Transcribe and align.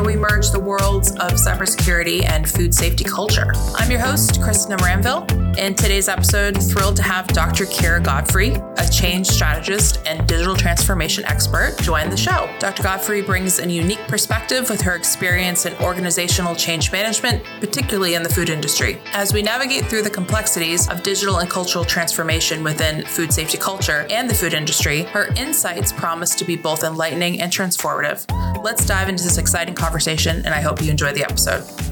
where 0.00 0.14
we 0.14 0.16
merge 0.16 0.50
the 0.50 0.58
worlds 0.58 1.10
of 1.12 1.32
cybersecurity 1.32 2.24
and 2.26 2.48
food 2.48 2.74
safety 2.74 3.04
culture. 3.04 3.52
I'm 3.74 3.90
your 3.90 4.00
host, 4.00 4.40
Kristin 4.40 4.78
Demoranville. 4.78 5.58
In 5.58 5.74
today's 5.74 6.08
episode, 6.08 6.56
thrilled 6.56 6.96
to 6.96 7.02
have 7.02 7.26
Dr. 7.28 7.66
Keera 7.66 8.02
Godfrey, 8.02 8.52
change 8.90 9.28
strategist 9.28 10.00
and 10.06 10.26
digital 10.26 10.54
transformation 10.54 11.24
expert, 11.24 11.76
join 11.80 12.10
the 12.10 12.16
show. 12.16 12.48
Dr. 12.58 12.82
Godfrey 12.82 13.22
brings 13.22 13.58
a 13.58 13.70
unique 13.70 14.00
perspective 14.08 14.68
with 14.68 14.80
her 14.80 14.94
experience 14.94 15.66
in 15.66 15.74
organizational 15.76 16.54
change 16.54 16.92
management, 16.92 17.42
particularly 17.60 18.14
in 18.14 18.22
the 18.22 18.28
food 18.28 18.50
industry. 18.50 19.00
As 19.12 19.32
we 19.32 19.42
navigate 19.42 19.86
through 19.86 20.02
the 20.02 20.10
complexities 20.10 20.88
of 20.88 21.02
digital 21.02 21.38
and 21.38 21.48
cultural 21.48 21.84
transformation 21.84 22.64
within 22.64 23.04
food 23.06 23.32
safety 23.32 23.58
culture 23.58 24.06
and 24.10 24.28
the 24.28 24.34
food 24.34 24.54
industry, 24.54 25.02
her 25.02 25.28
insights 25.36 25.92
promise 25.92 26.34
to 26.34 26.44
be 26.44 26.56
both 26.56 26.84
enlightening 26.84 27.40
and 27.40 27.52
transformative. 27.52 28.24
Let's 28.62 28.84
dive 28.84 29.08
into 29.08 29.22
this 29.22 29.38
exciting 29.38 29.74
conversation, 29.74 30.36
and 30.38 30.48
I 30.48 30.60
hope 30.60 30.82
you 30.82 30.90
enjoy 30.90 31.12
the 31.12 31.24
episode. 31.24 31.89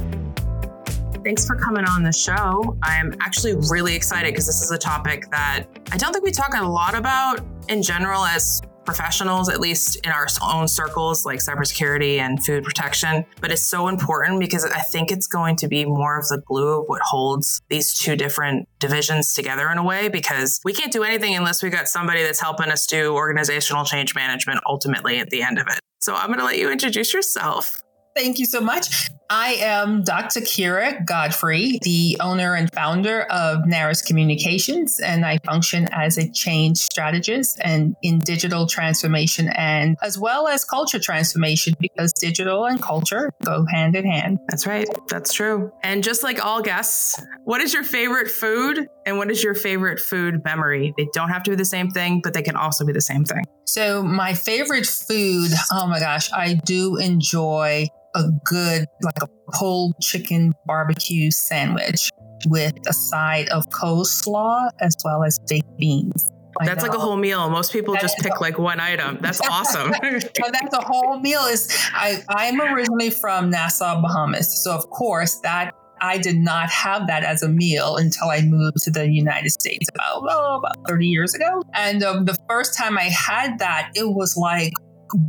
Thanks 1.28 1.46
for 1.46 1.56
coming 1.56 1.84
on 1.84 2.02
the 2.02 2.10
show. 2.10 2.78
I'm 2.82 3.14
actually 3.20 3.54
really 3.70 3.94
excited 3.94 4.32
because 4.32 4.46
this 4.46 4.62
is 4.62 4.70
a 4.70 4.78
topic 4.78 5.30
that 5.30 5.66
I 5.92 5.98
don't 5.98 6.10
think 6.10 6.24
we 6.24 6.30
talk 6.30 6.54
a 6.56 6.66
lot 6.66 6.94
about 6.94 7.44
in 7.68 7.82
general 7.82 8.24
as 8.24 8.62
professionals, 8.86 9.50
at 9.50 9.60
least 9.60 9.96
in 10.06 10.10
our 10.10 10.26
own 10.42 10.66
circles 10.66 11.26
like 11.26 11.40
cybersecurity 11.40 12.16
and 12.16 12.42
food 12.42 12.64
protection. 12.64 13.26
But 13.42 13.52
it's 13.52 13.60
so 13.60 13.88
important 13.88 14.40
because 14.40 14.64
I 14.64 14.80
think 14.80 15.12
it's 15.12 15.26
going 15.26 15.56
to 15.56 15.68
be 15.68 15.84
more 15.84 16.18
of 16.18 16.26
the 16.28 16.40
glue 16.46 16.80
of 16.80 16.84
what 16.86 17.02
holds 17.02 17.60
these 17.68 17.92
two 17.92 18.16
different 18.16 18.66
divisions 18.78 19.34
together 19.34 19.68
in 19.68 19.76
a 19.76 19.84
way 19.84 20.08
because 20.08 20.62
we 20.64 20.72
can't 20.72 20.90
do 20.90 21.02
anything 21.02 21.36
unless 21.36 21.62
we 21.62 21.68
got 21.68 21.88
somebody 21.88 22.22
that's 22.22 22.40
helping 22.40 22.70
us 22.70 22.86
do 22.86 23.12
organizational 23.12 23.84
change 23.84 24.14
management 24.14 24.60
ultimately 24.64 25.18
at 25.18 25.28
the 25.28 25.42
end 25.42 25.58
of 25.58 25.66
it. 25.68 25.78
So 25.98 26.14
I'm 26.14 26.28
going 26.28 26.38
to 26.38 26.46
let 26.46 26.56
you 26.56 26.70
introduce 26.70 27.12
yourself. 27.12 27.82
Thank 28.16 28.38
you 28.38 28.46
so 28.46 28.62
much. 28.62 29.10
I 29.30 29.56
am 29.60 30.04
Dr. 30.04 30.40
Keera 30.40 31.04
Godfrey, 31.04 31.78
the 31.82 32.16
owner 32.18 32.54
and 32.54 32.72
founder 32.72 33.22
of 33.24 33.58
Naris 33.64 34.02
Communications, 34.04 35.00
and 35.00 35.26
I 35.26 35.36
function 35.44 35.86
as 35.92 36.16
a 36.16 36.30
change 36.30 36.78
strategist 36.78 37.60
and 37.62 37.94
in 38.02 38.20
digital 38.20 38.66
transformation 38.66 39.48
and 39.48 39.98
as 40.00 40.18
well 40.18 40.48
as 40.48 40.64
culture 40.64 40.98
transformation 40.98 41.74
because 41.78 42.14
digital 42.14 42.64
and 42.64 42.80
culture 42.80 43.30
go 43.44 43.66
hand 43.70 43.96
in 43.96 44.10
hand. 44.10 44.38
That's 44.48 44.66
right. 44.66 44.88
That's 45.08 45.34
true. 45.34 45.72
And 45.82 46.02
just 46.02 46.22
like 46.22 46.42
all 46.42 46.62
guests, 46.62 47.20
what 47.44 47.60
is 47.60 47.74
your 47.74 47.84
favorite 47.84 48.30
food 48.30 48.88
and 49.04 49.18
what 49.18 49.30
is 49.30 49.44
your 49.44 49.54
favorite 49.54 50.00
food 50.00 50.42
memory? 50.42 50.94
They 50.96 51.06
don't 51.12 51.28
have 51.28 51.42
to 51.42 51.50
be 51.50 51.56
the 51.56 51.66
same 51.66 51.90
thing, 51.90 52.22
but 52.24 52.32
they 52.32 52.42
can 52.42 52.56
also 52.56 52.86
be 52.86 52.94
the 52.94 53.02
same 53.02 53.26
thing. 53.26 53.44
So, 53.66 54.02
my 54.02 54.32
favorite 54.32 54.86
food, 54.86 55.50
oh 55.70 55.86
my 55.86 56.00
gosh, 56.00 56.32
I 56.32 56.54
do 56.54 56.96
enjoy 56.96 57.88
a 58.18 58.30
good, 58.44 58.86
like 59.02 59.22
a 59.22 59.28
pulled 59.52 59.94
chicken 60.00 60.52
barbecue 60.66 61.30
sandwich 61.30 62.10
with 62.46 62.74
a 62.88 62.92
side 62.92 63.48
of 63.48 63.68
coleslaw 63.70 64.70
as 64.80 64.96
well 65.04 65.24
as 65.24 65.38
baked 65.48 65.76
beans. 65.78 66.30
That's 66.64 66.82
like 66.82 66.94
a 66.94 66.98
whole 66.98 67.16
meal. 67.16 67.48
Most 67.50 67.72
people 67.72 67.94
that 67.94 68.02
just 68.02 68.18
pick 68.18 68.34
a, 68.34 68.40
like 68.40 68.58
one 68.58 68.80
item. 68.80 69.18
That's 69.20 69.40
awesome. 69.50 69.92
that's 69.92 70.74
a 70.74 70.80
whole 70.80 71.20
meal. 71.20 71.42
Is 71.42 71.68
I 71.92 72.22
I'm 72.28 72.60
originally 72.60 73.10
from 73.10 73.50
Nassau, 73.50 74.00
Bahamas, 74.00 74.64
so 74.64 74.74
of 74.74 74.88
course 74.90 75.38
that 75.44 75.72
I 76.00 76.18
did 76.18 76.36
not 76.36 76.70
have 76.70 77.06
that 77.06 77.24
as 77.24 77.42
a 77.42 77.48
meal 77.48 77.96
until 77.96 78.28
I 78.28 78.42
moved 78.42 78.78
to 78.84 78.90
the 78.90 79.08
United 79.08 79.50
States 79.50 79.86
about 79.94 80.22
oh, 80.28 80.58
about 80.58 80.88
30 80.88 81.06
years 81.06 81.34
ago. 81.34 81.62
And 81.74 82.02
um, 82.02 82.24
the 82.24 82.36
first 82.48 82.76
time 82.76 82.98
I 82.98 83.04
had 83.04 83.58
that, 83.58 83.90
it 83.94 84.08
was 84.08 84.36
like, 84.36 84.72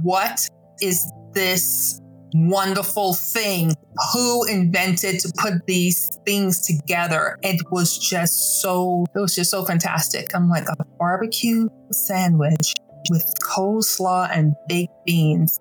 what 0.04 0.48
is 0.82 1.12
this 1.34 2.02
wonderful 2.34 3.14
thing. 3.14 3.74
Who 4.14 4.46
invented 4.46 5.20
to 5.22 5.32
put 5.38 5.66
these 5.66 6.10
things 6.26 6.62
together? 6.62 7.38
It 7.42 7.62
was 7.72 7.98
just 7.98 8.62
so, 8.62 9.06
it 9.16 9.20
was 9.20 9.36
just 9.36 9.52
so 9.52 9.66
fantastic. 9.66 10.34
I'm 10.36 10.50
like 10.50 10.68
a 10.70 10.86
barbecue 10.98 11.68
sandwich 11.92 12.76
with 13.10 13.34
coleslaw 13.44 14.30
and 14.32 14.54
baked 14.68 14.94
beans. 15.06 15.60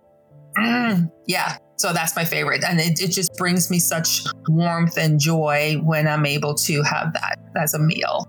Mm, 0.56 1.10
yeah, 1.26 1.58
so 1.78 1.92
that's 1.92 2.16
my 2.16 2.24
favorite. 2.24 2.64
And 2.64 2.80
it, 2.80 3.00
it 3.00 3.12
just 3.12 3.34
brings 3.36 3.70
me 3.70 3.78
such 3.78 4.24
warmth 4.48 4.98
and 4.98 5.20
joy 5.20 5.80
when 5.84 6.08
I'm 6.08 6.26
able 6.26 6.54
to 6.54 6.82
have 6.82 7.12
that 7.12 7.38
as 7.56 7.72
a 7.72 7.78
meal. 7.78 8.26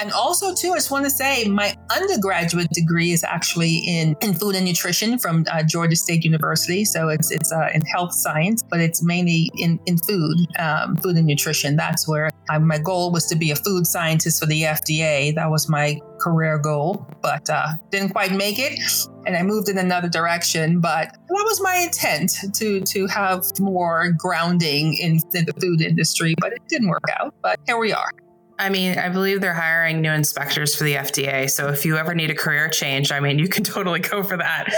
And 0.00 0.12
also, 0.12 0.54
too, 0.54 0.72
I 0.72 0.76
just 0.76 0.90
want 0.90 1.04
to 1.04 1.10
say 1.10 1.44
my 1.48 1.74
undergraduate 1.94 2.68
degree 2.70 3.12
is 3.12 3.24
actually 3.24 3.78
in, 3.86 4.16
in 4.20 4.34
food 4.34 4.54
and 4.54 4.66
nutrition 4.66 5.18
from 5.18 5.46
uh, 5.50 5.62
Georgia 5.62 5.96
State 5.96 6.24
University. 6.24 6.84
So 6.84 7.08
it's 7.08 7.30
it's 7.30 7.50
uh, 7.52 7.68
in 7.72 7.80
health 7.82 8.12
science, 8.12 8.62
but 8.62 8.80
it's 8.80 9.02
mainly 9.02 9.50
in, 9.56 9.80
in 9.86 9.96
food, 9.98 10.36
um, 10.58 10.96
food 10.96 11.16
and 11.16 11.26
nutrition. 11.26 11.76
That's 11.76 12.06
where 12.06 12.30
I, 12.50 12.58
my 12.58 12.78
goal 12.78 13.12
was 13.12 13.26
to 13.26 13.36
be 13.36 13.50
a 13.50 13.56
food 13.56 13.86
scientist 13.86 14.40
for 14.40 14.46
the 14.46 14.62
FDA. 14.62 15.34
That 15.34 15.50
was 15.50 15.68
my 15.68 15.98
career 16.20 16.58
goal, 16.58 17.06
but 17.22 17.48
uh, 17.50 17.68
didn't 17.90 18.10
quite 18.10 18.32
make 18.32 18.58
it. 18.58 18.78
And 19.26 19.36
I 19.36 19.42
moved 19.42 19.68
in 19.68 19.78
another 19.78 20.08
direction, 20.08 20.80
but 20.80 21.08
that 21.12 21.44
was 21.44 21.60
my 21.62 21.76
intent 21.76 22.32
to 22.54 22.80
to 22.80 23.06
have 23.06 23.44
more 23.58 24.12
grounding 24.16 24.94
in, 24.94 25.20
in 25.34 25.44
the 25.46 25.54
food 25.60 25.80
industry, 25.80 26.34
but 26.40 26.52
it 26.52 26.60
didn't 26.68 26.88
work 26.88 27.04
out. 27.18 27.34
But 27.42 27.58
here 27.66 27.78
we 27.78 27.92
are. 27.92 28.10
I 28.58 28.68
mean, 28.68 28.98
I 28.98 29.08
believe 29.08 29.40
they're 29.40 29.54
hiring 29.54 30.02
new 30.02 30.12
inspectors 30.12 30.74
for 30.74 30.84
the 30.84 30.94
FDA. 30.94 31.50
So 31.50 31.68
if 31.68 31.86
you 31.86 31.96
ever 31.96 32.14
need 32.14 32.30
a 32.30 32.34
career 32.34 32.68
change, 32.68 33.10
I 33.10 33.18
mean, 33.18 33.38
you 33.38 33.48
can 33.48 33.64
totally 33.76 34.00
go 34.00 34.22
for 34.22 34.36
that. 34.36 34.68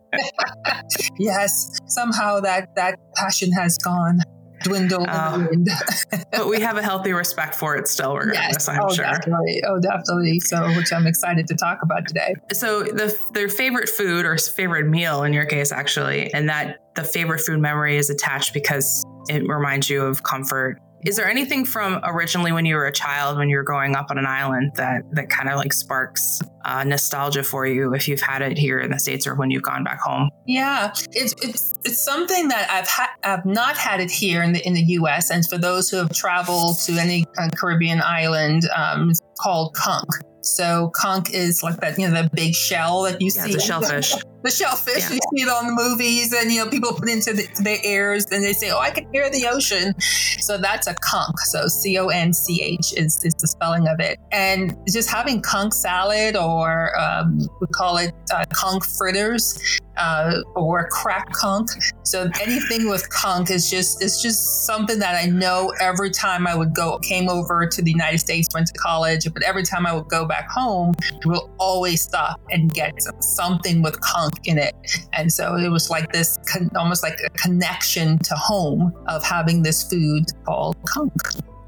yes, 1.18 1.78
somehow 1.86 2.40
that 2.40 2.74
that 2.76 2.98
passion 3.14 3.52
has 3.52 3.76
gone 3.78 4.20
dwindled 4.62 5.06
uh, 5.08 5.46
but 6.32 6.48
we 6.48 6.60
have 6.60 6.76
a 6.76 6.82
healthy 6.82 7.12
respect 7.12 7.54
for 7.54 7.76
it 7.76 7.88
still, 7.88 8.16
regardless. 8.16 8.66
Yes. 8.66 8.68
I'm 8.68 8.80
oh, 8.82 8.92
sure. 8.92 9.04
Definitely. 9.04 9.62
Oh, 9.66 9.80
definitely. 9.80 10.40
So, 10.40 10.66
which 10.76 10.92
I'm 10.92 11.06
excited 11.06 11.46
to 11.48 11.54
talk 11.54 11.78
about 11.82 12.06
today. 12.06 12.34
So, 12.52 12.82
the 12.82 13.16
their 13.32 13.48
favorite 13.48 13.88
food 13.88 14.24
or 14.24 14.36
favorite 14.38 14.86
meal 14.86 15.22
in 15.24 15.32
your 15.32 15.46
case, 15.46 15.72
actually, 15.72 16.32
and 16.32 16.48
that 16.48 16.78
the 16.94 17.04
favorite 17.04 17.40
food 17.40 17.60
memory 17.60 17.96
is 17.96 18.10
attached 18.10 18.54
because 18.54 19.04
it 19.28 19.46
reminds 19.48 19.90
you 19.90 20.02
of 20.02 20.22
comfort 20.22 20.80
is 21.06 21.14
there 21.14 21.28
anything 21.28 21.64
from 21.64 22.00
originally 22.02 22.50
when 22.50 22.66
you 22.66 22.74
were 22.74 22.86
a 22.86 22.92
child, 22.92 23.38
when 23.38 23.48
you 23.48 23.56
were 23.56 23.62
growing 23.62 23.94
up 23.94 24.10
on 24.10 24.18
an 24.18 24.26
island, 24.26 24.72
that 24.74 25.02
that 25.12 25.30
kind 25.30 25.48
of 25.48 25.56
like 25.56 25.72
sparks 25.72 26.40
uh, 26.64 26.82
nostalgia 26.82 27.44
for 27.44 27.64
you 27.64 27.94
if 27.94 28.08
you've 28.08 28.20
had 28.20 28.42
it 28.42 28.58
here 28.58 28.80
in 28.80 28.90
the 28.90 28.98
states 28.98 29.24
or 29.24 29.36
when 29.36 29.52
you've 29.52 29.62
gone 29.62 29.84
back 29.84 30.00
home? 30.00 30.28
Yeah, 30.46 30.92
it's 31.12 31.34
it's 31.40 31.74
it's 31.84 32.04
something 32.04 32.48
that 32.48 32.68
I've 32.68 32.88
had 32.88 33.08
I've 33.22 33.46
not 33.46 33.76
had 33.76 34.00
it 34.00 34.10
here 34.10 34.42
in 34.42 34.52
the 34.52 34.66
in 34.66 34.74
the 34.74 34.82
U.S. 34.82 35.30
And 35.30 35.46
for 35.48 35.58
those 35.58 35.88
who 35.88 35.98
have 35.98 36.12
traveled 36.12 36.80
to 36.80 36.94
any 36.94 37.24
uh, 37.38 37.50
Caribbean 37.54 38.02
island, 38.02 38.68
um, 38.76 39.12
called 39.40 39.74
conch. 39.74 40.08
So 40.42 40.90
conch 40.94 41.30
is 41.30 41.62
like 41.62 41.80
that, 41.80 41.98
you 41.98 42.08
know, 42.08 42.22
the 42.22 42.30
big 42.32 42.54
shell 42.54 43.02
that 43.02 43.20
you 43.20 43.30
yeah, 43.34 43.44
see. 43.44 43.52
The 43.52 43.60
shellfish. 43.60 44.14
the 44.44 44.50
shellfish 44.50 44.98
yeah. 44.98 45.14
you 45.14 45.20
see 45.34 45.42
it 45.42 45.48
on 45.48 45.66
the 45.66 45.72
movies, 45.72 46.32
and 46.32 46.52
you 46.52 46.64
know, 46.64 46.70
people 46.70 46.92
put 46.92 47.08
into 47.08 47.32
the, 47.32 47.48
their 47.64 47.78
ears, 47.84 48.26
and 48.30 48.44
they 48.44 48.52
say, 48.52 48.70
"Oh, 48.70 48.78
I 48.78 48.90
can 48.90 49.12
hear 49.12 49.28
the 49.28 49.48
ocean." 49.48 49.92
So 50.40 50.56
that's 50.56 50.86
a 50.86 50.94
conch. 50.94 51.34
So 51.46 51.66
C 51.66 51.98
O 51.98 52.08
N 52.08 52.32
C 52.32 52.62
H 52.62 52.94
is 52.96 53.22
is 53.24 53.34
the 53.34 53.48
spelling 53.48 53.88
of 53.88 53.98
it. 53.98 54.18
And 54.30 54.76
just 54.88 55.10
having 55.10 55.42
conch 55.42 55.72
salad, 55.72 56.36
or 56.36 56.96
um, 56.98 57.38
we 57.60 57.66
call 57.74 57.96
it 57.98 58.14
uh, 58.32 58.44
conch 58.52 58.84
fritters, 58.96 59.58
uh, 59.96 60.42
or 60.54 60.88
crack 60.88 61.32
conch. 61.32 61.70
So 62.02 62.28
anything 62.40 62.88
with 62.88 63.08
conch 63.10 63.50
is 63.50 63.70
just 63.70 64.02
it's 64.02 64.22
just 64.22 64.66
something 64.66 64.98
that 64.98 65.14
I 65.14 65.26
know 65.26 65.72
every 65.80 66.10
time 66.10 66.46
I 66.46 66.54
would 66.54 66.74
go 66.74 66.98
came 66.98 67.28
over 67.28 67.66
to 67.66 67.82
the 67.82 67.90
United 67.90 68.18
States, 68.18 68.48
went 68.54 68.66
to 68.68 68.74
college, 68.74 69.32
but 69.32 69.42
every 69.42 69.62
time 69.62 69.86
I 69.86 69.92
would 69.92 70.08
go 70.08 70.26
back 70.26 70.48
home, 70.50 70.94
we'll 71.24 71.50
always 71.58 72.02
stop 72.02 72.40
and 72.50 72.72
get 72.72 72.94
something 73.20 73.82
with 73.82 74.00
conch 74.00 74.34
in 74.44 74.58
it. 74.58 74.74
And 75.12 75.32
so 75.32 75.56
it 75.56 75.68
was 75.68 75.90
like 75.90 76.12
this 76.12 76.38
con- 76.50 76.70
almost 76.76 77.02
like 77.02 77.18
a 77.24 77.30
connection 77.30 78.18
to 78.18 78.34
home 78.34 78.92
of 79.08 79.24
having 79.24 79.62
this 79.62 79.82
food 79.88 80.24
called 80.44 80.76
conch. 80.86 81.12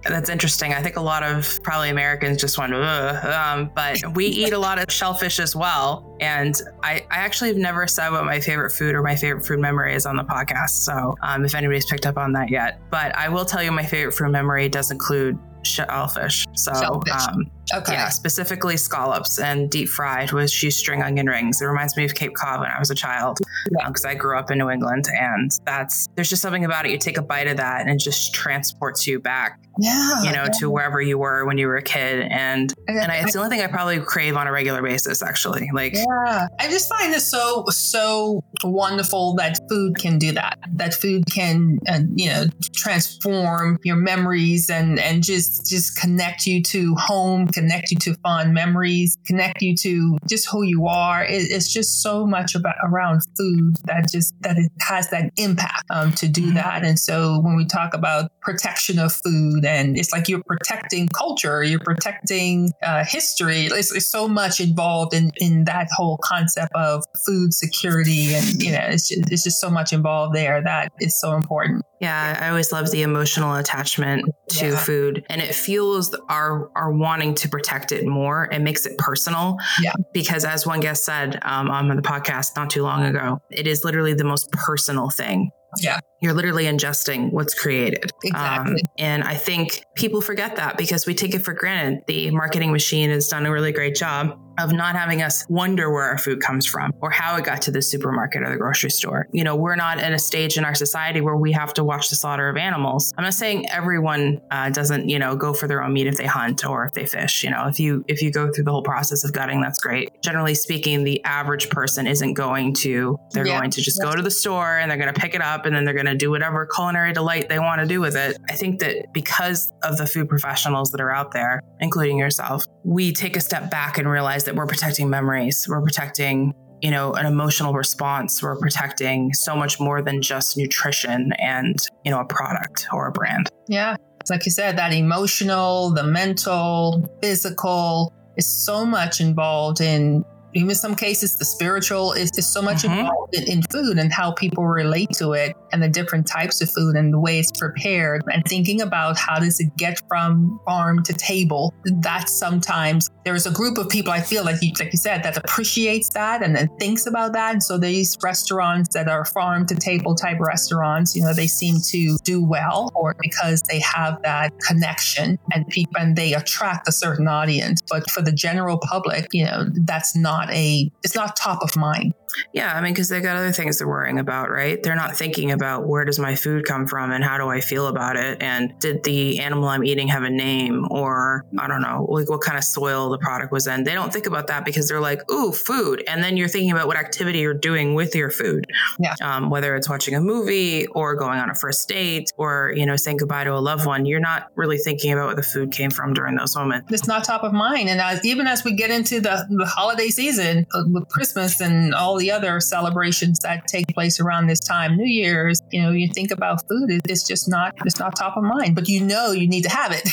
That's 0.08 0.30
interesting. 0.30 0.72
I 0.72 0.82
think 0.82 0.96
a 0.96 1.00
lot 1.00 1.22
of 1.22 1.60
probably 1.62 1.90
Americans 1.90 2.40
just 2.40 2.58
went, 2.58 2.74
um, 2.74 3.70
but 3.74 4.02
we 4.14 4.26
eat 4.42 4.52
a 4.52 4.58
lot 4.58 4.78
of 4.78 4.92
shellfish 4.92 5.38
as 5.38 5.54
well. 5.54 6.16
And 6.20 6.60
I, 6.82 7.06
I 7.10 7.18
actually 7.18 7.48
have 7.48 7.56
never 7.56 7.86
said 7.86 8.10
what 8.10 8.24
my 8.24 8.40
favorite 8.40 8.70
food 8.70 8.94
or 8.94 9.02
my 9.02 9.16
favorite 9.16 9.46
food 9.46 9.60
memory 9.60 9.94
is 9.94 10.06
on 10.06 10.16
the 10.16 10.24
podcast. 10.24 10.70
So 10.70 11.16
um, 11.22 11.44
if 11.44 11.54
anybody's 11.54 11.86
picked 11.86 12.06
up 12.06 12.16
on 12.16 12.32
that 12.32 12.50
yet, 12.50 12.80
but 12.90 13.14
I 13.16 13.28
will 13.28 13.44
tell 13.44 13.62
you 13.62 13.70
my 13.70 13.84
favorite 13.84 14.12
food 14.12 14.30
memory 14.30 14.68
does 14.68 14.90
include 14.90 15.38
shellfish. 15.62 16.46
So, 16.54 16.72
shellfish. 16.74 17.12
Um, 17.12 17.50
okay. 17.74 17.92
yeah, 17.92 18.08
specifically 18.08 18.76
scallops 18.76 19.38
and 19.38 19.70
deep 19.70 19.88
fried 19.88 20.32
with 20.32 20.50
shoestring 20.50 21.02
onion 21.02 21.26
rings. 21.26 21.60
It 21.60 21.66
reminds 21.66 21.96
me 21.96 22.04
of 22.04 22.14
Cape 22.14 22.34
Cod 22.34 22.60
when 22.60 22.70
I 22.70 22.78
was 22.78 22.90
a 22.90 22.94
child 22.94 23.38
because 23.70 24.04
yeah. 24.04 24.10
um, 24.10 24.16
I 24.16 24.18
grew 24.18 24.38
up 24.38 24.50
in 24.50 24.58
New 24.58 24.70
England, 24.70 25.08
and 25.12 25.50
that's 25.64 26.08
there's 26.14 26.30
just 26.30 26.42
something 26.42 26.64
about 26.64 26.86
it. 26.86 26.92
You 26.92 26.98
take 26.98 27.18
a 27.18 27.22
bite 27.22 27.48
of 27.48 27.56
that, 27.58 27.80
and 27.80 27.90
it 27.90 27.98
just 27.98 28.34
transports 28.34 29.06
you 29.06 29.20
back 29.20 29.58
Yeah. 29.78 30.22
You 30.22 30.32
know, 30.32 30.42
yeah. 30.44 30.58
to 30.60 30.70
wherever 30.70 31.00
you 31.00 31.18
were 31.18 31.46
when 31.46 31.58
you 31.58 31.66
were 31.66 31.76
a 31.76 31.82
kid. 31.82 32.26
And 32.30 32.72
and 32.88 33.10
I, 33.12 33.18
it's 33.18 33.32
the 33.34 33.38
only 33.38 33.50
thing 33.50 33.64
I 33.64 33.68
probably 33.68 34.00
crave 34.00 34.36
on 34.36 34.46
a 34.46 34.52
regular 34.52 34.82
basis, 34.82 35.22
actually. 35.22 35.70
Like 35.72 35.94
Yeah. 35.94 36.48
I 36.58 36.68
just 36.68 36.88
find 36.88 37.14
it 37.14 37.20
so 37.20 37.64
so 37.68 38.42
wonderful 38.64 39.34
that 39.36 39.58
food 39.68 39.96
can 39.98 40.18
do 40.18 40.32
that. 40.32 40.58
That 40.74 40.94
food 40.94 41.24
can 41.32 41.78
uh, 41.88 42.00
you 42.16 42.28
know 42.28 42.44
transform 42.74 43.78
your 43.84 43.96
memories 43.96 44.70
and 44.70 44.98
and 44.98 45.22
just 45.22 45.68
just 45.68 45.96
connect 46.00 46.46
you 46.46 46.62
to 46.62 46.94
home, 46.96 47.46
connect 47.48 47.90
you 47.90 47.98
to 47.98 48.14
fond 48.22 48.52
memories, 48.54 49.16
connect 49.26 49.62
you 49.62 49.76
to 49.76 50.16
just 50.28 50.48
who 50.50 50.62
you 50.62 50.86
are. 50.86 51.24
It, 51.24 51.50
it's 51.50 51.72
just 51.72 52.02
so 52.02 52.26
much 52.26 52.54
about 52.54 52.74
around 52.82 53.22
food 53.36 53.76
that 53.84 54.08
just 54.10 54.32
that 54.40 54.56
it 54.58 54.70
has 54.80 55.10
that 55.10 55.30
impact 55.36 55.84
um, 55.90 56.12
to 56.12 56.28
do 56.28 56.48
Mhm. 56.48 56.54
that. 56.54 56.84
And 56.84 56.98
so 56.98 57.40
when 57.40 57.56
we 57.56 57.64
talk 57.66 57.94
about 57.94 58.30
protection 58.48 58.98
of 58.98 59.12
food, 59.12 59.64
and 59.64 59.98
it's 59.98 60.12
like 60.12 60.28
you're 60.28 60.42
protecting 60.46 61.08
culture, 61.08 61.62
you're 61.62 61.80
protecting 61.80 62.70
uh, 62.82 63.04
history. 63.04 63.66
It's, 63.66 63.94
it's 63.94 64.10
so 64.10 64.26
much 64.26 64.60
involved 64.60 65.12
in 65.12 65.30
in 65.36 65.64
that 65.64 65.88
whole 65.96 66.18
concept 66.22 66.72
of 66.74 67.04
food 67.26 67.52
security, 67.52 68.34
and 68.34 68.62
you 68.62 68.72
know, 68.72 68.80
it's 68.88 69.08
just, 69.08 69.30
it's 69.30 69.44
just 69.44 69.60
so 69.60 69.68
much 69.68 69.92
involved 69.92 70.34
there 70.34 70.62
that 70.62 70.92
it's 70.98 71.20
so 71.20 71.34
important. 71.34 71.84
Yeah, 72.00 72.38
I 72.40 72.48
always 72.48 72.70
love 72.72 72.90
the 72.92 73.02
emotional 73.02 73.56
attachment 73.56 74.24
to 74.50 74.66
Yeah. 74.68 74.76
food, 74.78 75.24
and 75.28 75.42
it 75.42 75.54
fuels 75.54 76.14
our 76.28 76.70
our 76.74 76.90
wanting 76.92 77.34
to 77.36 77.48
protect 77.48 77.92
it 77.92 78.06
more. 78.06 78.48
It 78.50 78.60
makes 78.60 78.86
it 78.86 78.96
personal. 78.98 79.56
Yeah. 79.82 79.92
Because 80.14 80.44
as 80.44 80.66
one 80.66 80.80
guest 80.80 81.04
said 81.04 81.38
um, 81.42 81.70
on 81.70 81.88
the 81.88 82.02
podcast 82.02 82.56
not 82.56 82.70
too 82.70 82.82
long 82.82 83.04
ago, 83.04 83.40
it 83.50 83.66
is 83.66 83.84
literally 83.84 84.14
the 84.14 84.24
most 84.24 84.50
personal 84.52 85.10
thing. 85.10 85.50
Yeah. 85.80 86.00
You're 86.20 86.32
literally 86.32 86.64
ingesting 86.64 87.32
what's 87.32 87.54
created. 87.54 88.10
Um, 88.34 88.66
Exactly. 88.68 88.82
and 88.98 89.22
I 89.22 89.34
think 89.34 89.84
people 89.94 90.20
forget 90.20 90.56
that 90.56 90.76
because 90.76 91.06
we 91.06 91.14
take 91.14 91.34
it 91.34 91.40
for 91.40 91.52
granted. 91.52 92.02
The 92.06 92.30
marketing 92.32 92.72
machine 92.72 93.10
has 93.10 93.28
done 93.28 93.46
a 93.46 93.52
really 93.52 93.70
great 93.72 93.94
job 93.94 94.36
of 94.58 94.72
not 94.72 94.96
having 94.96 95.22
us 95.22 95.46
wonder 95.48 95.92
where 95.92 96.02
our 96.02 96.18
food 96.18 96.40
comes 96.40 96.66
from 96.66 96.92
or 97.00 97.10
how 97.10 97.36
it 97.36 97.44
got 97.44 97.62
to 97.62 97.70
the 97.70 97.80
supermarket 97.80 98.42
or 98.42 98.50
the 98.50 98.56
grocery 98.56 98.90
store. 98.90 99.28
You 99.32 99.44
know, 99.44 99.54
we're 99.54 99.76
not 99.76 99.98
at 99.98 100.12
a 100.12 100.18
stage 100.18 100.58
in 100.58 100.64
our 100.64 100.74
society 100.74 101.20
where 101.20 101.36
we 101.36 101.52
have 101.52 101.72
to 101.74 101.84
watch 101.84 102.10
the 102.10 102.16
slaughter 102.16 102.48
of 102.48 102.56
animals. 102.56 103.14
I'm 103.16 103.22
not 103.22 103.34
saying 103.34 103.70
everyone 103.70 104.40
uh, 104.50 104.70
doesn't, 104.70 105.08
you 105.08 105.20
know, 105.20 105.36
go 105.36 105.52
for 105.52 105.68
their 105.68 105.82
own 105.84 105.92
meat 105.92 106.08
if 106.08 106.16
they 106.16 106.26
hunt 106.26 106.66
or 106.66 106.84
if 106.86 106.92
they 106.94 107.06
fish. 107.06 107.44
You 107.44 107.50
know, 107.50 107.68
if 107.68 107.78
you 107.78 108.04
if 108.08 108.20
you 108.20 108.32
go 108.32 108.50
through 108.50 108.64
the 108.64 108.72
whole 108.72 108.82
process 108.82 109.22
of 109.22 109.32
gutting, 109.32 109.60
that's 109.60 109.78
great. 109.78 110.07
Generally 110.22 110.56
speaking, 110.56 111.04
the 111.04 111.22
average 111.24 111.70
person 111.70 112.06
isn't 112.06 112.34
going 112.34 112.74
to. 112.74 113.16
They're 113.32 113.46
Yeah. 113.46 113.58
going 113.58 113.70
to 113.70 113.80
just 113.80 114.02
go 114.02 114.12
to 114.14 114.22
the 114.22 114.30
store 114.30 114.78
and 114.78 114.90
they're 114.90 114.98
going 114.98 115.12
to 115.12 115.18
pick 115.20 115.34
it 115.34 115.40
up 115.40 115.64
and 115.64 115.74
then 115.74 115.84
they're 115.84 115.94
going 115.94 116.06
to 116.06 116.16
do 116.16 116.30
whatever 116.30 116.66
culinary 116.66 117.12
delight 117.12 117.48
they 117.48 117.58
want 117.58 117.80
to 117.80 117.86
do 117.86 118.00
with 118.00 118.16
it. 118.16 118.36
I 118.48 118.54
think 118.54 118.80
that 118.80 119.12
because 119.12 119.72
of 119.82 119.96
the 119.96 120.06
food 120.06 120.28
professionals 120.28 120.90
that 120.90 121.00
are 121.00 121.12
out 121.12 121.32
there, 121.32 121.60
including 121.80 122.18
yourself, 122.18 122.64
we 122.84 123.12
take 123.12 123.36
a 123.36 123.40
step 123.40 123.70
back 123.70 123.98
and 123.98 124.08
realize 124.10 124.44
that 124.44 124.54
we're 124.56 124.66
protecting 124.66 125.08
memories. 125.08 125.66
We're 125.68 125.82
protecting 125.82 126.52
you 126.80 126.92
know 126.92 127.12
an 127.14 127.26
emotional 127.26 127.72
response 127.72 128.40
we're 128.40 128.54
protecting 128.54 129.32
so 129.34 129.56
much 129.56 129.80
more 129.80 130.00
than 130.00 130.22
just 130.22 130.56
nutrition 130.56 131.32
and 131.40 131.76
you 132.04 132.10
know 132.12 132.20
a 132.20 132.24
product 132.24 132.86
or 132.92 133.08
a 133.08 133.10
brand 133.10 133.48
Yeah. 133.66 133.96
Like 134.30 134.44
you 134.44 134.52
said, 134.52 134.76
that 134.76 134.92
emotional, 134.92 135.90
the 135.94 136.04
mental, 136.04 137.08
physical 137.22 138.12
is 138.38 138.46
so 138.46 138.86
much 138.86 139.20
involved 139.20 139.80
in 139.80 140.24
even 140.54 140.74
some 140.74 140.94
cases 140.96 141.36
the 141.36 141.44
spiritual 141.44 142.12
is, 142.12 142.30
is 142.38 142.50
so 142.50 142.62
much 142.62 142.78
Mhm. 142.82 142.98
involved 143.00 143.34
in, 143.34 143.42
in 143.44 143.62
food 143.62 143.98
and 143.98 144.12
how 144.12 144.32
people 144.32 144.64
relate 144.66 145.10
to 145.14 145.32
it 145.32 145.54
and 145.72 145.82
the 145.82 145.88
different 145.88 146.26
types 146.26 146.60
of 146.62 146.70
food 146.70 146.96
and 146.96 147.12
the 147.12 147.18
way 147.20 147.38
it's 147.38 147.52
prepared 147.52 148.22
and 148.32 148.42
thinking 148.46 148.80
about 148.80 149.18
how 149.18 149.38
does 149.38 149.60
it 149.60 149.68
get 149.76 150.00
from 150.08 150.58
farm 150.64 151.02
to 151.04 151.12
table. 151.12 151.74
That's 151.84 152.32
sometimes 152.32 153.10
there's 153.24 153.46
a 153.46 153.50
group 153.50 153.76
of 153.76 153.90
people 153.90 154.10
i 154.10 154.20
feel 154.22 154.42
like 154.42 154.56
you 154.62 154.72
like 154.80 154.90
you 154.90 154.96
said 154.98 155.22
that 155.22 155.36
appreciates 155.36 156.08
that 156.14 156.42
and 156.42 156.56
then 156.56 156.68
thinks 156.80 157.06
about 157.06 157.34
that. 157.34 157.52
And 157.52 157.62
so 157.62 157.76
these 157.76 158.16
restaurants 158.22 158.94
that 158.94 159.06
are 159.08 159.24
farm 159.26 159.66
to 159.66 159.74
table 159.74 160.14
type 160.14 160.38
restaurants 160.40 161.14
you 161.14 161.22
know 161.22 161.34
they 161.34 161.46
seem 161.46 161.76
to 161.88 162.16
do 162.24 162.42
well 162.42 162.90
or 162.94 163.14
because 163.20 163.62
they 163.70 163.80
have 163.80 164.22
that 164.22 164.52
connection 164.66 165.38
and 165.52 165.66
people 165.68 165.92
and 165.98 166.16
they 166.16 166.32
attract 166.32 166.88
a 166.88 166.92
certain 166.92 167.28
audience. 167.28 167.80
But 167.90 168.10
for 168.10 168.22
the 168.22 168.32
general 168.32 168.78
public 168.78 169.26
you 169.32 169.44
know 169.44 169.66
that's 169.90 170.16
not 170.16 170.37
a 170.50 170.90
it's 171.02 171.14
not 171.14 171.36
top 171.36 171.62
of 171.62 171.76
mind 171.76 172.14
yeah 172.52 172.74
i 172.74 172.80
mean 172.80 172.92
because 172.92 173.08
they 173.08 173.20
got 173.20 173.36
other 173.36 173.52
things 173.52 173.78
they're 173.78 173.88
worrying 173.88 174.18
about 174.18 174.50
right? 174.50 174.82
They're 174.82 174.96
not 174.96 175.16
thinking 175.16 175.52
about 175.52 175.86
where 175.86 176.04
does 176.04 176.18
my 176.18 176.34
food 176.34 176.64
come 176.64 176.86
from 176.86 177.12
and 177.12 177.22
how 177.22 177.38
do 177.38 177.48
i 177.48 177.60
feel 177.60 177.86
about 177.86 178.16
it? 178.16 178.42
And 178.42 178.78
did 178.80 179.04
the 179.04 179.40
animal 179.40 179.68
i'm 179.68 179.84
eating 179.84 180.08
have 180.08 180.22
a 180.22 180.30
name? 180.30 180.86
Or 180.90 181.44
i 181.58 181.66
don't 181.66 181.82
know 181.82 182.06
like 182.08 182.28
what 182.28 182.40
kind 182.40 182.58
of 182.58 182.64
soil 182.64 183.10
the 183.10 183.18
product 183.18 183.52
was 183.52 183.66
in? 183.66 183.84
They 183.84 183.94
don't 183.94 184.12
think 184.12 184.26
about 184.26 184.48
that 184.48 184.64
because 184.64 184.88
they're 184.88 185.00
like 185.00 185.30
ooh 185.30 185.52
food. 185.52 186.02
And 186.08 186.22
then 186.22 186.36
you're 186.36 186.48
thinking 186.48 186.72
about 186.72 186.86
what 186.86 186.96
activity 186.96 187.40
you're 187.40 187.54
doing 187.54 187.94
with 187.94 188.14
your 188.14 188.30
food. 188.30 188.66
Yeah. 188.98 189.14
um, 189.22 189.50
whether 189.50 189.76
it's 189.76 189.88
watching 189.88 190.14
a 190.14 190.20
movie 190.20 190.86
or 190.88 191.14
going 191.14 191.38
on 191.38 191.50
a 191.50 191.54
first 191.54 191.88
date 191.88 192.32
or 192.36 192.72
you 192.76 192.86
know 192.86 192.96
saying 192.96 193.18
goodbye 193.18 193.44
to 193.44 193.54
a 193.54 193.58
loved 193.58 193.86
one 193.86 194.06
you're 194.06 194.20
not 194.20 194.50
really 194.54 194.78
thinking 194.78 195.12
about 195.12 195.26
where 195.26 195.36
the 195.36 195.42
food 195.42 195.72
came 195.72 195.90
from 195.90 196.14
during 196.14 196.36
those 196.36 196.56
moments. 196.56 196.92
It's 196.92 197.06
not 197.06 197.24
top 197.24 197.42
of 197.42 197.52
mind. 197.52 197.88
And 197.88 198.00
as, 198.00 198.24
even 198.24 198.46
as 198.46 198.64
we 198.64 198.74
get 198.74 198.90
into 198.90 199.20
the, 199.20 199.46
the 199.50 199.66
holiday 199.66 200.08
season 200.08 200.66
uh, 200.72 200.82
with 200.90 201.08
Christmas 201.08 201.60
and 201.60 201.94
all 201.94 202.17
the 202.18 202.30
other 202.30 202.60
celebrations 202.60 203.38
that 203.40 203.66
take 203.66 203.88
place 203.88 204.20
around 204.20 204.46
this 204.46 204.60
time, 204.60 204.96
New 204.96 205.06
Year's, 205.06 205.62
you 205.70 205.82
know, 205.82 205.90
you 205.90 206.08
think 206.08 206.30
about 206.30 206.66
food, 206.68 207.00
it's 207.08 207.26
just 207.26 207.48
not 207.48 207.74
it's 207.84 207.98
not 207.98 208.16
top 208.16 208.36
of 208.36 208.44
mind. 208.44 208.74
But 208.74 208.88
you 208.88 209.04
know 209.04 209.32
you 209.32 209.48
need 209.48 209.62
to 209.62 209.70
have 209.70 209.92
it. 209.92 210.08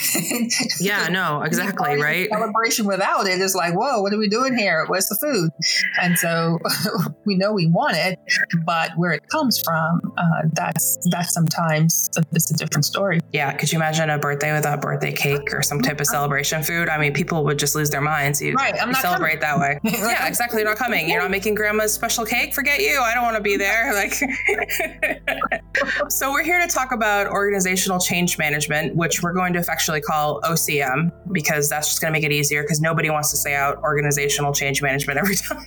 yeah 0.80 1.08
no 1.08 1.42
exactly 1.42 2.02
right 2.02 2.30
Celebration 2.30 2.86
without 2.86 3.28
it 3.28 3.40
is 3.42 3.56
like, 3.56 3.74
whoa, 3.74 4.02
what 4.02 4.14
are 4.14 4.18
we 4.18 4.30
doing 4.30 4.58
here? 4.58 4.86
Where's 4.88 5.08
the 5.08 5.16
food? 5.16 5.50
And 6.02 6.18
so 6.18 6.60
we 7.26 7.36
know 7.36 7.54
we 7.54 7.68
want 7.68 7.98
it, 7.98 8.20
but 8.66 8.92
where 8.96 9.12
it 9.12 9.28
comes 9.30 9.62
from, 9.62 10.02
uh, 10.18 10.44
that's 10.54 10.98
that's 11.10 11.34
sometimes 11.34 12.10
it's 12.32 12.52
a 12.52 12.56
different 12.56 12.86
story. 12.86 13.20
Yeah, 13.34 13.54
could 13.54 13.72
you 13.72 13.78
imagine 13.78 14.10
a 14.10 14.18
birthday 14.18 14.54
without 14.54 14.82
birthday 14.82 15.12
cake 15.12 15.54
or 15.54 15.62
some 15.62 15.82
type 15.82 16.00
of 16.00 16.08
celebration 16.08 16.64
food? 16.64 16.90
I 16.90 16.98
mean, 16.98 17.14
people 17.14 17.44
would 17.46 17.60
just 17.60 17.76
lose 17.76 17.90
their 17.90 18.02
minds. 18.02 18.42
You, 18.42 18.54
Right, 18.54 18.76
I'm 18.80 18.92
not 18.92 19.02
celebrate 19.02 19.42
that 19.42 19.58
way. 19.58 19.80
yeah, 19.84 20.28
exactly. 20.28 20.62
You're 20.62 20.70
not 20.70 20.78
coming. 20.78 21.10
You're 21.10 21.22
not 21.22 21.32
making 21.32 21.56
grandma's 21.56 21.95
special 21.96 22.26
cake. 22.26 22.54
Forget 22.54 22.80
you. 22.80 23.00
I 23.00 23.14
don't 23.14 23.24
want 23.24 23.38
to 23.38 23.42
be 23.42 23.58
there. 23.58 23.84
Like, 23.96 24.14
so 26.10 26.32
we're 26.32 26.44
here 26.44 26.60
to 26.60 26.68
talk 26.68 26.92
about 26.92 27.28
organizational 27.28 27.98
change 27.98 28.38
management, 28.38 28.94
which 28.94 29.24
we're 29.24 29.32
going 29.32 29.54
to 29.54 29.60
effectually 29.60 30.02
call 30.02 30.42
OCM 30.42 31.12
because 31.32 31.70
that's 31.70 31.88
just 31.88 32.02
going 32.02 32.14
to 32.14 32.20
make 32.20 32.26
it 32.26 32.34
easier 32.34 32.62
because 32.62 32.82
nobody 32.82 33.10
wants 33.10 33.32
to 33.32 33.38
say 33.38 33.56
out 33.56 33.78
organizational 33.84 34.54
change 34.54 34.82
management 34.82 35.18
every 35.18 35.36
time. 35.36 35.66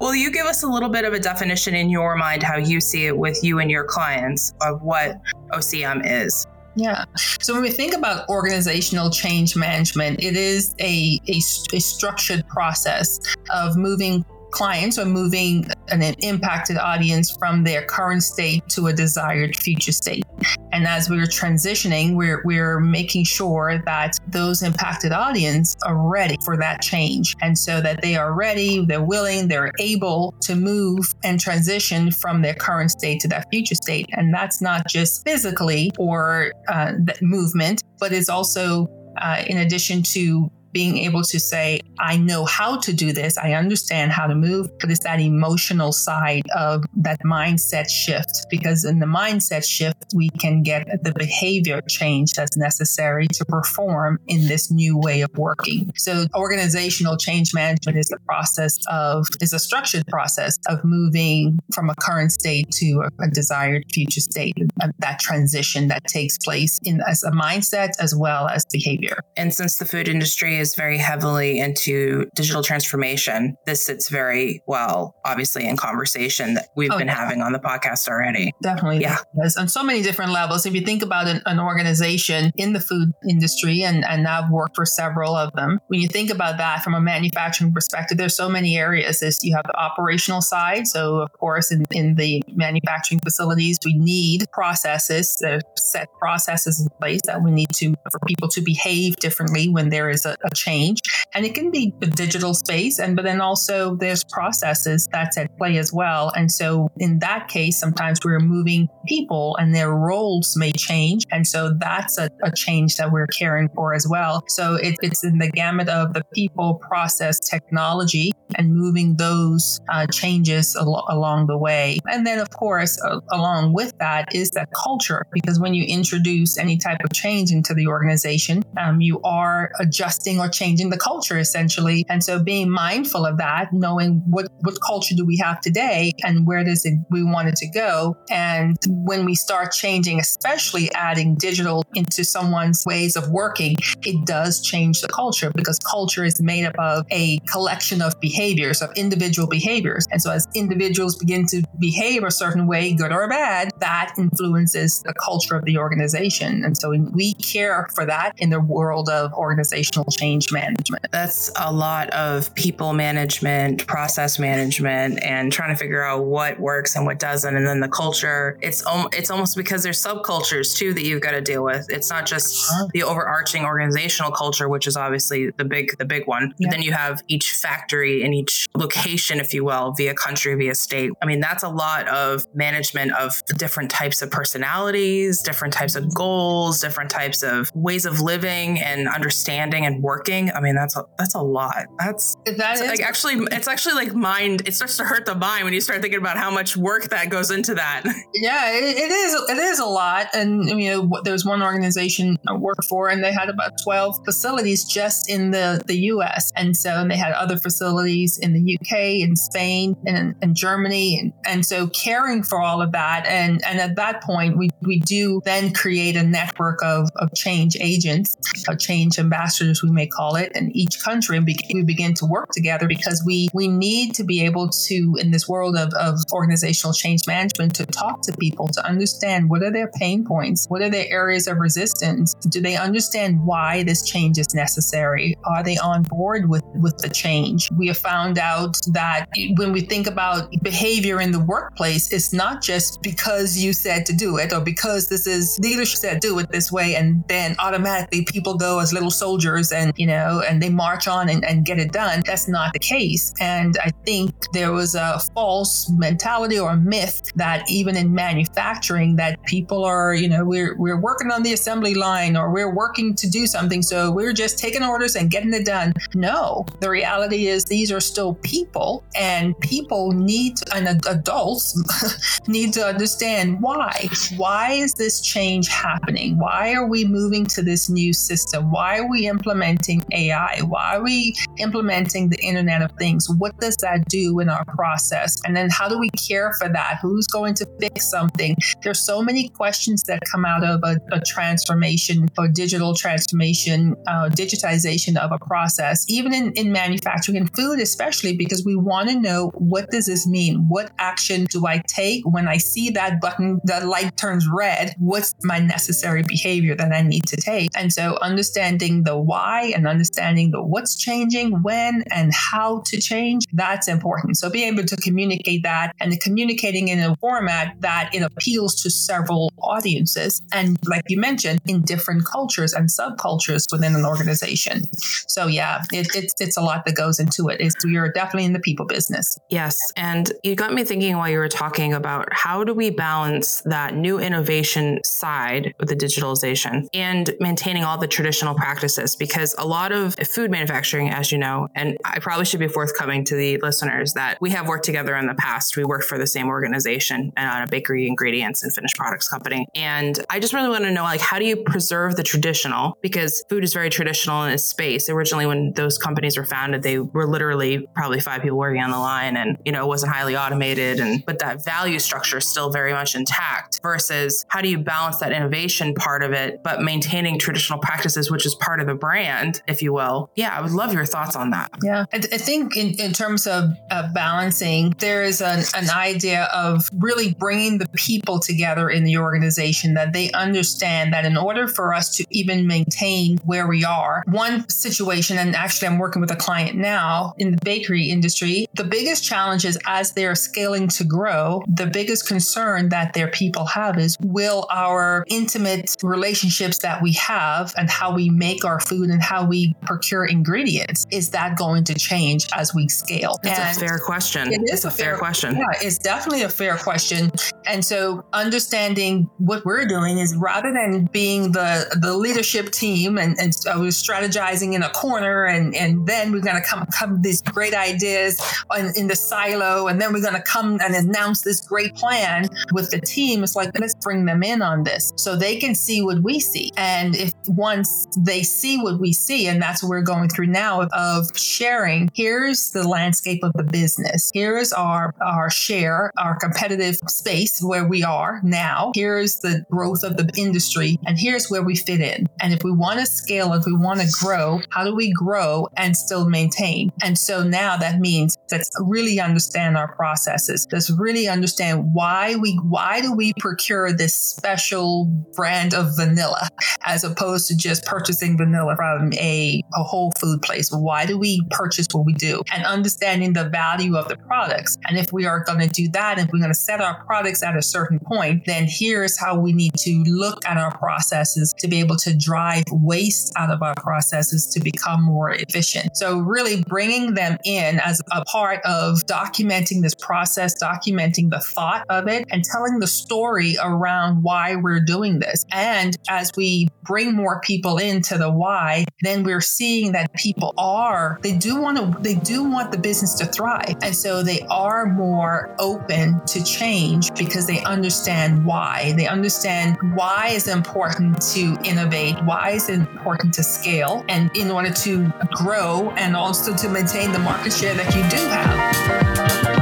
Will 0.00 0.14
you 0.14 0.32
give 0.32 0.46
us 0.46 0.62
a 0.62 0.66
little 0.66 0.88
bit 0.88 1.04
of 1.04 1.12
a 1.12 1.20
definition 1.20 1.74
in 1.74 1.90
your 1.90 2.16
mind 2.16 2.42
how 2.42 2.56
you 2.56 2.80
see 2.80 3.06
it 3.06 3.16
with 3.16 3.44
you 3.44 3.58
and 3.58 3.70
your 3.70 3.84
clients 3.84 4.54
of 4.62 4.80
what 4.80 5.20
OCM 5.52 6.00
is? 6.04 6.46
Yeah. 6.76 7.06
So 7.40 7.54
when 7.54 7.62
we 7.62 7.70
think 7.70 7.94
about 7.94 8.28
organizational 8.28 9.10
change 9.10 9.56
management, 9.56 10.22
it 10.22 10.36
is 10.36 10.74
a, 10.78 11.18
a, 11.26 11.38
a 11.72 11.80
structured 11.80 12.46
process 12.48 13.18
of 13.50 13.76
moving 13.76 14.24
clients 14.56 14.98
or 14.98 15.04
moving 15.04 15.66
an 15.88 16.02
impacted 16.20 16.78
audience 16.78 17.30
from 17.38 17.62
their 17.62 17.84
current 17.84 18.22
state 18.22 18.66
to 18.70 18.86
a 18.86 18.92
desired 18.92 19.54
future 19.54 19.92
state. 19.92 20.24
And 20.72 20.86
as 20.86 21.10
we're 21.10 21.26
transitioning, 21.26 22.14
we're, 22.14 22.40
we're 22.42 22.80
making 22.80 23.24
sure 23.24 23.82
that 23.84 24.16
those 24.28 24.62
impacted 24.62 25.12
audience 25.12 25.76
are 25.84 26.10
ready 26.10 26.36
for 26.42 26.56
that 26.56 26.80
change. 26.80 27.36
And 27.42 27.56
so 27.56 27.82
that 27.82 28.00
they 28.00 28.16
are 28.16 28.32
ready, 28.32 28.82
they're 28.86 29.04
willing, 29.04 29.46
they're 29.48 29.72
able 29.78 30.34
to 30.40 30.56
move 30.56 31.14
and 31.22 31.38
transition 31.38 32.10
from 32.10 32.40
their 32.40 32.54
current 32.54 32.90
state 32.90 33.20
to 33.20 33.28
that 33.28 33.48
future 33.52 33.74
state. 33.74 34.06
And 34.12 34.32
that's 34.32 34.62
not 34.62 34.88
just 34.88 35.22
physically 35.22 35.90
or 35.98 36.52
uh, 36.68 36.94
movement, 37.20 37.82
but 37.98 38.10
it's 38.10 38.30
also 38.30 38.88
uh, 39.20 39.42
in 39.46 39.58
addition 39.58 40.02
to 40.02 40.50
being 40.76 40.98
able 40.98 41.22
to 41.22 41.40
say, 41.40 41.80
I 41.98 42.18
know 42.18 42.44
how 42.44 42.76
to 42.80 42.92
do 42.92 43.10
this, 43.10 43.38
I 43.38 43.52
understand 43.54 44.12
how 44.12 44.26
to 44.26 44.34
move, 44.34 44.68
but 44.78 44.90
it's 44.90 45.04
that 45.04 45.20
emotional 45.20 45.90
side 45.90 46.42
of 46.54 46.84
that 46.96 47.18
mindset 47.24 47.88
shift. 47.88 48.44
Because 48.50 48.84
in 48.84 48.98
the 48.98 49.06
mindset 49.06 49.64
shift, 49.64 50.04
we 50.14 50.28
can 50.38 50.62
get 50.62 50.86
the 51.02 51.14
behavior 51.14 51.80
change 51.88 52.34
that's 52.34 52.58
necessary 52.58 53.26
to 53.26 53.44
perform 53.46 54.18
in 54.28 54.48
this 54.48 54.70
new 54.70 54.98
way 54.98 55.22
of 55.22 55.30
working. 55.38 55.90
So 55.96 56.26
organizational 56.34 57.16
change 57.16 57.54
management 57.54 57.96
is 57.96 58.12
a 58.14 58.18
process 58.26 58.76
of, 58.90 59.26
is 59.40 59.54
a 59.54 59.58
structured 59.58 60.06
process 60.08 60.58
of 60.68 60.84
moving 60.84 61.58
from 61.74 61.88
a 61.88 61.94
current 61.94 62.32
state 62.32 62.70
to 62.72 63.02
a, 63.06 63.24
a 63.24 63.30
desired 63.30 63.84
future 63.94 64.20
state, 64.20 64.52
uh, 64.82 64.88
that 64.98 65.20
transition 65.20 65.88
that 65.88 66.04
takes 66.04 66.36
place 66.36 66.78
in 66.84 67.00
as 67.08 67.22
a 67.22 67.30
mindset 67.30 67.92
as 67.98 68.14
well 68.14 68.46
as 68.48 68.66
behavior. 68.70 69.16
And 69.38 69.54
since 69.54 69.76
the 69.76 69.86
food 69.86 70.06
industry 70.06 70.58
is 70.58 70.65
is 70.66 70.74
very 70.74 70.98
heavily 70.98 71.58
into 71.58 72.26
digital 72.34 72.62
transformation, 72.62 73.56
this 73.66 73.84
sits 73.84 74.08
very 74.08 74.62
well, 74.66 75.14
obviously, 75.24 75.66
in 75.66 75.76
conversation 75.76 76.54
that 76.54 76.68
we've 76.76 76.90
oh, 76.90 76.98
been 76.98 77.06
yeah. 77.06 77.14
having 77.14 77.40
on 77.40 77.52
the 77.52 77.58
podcast 77.58 78.08
already. 78.08 78.52
Definitely. 78.62 79.00
Yeah. 79.00 79.18
Yes. 79.40 79.56
On 79.56 79.68
so 79.68 79.82
many 79.82 80.02
different 80.02 80.32
levels. 80.32 80.66
If 80.66 80.74
you 80.74 80.80
think 80.80 81.02
about 81.02 81.28
an, 81.28 81.40
an 81.46 81.60
organization 81.60 82.50
in 82.56 82.72
the 82.72 82.80
food 82.80 83.12
industry, 83.28 83.82
and, 83.82 84.04
and 84.04 84.26
I've 84.26 84.50
worked 84.50 84.76
for 84.76 84.84
several 84.84 85.36
of 85.36 85.52
them, 85.52 85.80
when 85.86 86.00
you 86.00 86.08
think 86.08 86.30
about 86.30 86.58
that 86.58 86.82
from 86.82 86.94
a 86.94 87.00
manufacturing 87.00 87.72
perspective, 87.72 88.18
there's 88.18 88.36
so 88.36 88.48
many 88.48 88.76
areas. 88.76 89.22
Is 89.22 89.38
you 89.42 89.54
have 89.54 89.64
the 89.66 89.78
operational 89.78 90.42
side. 90.42 90.86
So, 90.86 91.16
of 91.16 91.32
course, 91.32 91.70
in, 91.70 91.84
in 91.92 92.16
the 92.16 92.42
manufacturing 92.48 93.20
facilities, 93.20 93.78
we 93.84 93.94
need 93.94 94.46
processes, 94.52 95.36
set 95.76 96.08
processes 96.18 96.80
in 96.80 96.88
place 96.98 97.20
that 97.26 97.42
we 97.42 97.50
need 97.50 97.68
to 97.76 97.94
for 98.10 98.18
people 98.26 98.48
to 98.48 98.60
behave 98.60 99.16
differently 99.16 99.68
when 99.68 99.90
there 99.90 100.10
is 100.10 100.24
a, 100.26 100.36
a 100.44 100.50
change. 100.56 101.00
And 101.34 101.44
it 101.44 101.54
can 101.54 101.70
be 101.70 101.94
a 102.02 102.06
digital 102.06 102.54
space, 102.54 102.98
and 102.98 103.14
but 103.14 103.24
then 103.24 103.40
also 103.40 103.94
there's 103.96 104.24
processes 104.24 105.06
that's 105.12 105.36
at 105.38 105.56
play 105.58 105.78
as 105.78 105.92
well. 105.92 106.32
And 106.34 106.50
so 106.50 106.88
in 106.96 107.18
that 107.20 107.48
case, 107.48 107.78
sometimes 107.78 108.20
we're 108.24 108.40
moving 108.40 108.88
people 109.06 109.56
and 109.58 109.74
their 109.74 109.90
roles 109.90 110.56
may 110.56 110.72
change. 110.72 111.24
And 111.30 111.46
so 111.46 111.74
that's 111.78 112.18
a, 112.18 112.30
a 112.42 112.50
change 112.54 112.96
that 112.96 113.12
we're 113.12 113.26
caring 113.26 113.68
for 113.74 113.94
as 113.94 114.06
well. 114.08 114.42
So 114.48 114.74
it, 114.74 114.96
it's 115.02 115.24
in 115.24 115.38
the 115.38 115.50
gamut 115.50 115.88
of 115.88 116.14
the 116.14 116.22
people, 116.34 116.74
process, 116.74 117.38
technology, 117.38 118.32
and 118.56 118.74
moving 118.74 119.16
those 119.16 119.80
uh, 119.92 120.06
changes 120.06 120.74
al- 120.76 121.04
along 121.08 121.46
the 121.46 121.58
way. 121.58 121.98
And 122.06 122.26
then, 122.26 122.38
of 122.38 122.50
course, 122.50 123.00
uh, 123.02 123.20
along 123.30 123.74
with 123.74 123.92
that 123.98 124.34
is 124.34 124.50
that 124.52 124.68
culture, 124.72 125.26
because 125.32 125.60
when 125.60 125.74
you 125.74 125.84
introduce 125.84 126.58
any 126.58 126.76
type 126.78 126.98
of 127.04 127.12
change 127.12 127.50
into 127.52 127.74
the 127.74 127.86
organization, 127.86 128.62
um, 128.78 129.00
you 129.00 129.20
are 129.22 129.70
adjusting 129.80 130.40
or 130.40 130.45
changing 130.48 130.90
the 130.90 130.98
culture 130.98 131.38
essentially. 131.38 132.04
And 132.08 132.22
so 132.22 132.42
being 132.42 132.70
mindful 132.70 133.24
of 133.24 133.38
that, 133.38 133.72
knowing 133.72 134.22
what, 134.26 134.48
what 134.60 134.78
culture 134.80 135.14
do 135.16 135.24
we 135.24 135.36
have 135.38 135.60
today 135.60 136.12
and 136.22 136.46
where 136.46 136.64
does 136.64 136.84
it 136.84 136.94
we 137.10 137.22
want 137.22 137.48
it 137.48 137.56
to 137.56 137.68
go. 137.68 138.16
And 138.30 138.76
when 138.86 139.24
we 139.24 139.34
start 139.34 139.72
changing, 139.72 140.20
especially 140.20 140.90
adding 140.92 141.34
digital 141.36 141.84
into 141.94 142.24
someone's 142.24 142.84
ways 142.86 143.16
of 143.16 143.30
working, 143.30 143.76
it 144.04 144.26
does 144.26 144.60
change 144.60 145.00
the 145.00 145.08
culture 145.08 145.50
because 145.54 145.78
culture 145.78 146.24
is 146.24 146.40
made 146.40 146.64
up 146.64 146.74
of 146.78 147.04
a 147.10 147.38
collection 147.50 148.02
of 148.02 148.18
behaviors, 148.20 148.82
of 148.82 148.90
individual 148.96 149.48
behaviors. 149.48 150.06
And 150.10 150.20
so 150.20 150.30
as 150.30 150.46
individuals 150.54 151.16
begin 151.16 151.46
to 151.46 151.62
behave 151.78 152.24
a 152.24 152.30
certain 152.30 152.66
way, 152.66 152.94
good 152.94 153.12
or 153.12 153.28
bad, 153.28 153.70
that 153.80 154.12
influences 154.18 155.02
the 155.04 155.14
culture 155.14 155.56
of 155.56 155.64
the 155.64 155.78
organization. 155.78 156.64
And 156.64 156.76
so 156.76 156.90
we 156.90 157.34
care 157.34 157.88
for 157.94 158.06
that 158.06 158.32
in 158.38 158.50
the 158.50 158.60
world 158.60 159.08
of 159.08 159.32
organizational 159.32 160.06
change 160.10 160.25
management. 160.52 161.06
That's 161.10 161.50
a 161.56 161.72
lot 161.72 162.10
of 162.10 162.54
people 162.54 162.92
management, 162.92 163.86
process 163.86 164.38
management, 164.38 165.22
and 165.22 165.52
trying 165.52 165.70
to 165.70 165.76
figure 165.76 166.02
out 166.02 166.24
what 166.24 166.58
works 166.58 166.96
and 166.96 167.06
what 167.06 167.18
doesn't. 167.18 167.56
And 167.56 167.66
then 167.66 167.80
the 167.80 167.88
culture, 167.88 168.58
it's, 168.62 168.82
it's 169.12 169.30
almost 169.30 169.56
because 169.56 169.82
there's 169.82 170.02
subcultures 170.02 170.76
too 170.76 170.92
that 170.94 171.04
you've 171.04 171.22
got 171.22 171.32
to 171.32 171.40
deal 171.40 171.64
with. 171.64 171.86
It's 171.90 172.10
not 172.10 172.26
just 172.26 172.56
uh-huh. 172.56 172.88
the 172.92 173.02
overarching 173.02 173.64
organizational 173.64 174.32
culture, 174.32 174.68
which 174.68 174.86
is 174.86 174.96
obviously 174.96 175.50
the 175.50 175.64
big, 175.64 175.96
the 175.98 176.04
big 176.04 176.26
one. 176.26 176.54
Yeah. 176.58 176.68
But 176.68 176.70
then 176.70 176.82
you 176.82 176.92
have 176.92 177.22
each 177.28 177.52
factory 177.52 178.22
in 178.22 178.34
each 178.34 178.66
location, 178.76 179.40
if 179.40 179.54
you 179.54 179.64
will, 179.64 179.94
via 179.96 180.14
country, 180.14 180.54
via 180.54 180.74
state. 180.74 181.10
I 181.22 181.26
mean, 181.26 181.40
that's 181.40 181.62
a 181.62 181.68
lot 181.68 182.08
of 182.08 182.46
management 182.54 183.12
of 183.12 183.42
different 183.56 183.90
types 183.90 184.22
of 184.22 184.30
personalities, 184.30 185.42
different 185.42 185.74
types 185.74 185.94
of 185.94 186.14
goals, 186.14 186.80
different 186.80 187.10
types 187.10 187.42
of 187.42 187.70
ways 187.74 188.04
of 188.04 188.20
living 188.20 188.80
and 188.80 189.08
understanding 189.08 189.86
and 189.86 190.02
working. 190.02 190.15
I 190.50 190.60
mean, 190.60 190.74
that's 190.74 190.96
a, 190.96 191.04
that's 191.18 191.34
a 191.34 191.42
lot. 191.42 191.86
That's 191.98 192.36
that 192.56 192.80
like 192.80 193.00
actually, 193.00 193.46
it's 193.50 193.68
actually 193.68 193.94
like 193.94 194.14
mind. 194.14 194.62
It 194.66 194.74
starts 194.74 194.96
to 194.98 195.04
hurt 195.04 195.26
the 195.26 195.34
mind 195.34 195.64
when 195.64 195.72
you 195.72 195.80
start 195.80 196.00
thinking 196.02 196.18
about 196.18 196.36
how 196.36 196.50
much 196.50 196.76
work 196.76 197.10
that 197.10 197.28
goes 197.30 197.50
into 197.50 197.74
that. 197.74 198.04
Yeah, 198.34 198.70
it, 198.70 198.84
it 198.84 199.10
is. 199.10 199.34
It 199.50 199.56
is 199.56 199.78
a 199.78 199.86
lot. 199.86 200.26
And 200.34 200.68
you 200.68 200.90
know, 200.90 201.20
there 201.24 201.32
was 201.32 201.44
one 201.44 201.62
organization 201.62 202.36
I 202.46 202.54
worked 202.54 202.84
for, 202.84 203.08
and 203.08 203.24
they 203.24 203.32
had 203.32 203.48
about 203.48 203.72
twelve 203.82 204.16
facilities 204.24 204.84
just 204.84 205.30
in 205.30 205.52
the 205.52 205.80
the 205.86 205.96
U.S. 206.10 206.52
And 206.54 206.76
so 206.76 207.00
and 207.00 207.10
they 207.10 207.16
had 207.16 207.32
other 207.32 207.56
facilities 207.56 208.38
in 208.38 208.52
the 208.52 208.60
U.K., 208.60 209.22
in 209.22 209.36
Spain, 209.36 209.96
and, 210.06 210.34
in 210.42 210.54
Germany, 210.54 211.18
and, 211.18 211.32
and 211.46 211.64
so 211.64 211.86
caring 211.88 212.42
for 212.42 212.60
all 212.60 212.82
of 212.82 212.92
that. 212.92 213.26
And 213.26 213.64
and 213.64 213.80
at 213.80 213.96
that 213.96 214.22
point, 214.22 214.58
we 214.58 214.68
we 214.82 215.00
do 215.00 215.40
then 215.44 215.72
create 215.72 216.16
a 216.16 216.22
network 216.22 216.82
of 216.82 217.08
of 217.16 217.32
change 217.34 217.76
agents, 217.80 218.36
of 218.68 218.78
change 218.78 219.18
ambassadors, 219.18 219.82
we 219.82 219.90
may 220.06 220.08
call 220.08 220.36
it, 220.36 220.52
in 220.54 220.74
each 220.76 221.02
country, 221.02 221.36
and 221.36 221.46
we 221.46 221.82
begin 221.82 222.14
to 222.14 222.26
work 222.26 222.50
together 222.50 222.86
because 222.86 223.22
we 223.24 223.48
we 223.52 223.68
need 223.68 224.14
to 224.14 224.24
be 224.24 224.44
able 224.44 224.68
to 224.68 225.16
in 225.20 225.30
this 225.30 225.48
world 225.48 225.76
of, 225.76 225.92
of 225.94 226.18
organizational 226.32 226.92
change 226.92 227.26
management 227.26 227.74
to 227.74 227.86
talk 227.86 228.22
to 228.22 228.32
people 228.38 228.68
to 228.68 228.84
understand 228.86 229.50
what 229.50 229.62
are 229.62 229.70
their 229.70 229.90
pain 229.98 230.24
points, 230.24 230.66
what 230.68 230.82
are 230.82 230.90
their 230.90 231.06
areas 231.08 231.46
of 231.46 231.58
resistance, 231.58 232.34
do 232.48 232.60
they 232.60 232.76
understand 232.76 233.44
why 233.44 233.82
this 233.82 234.04
change 234.04 234.38
is 234.38 234.54
necessary, 234.54 235.36
are 235.44 235.62
they 235.62 235.76
on 235.78 236.02
board 236.02 236.48
with 236.48 236.62
with 236.74 236.96
the 236.98 237.08
change? 237.08 237.68
We 237.72 237.88
have 237.88 237.98
found 237.98 238.38
out 238.38 238.76
that 238.92 239.26
when 239.56 239.72
we 239.72 239.80
think 239.80 240.06
about 240.06 240.50
behavior 240.62 241.20
in 241.20 241.30
the 241.32 241.40
workplace, 241.40 242.12
it's 242.12 242.32
not 242.32 242.62
just 242.62 243.02
because 243.02 243.58
you 243.58 243.72
said 243.72 244.06
to 244.06 244.12
do 244.12 244.38
it 244.38 244.52
or 244.52 244.60
because 244.60 245.08
this 245.08 245.26
is 245.26 245.58
leadership 245.62 245.96
said 245.96 246.20
do 246.20 246.38
it 246.38 246.50
this 246.50 246.70
way 246.70 246.94
and 246.94 247.24
then 247.28 247.56
automatically 247.58 248.24
people 248.24 248.54
go 248.54 248.78
as 248.78 248.92
little 248.92 249.10
soldiers 249.10 249.72
and 249.72 249.92
you 249.96 250.06
know 250.06 250.42
and 250.46 250.62
they 250.62 250.70
march 250.70 251.08
on 251.08 251.28
and, 251.28 251.44
and 251.44 251.64
get 251.64 251.78
it 251.78 251.92
done. 251.92 252.22
That's 252.26 252.48
not 252.48 252.72
the 252.72 252.78
case. 252.78 253.32
And 253.40 253.76
I 253.82 253.90
think 254.04 254.32
there 254.52 254.72
was 254.72 254.94
a 254.94 255.20
false 255.34 255.90
mentality 255.90 256.58
or 256.58 256.76
myth 256.76 257.30
that 257.36 257.64
even 257.70 257.96
in 257.96 258.14
manufacturing 258.14 259.16
that 259.16 259.42
people 259.44 259.84
are, 259.84 260.14
you 260.14 260.28
know, 260.28 260.44
we're 260.44 260.76
we're 260.76 261.00
working 261.00 261.30
on 261.30 261.42
the 261.42 261.52
assembly 261.52 261.94
line 261.94 262.36
or 262.36 262.50
we're 262.50 262.72
working 262.72 263.14
to 263.14 263.28
do 263.28 263.46
something. 263.46 263.82
So 263.82 264.10
we're 264.10 264.32
just 264.32 264.58
taking 264.58 264.82
orders 264.82 265.16
and 265.16 265.30
getting 265.30 265.52
it 265.54 265.66
done. 265.66 265.92
No, 266.14 266.66
the 266.80 266.90
reality 266.90 267.46
is 267.46 267.64
these 267.64 267.90
are 267.90 268.00
still 268.00 268.34
people 268.36 269.04
and 269.16 269.58
people 269.60 270.12
need 270.12 270.54
and 270.74 270.88
adults 271.08 272.40
need 272.48 272.72
to 272.74 272.84
understand 272.84 273.60
why. 273.60 274.08
Why 274.36 274.72
is 274.72 274.94
this 274.94 275.20
change 275.20 275.68
happening? 275.68 276.38
Why 276.38 276.74
are 276.74 276.86
we 276.86 277.04
moving 277.04 277.46
to 277.46 277.62
this 277.62 277.88
new 277.88 278.12
system? 278.12 278.70
Why 278.70 278.98
are 278.98 279.08
we 279.08 279.26
implementing 279.26 279.85
AI? 280.12 280.60
Why 280.66 280.96
are 280.96 281.02
we 281.02 281.34
implementing 281.58 282.28
the 282.28 282.38
Internet 282.38 282.82
of 282.82 282.92
Things? 282.92 283.28
What 283.38 283.58
does 283.58 283.76
that 283.78 284.08
do 284.08 284.40
in 284.40 284.48
our 284.48 284.64
process? 284.64 285.40
And 285.44 285.56
then 285.56 285.68
how 285.70 285.88
do 285.88 285.98
we 285.98 286.10
care 286.10 286.52
for 286.58 286.68
that? 286.68 286.98
Who's 287.02 287.26
going 287.26 287.54
to 287.54 287.66
fix 287.80 288.10
something? 288.10 288.56
There's 288.82 289.00
so 289.00 289.22
many 289.22 289.48
questions 289.48 290.02
that 290.04 290.20
come 290.30 290.44
out 290.44 290.64
of 290.64 290.80
a, 290.82 290.98
a 291.12 291.20
transformation 291.20 292.28
or 292.38 292.48
digital 292.48 292.94
transformation, 292.94 293.94
uh, 294.06 294.28
digitization 294.30 295.16
of 295.16 295.32
a 295.32 295.38
process, 295.38 296.04
even 296.08 296.32
in, 296.34 296.52
in 296.52 296.72
manufacturing 296.72 297.36
and 297.36 297.54
food, 297.54 297.80
especially 297.80 298.36
because 298.36 298.64
we 298.64 298.76
want 298.76 299.08
to 299.08 299.18
know 299.18 299.50
what 299.54 299.90
does 299.90 300.06
this 300.06 300.26
mean? 300.26 300.66
What 300.68 300.90
action 300.98 301.44
do 301.44 301.66
I 301.66 301.82
take 301.86 302.26
when 302.26 302.48
I 302.48 302.56
see 302.56 302.90
that 302.90 303.20
button, 303.20 303.60
that 303.64 303.86
light 303.86 304.16
turns 304.16 304.46
red? 304.48 304.94
What's 304.98 305.34
my 305.42 305.58
necessary 305.58 306.22
behavior 306.22 306.74
that 306.74 306.92
I 306.92 307.02
need 307.02 307.26
to 307.26 307.36
take? 307.36 307.70
And 307.76 307.92
so 307.92 308.18
understanding 308.22 309.04
the 309.04 309.16
why 309.16 309.72
and 309.76 309.86
understanding 309.86 310.50
the 310.50 310.62
what's 310.62 310.96
changing, 310.96 311.62
when, 311.62 312.02
and 312.10 312.32
how 312.32 312.82
to 312.86 313.00
change, 313.00 313.44
that's 313.52 313.88
important. 313.88 314.36
So 314.36 314.50
being 314.50 314.72
able 314.72 314.84
to 314.84 314.96
communicate 314.96 315.62
that 315.62 315.94
and 316.00 316.18
communicating 316.20 316.88
in 316.88 316.98
a 317.00 317.16
format 317.16 317.76
that 317.80 318.10
it 318.14 318.22
appeals 318.22 318.82
to 318.82 318.90
several 318.90 319.52
audiences. 319.58 320.40
And 320.52 320.78
like 320.86 321.04
you 321.08 321.18
mentioned, 321.20 321.60
in 321.66 321.82
different 321.82 322.24
cultures 322.24 322.72
and 322.72 322.88
subcultures 322.88 323.64
within 323.70 323.94
an 323.94 324.04
organization. 324.04 324.82
So 325.28 325.46
yeah, 325.46 325.82
it, 325.92 326.08
it's 326.14 326.34
it's 326.40 326.56
a 326.56 326.62
lot 326.62 326.84
that 326.86 326.94
goes 326.96 327.18
into 327.18 327.48
it. 327.48 327.60
It's, 327.60 327.84
we 327.84 327.96
are 327.96 328.10
definitely 328.10 328.46
in 328.46 328.52
the 328.52 328.60
people 328.60 328.86
business. 328.86 329.38
Yes. 329.50 329.78
And 329.96 330.32
you 330.42 330.54
got 330.54 330.72
me 330.72 330.84
thinking 330.84 331.16
while 331.16 331.28
you 331.28 331.38
were 331.38 331.48
talking 331.48 331.92
about 331.92 332.28
how 332.32 332.64
do 332.64 332.72
we 332.74 332.90
balance 332.90 333.62
that 333.66 333.94
new 333.94 334.18
innovation 334.18 335.00
side 335.04 335.74
with 335.78 335.88
the 335.88 335.96
digitalization 335.96 336.86
and 336.94 337.34
maintaining 337.40 337.84
all 337.84 337.98
the 337.98 338.06
traditional 338.06 338.54
practices? 338.54 339.16
Because 339.16 339.54
a 339.58 339.65
lot 339.66 339.92
of 339.92 340.14
food 340.14 340.50
manufacturing, 340.50 341.10
as 341.10 341.32
you 341.32 341.38
know, 341.38 341.68
and 341.74 341.96
I 342.04 342.18
probably 342.18 342.44
should 342.44 342.60
be 342.60 342.68
forthcoming 342.68 343.24
to 343.24 343.36
the 343.36 343.58
listeners 343.58 344.14
that 344.14 344.38
we 344.40 344.50
have 344.50 344.68
worked 344.68 344.84
together 344.84 345.16
in 345.16 345.26
the 345.26 345.34
past. 345.34 345.76
We 345.76 345.84
worked 345.84 346.04
for 346.04 346.18
the 346.18 346.26
same 346.26 346.48
organization 346.48 347.32
and 347.36 347.50
on 347.50 347.62
a 347.62 347.66
bakery 347.66 348.06
ingredients 348.06 348.62
and 348.62 348.72
finished 348.72 348.96
products 348.96 349.28
company. 349.28 349.66
And 349.74 350.18
I 350.30 350.40
just 350.40 350.52
really 350.52 350.68
want 350.68 350.84
to 350.84 350.90
know 350.90 351.02
like 351.02 351.20
how 351.20 351.38
do 351.38 351.44
you 351.44 351.56
preserve 351.56 352.16
the 352.16 352.22
traditional? 352.22 352.96
Because 353.00 353.44
food 353.48 353.64
is 353.64 353.72
very 353.72 353.90
traditional 353.90 354.44
in 354.44 354.52
its 354.52 354.64
space. 354.64 355.08
Originally 355.08 355.46
when 355.46 355.72
those 355.72 355.98
companies 355.98 356.36
were 356.36 356.44
founded, 356.44 356.82
they 356.82 356.98
were 356.98 357.26
literally 357.26 357.86
probably 357.94 358.20
five 358.20 358.42
people 358.42 358.58
working 358.58 358.82
on 358.82 358.90
the 358.90 358.98
line 358.98 359.36
and 359.36 359.58
you 359.64 359.72
know 359.72 359.82
it 359.82 359.86
wasn't 359.86 360.12
highly 360.12 360.36
automated 360.36 361.00
and 361.00 361.24
but 361.26 361.38
that 361.38 361.64
value 361.64 361.98
structure 361.98 362.38
is 362.38 362.48
still 362.48 362.70
very 362.70 362.92
much 362.92 363.14
intact 363.14 363.80
versus 363.82 364.44
how 364.48 364.60
do 364.60 364.68
you 364.68 364.78
balance 364.78 365.18
that 365.18 365.32
innovation 365.32 365.94
part 365.94 366.22
of 366.22 366.32
it 366.32 366.62
but 366.62 366.82
maintaining 366.82 367.38
traditional 367.38 367.78
practices 367.78 368.30
which 368.30 368.46
is 368.46 368.54
part 368.56 368.80
of 368.80 368.86
the 368.86 368.94
brand 368.94 369.55
if 369.66 369.82
you 369.82 369.92
will. 369.92 370.30
Yeah, 370.34 370.56
I 370.56 370.60
would 370.60 370.72
love 370.72 370.92
your 370.92 371.04
thoughts 371.04 371.36
on 371.36 371.50
that. 371.50 371.70
Yeah, 371.82 372.04
I, 372.12 372.16
I 372.16 372.38
think 372.38 372.76
in, 372.76 372.98
in 372.98 373.12
terms 373.12 373.46
of, 373.46 373.64
of 373.90 374.14
balancing, 374.14 374.94
there 374.98 375.22
is 375.22 375.40
an, 375.40 375.64
an 375.74 375.90
idea 375.90 376.48
of 376.54 376.88
really 376.98 377.34
bringing 377.34 377.78
the 377.78 377.88
people 377.94 378.38
together 378.38 378.88
in 378.88 379.04
the 379.04 379.18
organization 379.18 379.94
that 379.94 380.12
they 380.12 380.30
understand 380.32 381.12
that 381.12 381.24
in 381.24 381.36
order 381.36 381.68
for 381.68 381.94
us 381.94 382.16
to 382.16 382.24
even 382.30 382.66
maintain 382.66 383.38
where 383.44 383.66
we 383.66 383.84
are, 383.84 384.22
one 384.26 384.68
situation, 384.68 385.38
and 385.38 385.54
actually 385.54 385.88
I'm 385.88 385.98
working 385.98 386.20
with 386.20 386.30
a 386.30 386.36
client 386.36 386.76
now 386.76 387.34
in 387.38 387.52
the 387.52 387.58
bakery 387.64 388.10
industry, 388.10 388.66
the 388.74 388.84
biggest 388.84 389.24
challenge 389.24 389.64
is 389.64 389.78
as 389.86 390.12
they're 390.12 390.34
scaling 390.34 390.88
to 390.88 391.04
grow, 391.04 391.62
the 391.68 391.86
biggest 391.86 392.26
concern 392.26 392.88
that 392.90 393.12
their 393.14 393.28
people 393.28 393.66
have 393.66 393.98
is 393.98 394.16
will 394.20 394.66
our 394.70 395.24
intimate 395.28 395.94
relationships 396.02 396.78
that 396.78 397.02
we 397.02 397.12
have 397.12 397.74
and 397.76 397.90
how 397.90 398.14
we 398.14 398.30
make 398.30 398.64
our 398.64 398.80
food 398.80 399.10
and 399.10 399.22
how 399.22 399.35
we 399.44 399.74
procure 399.82 400.24
ingredients, 400.24 401.06
is 401.10 401.30
that 401.30 401.56
going 401.56 401.84
to 401.84 401.94
change 401.94 402.46
as 402.54 402.74
we 402.74 402.88
scale? 402.88 403.38
That's 403.42 403.78
and 403.78 403.84
a 403.84 403.88
fair 403.88 403.98
question. 403.98 404.52
It 404.52 404.60
is 404.64 404.72
it's 404.72 404.84
a, 404.84 404.90
fair, 404.90 405.12
fair 405.12 405.18
question. 405.18 405.56
Yeah, 405.56 405.64
it's 405.80 405.98
definitely 405.98 406.42
a 406.42 406.48
fair 406.48 406.76
question. 406.76 407.30
And 407.66 407.84
so 407.84 408.24
understanding 408.32 409.28
what 409.38 409.64
we're 409.64 409.86
doing 409.86 410.18
is 410.18 410.36
rather 410.36 410.72
than 410.72 411.06
being 411.06 411.52
the 411.52 411.98
the 412.00 412.16
leadership 412.16 412.70
team 412.70 413.18
and, 413.18 413.38
and 413.38 413.52
uh, 413.66 413.74
we're 413.78 413.88
strategizing 413.88 414.74
in 414.74 414.82
a 414.82 414.90
corner 414.90 415.44
and, 415.44 415.74
and 415.74 416.06
then 416.06 416.32
we're 416.32 416.40
going 416.40 416.60
to 416.60 416.66
come 416.66 416.86
come 416.98 417.12
with 417.12 417.22
these 417.22 417.42
great 417.42 417.74
ideas 417.74 418.40
in, 418.76 418.92
in 418.96 419.06
the 419.06 419.16
silo 419.16 419.86
and 419.88 420.00
then 420.00 420.12
we're 420.12 420.22
going 420.22 420.34
to 420.34 420.42
come 420.42 420.78
and 420.82 420.94
announce 420.94 421.42
this 421.42 421.60
great 421.60 421.94
plan 421.94 422.48
with 422.72 422.90
the 422.90 423.00
team. 423.00 423.42
It's 423.42 423.56
like, 423.56 423.70
let's 423.78 423.94
bring 423.94 424.24
them 424.24 424.42
in 424.42 424.62
on 424.62 424.84
this 424.84 425.12
so 425.16 425.36
they 425.36 425.56
can 425.56 425.74
see 425.74 426.02
what 426.02 426.22
we 426.22 426.40
see. 426.40 426.72
And 426.76 427.14
if 427.16 427.32
once 427.48 428.06
they 428.18 428.42
see 428.42 428.78
what 428.78 428.98
we 428.98 429.12
see, 429.12 429.25
and 429.30 429.60
that's 429.60 429.82
what 429.82 429.90
we're 429.90 430.02
going 430.02 430.28
through 430.28 430.46
now 430.46 430.82
of, 430.82 430.90
of 430.92 431.36
sharing, 431.36 432.08
here's 432.14 432.70
the 432.70 432.86
landscape 432.86 433.42
of 433.42 433.52
the 433.54 433.64
business. 433.64 434.30
Here 434.32 434.56
is 434.56 434.72
our, 434.72 435.12
our 435.20 435.50
share, 435.50 436.10
our 436.18 436.38
competitive 436.38 436.96
space 437.08 437.60
where 437.60 437.86
we 437.86 438.02
are 438.02 438.40
now. 438.42 438.92
Here's 438.94 439.40
the 439.40 439.64
growth 439.70 440.02
of 440.02 440.16
the 440.16 440.30
industry 440.36 440.96
and 441.06 441.18
here's 441.18 441.48
where 441.48 441.62
we 441.62 441.76
fit 441.76 442.00
in. 442.00 442.26
And 442.40 442.52
if 442.52 442.62
we 442.62 442.72
want 442.72 443.00
to 443.00 443.06
scale, 443.06 443.52
if 443.52 443.64
we 443.66 443.74
want 443.74 444.00
to 444.00 444.08
grow, 444.22 444.60
how 444.70 444.84
do 444.84 444.94
we 444.94 445.12
grow 445.12 445.68
and 445.76 445.96
still 445.96 446.28
maintain? 446.28 446.90
And 447.02 447.18
so 447.18 447.42
now 447.42 447.76
that 447.76 447.98
means 447.98 448.36
let's 448.50 448.70
really 448.80 449.20
understand 449.20 449.76
our 449.76 449.94
processes. 449.94 450.66
Let's 450.70 450.90
really 450.90 451.28
understand 451.28 451.90
why 451.92 452.36
we 452.36 452.58
why 452.62 453.00
do 453.00 453.14
we 453.14 453.32
procure 453.38 453.92
this 453.92 454.14
special 454.14 455.06
brand 455.34 455.74
of 455.74 455.96
vanilla 455.96 456.48
as 456.84 457.04
opposed 457.04 457.48
to 457.48 457.56
just 457.56 457.84
purchasing 457.84 458.36
vanilla 458.36 458.76
from 458.76 459.12
a, 459.18 459.62
a 459.74 459.82
whole 459.82 460.12
food 460.20 460.42
place. 460.42 460.70
Why 460.70 461.06
do 461.06 461.18
we 461.18 461.42
purchase 461.50 461.86
what 461.92 462.04
we 462.04 462.12
do? 462.14 462.42
And 462.52 462.64
understanding 462.64 463.32
the 463.32 463.48
value 463.48 463.96
of 463.96 464.08
the 464.08 464.16
products. 464.16 464.76
And 464.88 464.98
if 464.98 465.12
we 465.12 465.26
are 465.26 465.44
going 465.44 465.60
to 465.60 465.68
do 465.68 465.88
that, 465.90 466.18
if 466.18 466.28
we're 466.32 466.40
going 466.40 466.50
to 466.50 466.54
set 466.54 466.80
our 466.80 467.04
products 467.04 467.42
at 467.42 467.56
a 467.56 467.62
certain 467.62 467.98
point, 467.98 468.44
then 468.46 468.66
here's 468.68 469.18
how 469.18 469.38
we 469.38 469.52
need 469.52 469.74
to 469.74 470.02
look 470.06 470.44
at 470.46 470.56
our 470.56 470.76
processes 470.76 471.54
to 471.58 471.68
be 471.68 471.80
able 471.80 471.96
to 471.96 472.16
drive 472.16 472.64
waste 472.70 473.32
out 473.36 473.50
of 473.50 473.62
our 473.62 473.74
processes 473.76 474.46
to 474.46 474.60
become 474.60 475.02
more 475.02 475.30
efficient. 475.30 475.96
So 475.96 476.18
really 476.18 476.62
bringing 476.68 477.14
them 477.14 477.36
in 477.44 477.80
as 477.80 478.00
a 478.12 478.24
part 478.24 478.60
of 478.64 478.98
documenting 479.06 479.82
this 479.82 479.94
process, 479.94 480.60
documenting 480.62 481.30
the 481.30 481.40
thought 481.40 481.84
of 481.88 482.08
it 482.08 482.24
and 482.30 482.44
telling 482.44 482.78
the 482.78 482.86
story 482.86 483.56
around 483.62 484.22
why 484.22 484.56
we're 484.56 484.80
doing 484.80 485.18
this. 485.18 485.44
And 485.52 485.96
as 486.08 486.30
we 486.36 486.68
bring 486.82 487.14
more 487.14 487.40
people 487.40 487.78
into 487.78 488.16
the 488.18 488.30
why, 488.30 488.84
then 489.06 489.22
we're 489.22 489.40
seeing 489.40 489.92
that 489.92 490.12
people 490.14 490.52
are, 490.58 491.18
they 491.22 491.36
do 491.36 491.60
want 491.60 491.76
to, 491.78 492.02
they 492.02 492.14
do 492.14 492.42
want 492.44 492.72
the 492.72 492.78
business 492.78 493.14
to 493.14 493.26
thrive. 493.26 493.76
And 493.82 493.94
so 493.94 494.22
they 494.22 494.40
are 494.50 494.86
more 494.86 495.54
open 495.58 496.20
to 496.26 496.44
change 496.44 497.14
because 497.14 497.46
they 497.46 497.62
understand 497.62 498.44
why. 498.44 498.94
They 498.96 499.06
understand 499.06 499.76
why 499.94 500.30
is 500.32 500.48
important 500.48 501.20
to 501.34 501.56
innovate, 501.64 502.16
why 502.24 502.50
is 502.50 502.68
important 502.68 503.32
to 503.34 503.42
scale, 503.42 504.04
and 504.08 504.34
in 504.36 504.50
order 504.50 504.72
to 504.72 505.12
grow 505.34 505.90
and 505.96 506.16
also 506.16 506.54
to 506.56 506.68
maintain 506.68 507.12
the 507.12 507.18
market 507.18 507.52
share 507.52 507.74
that 507.74 507.94
you 507.94 508.02
do 508.10 508.26
have. 508.28 509.55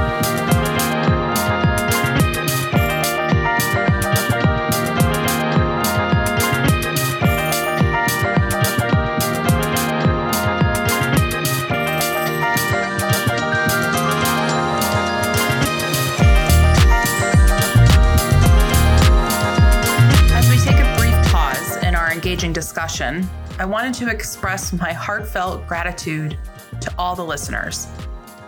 Discussion, 22.54 23.28
I 23.58 23.66
wanted 23.66 23.92
to 23.94 24.08
express 24.08 24.72
my 24.72 24.92
heartfelt 24.92 25.66
gratitude 25.66 26.38
to 26.80 26.94
all 26.96 27.14
the 27.14 27.24
listeners. 27.24 27.86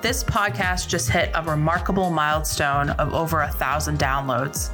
This 0.01 0.25
podcast 0.25 0.89
just 0.89 1.11
hit 1.11 1.31
a 1.35 1.43
remarkable 1.43 2.11
milestone 2.11 2.91
of 2.91 3.13
over 3.13 3.43
a 3.43 3.49
thousand 3.49 3.99
downloads. 3.99 4.71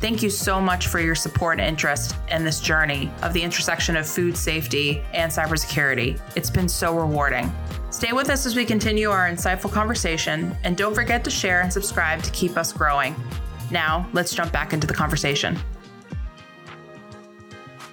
Thank 0.00 0.22
you 0.22 0.30
so 0.30 0.60
much 0.60 0.88
for 0.88 0.98
your 0.98 1.14
support 1.14 1.60
and 1.60 1.68
interest 1.68 2.16
in 2.30 2.44
this 2.44 2.60
journey 2.60 3.10
of 3.22 3.32
the 3.32 3.42
intersection 3.42 3.96
of 3.96 4.08
food 4.08 4.36
safety 4.36 5.02
and 5.12 5.30
cybersecurity. 5.30 6.20
It's 6.34 6.50
been 6.50 6.68
so 6.68 6.96
rewarding. 6.96 7.52
Stay 7.90 8.12
with 8.12 8.30
us 8.30 8.46
as 8.46 8.56
we 8.56 8.64
continue 8.64 9.10
our 9.10 9.28
insightful 9.30 9.70
conversation, 9.70 10.56
and 10.64 10.76
don't 10.76 10.94
forget 10.94 11.24
to 11.24 11.30
share 11.30 11.60
and 11.60 11.72
subscribe 11.72 12.22
to 12.22 12.30
keep 12.30 12.56
us 12.56 12.72
growing. 12.72 13.14
Now, 13.70 14.08
let's 14.12 14.34
jump 14.34 14.52
back 14.52 14.72
into 14.72 14.86
the 14.86 14.94
conversation 14.94 15.58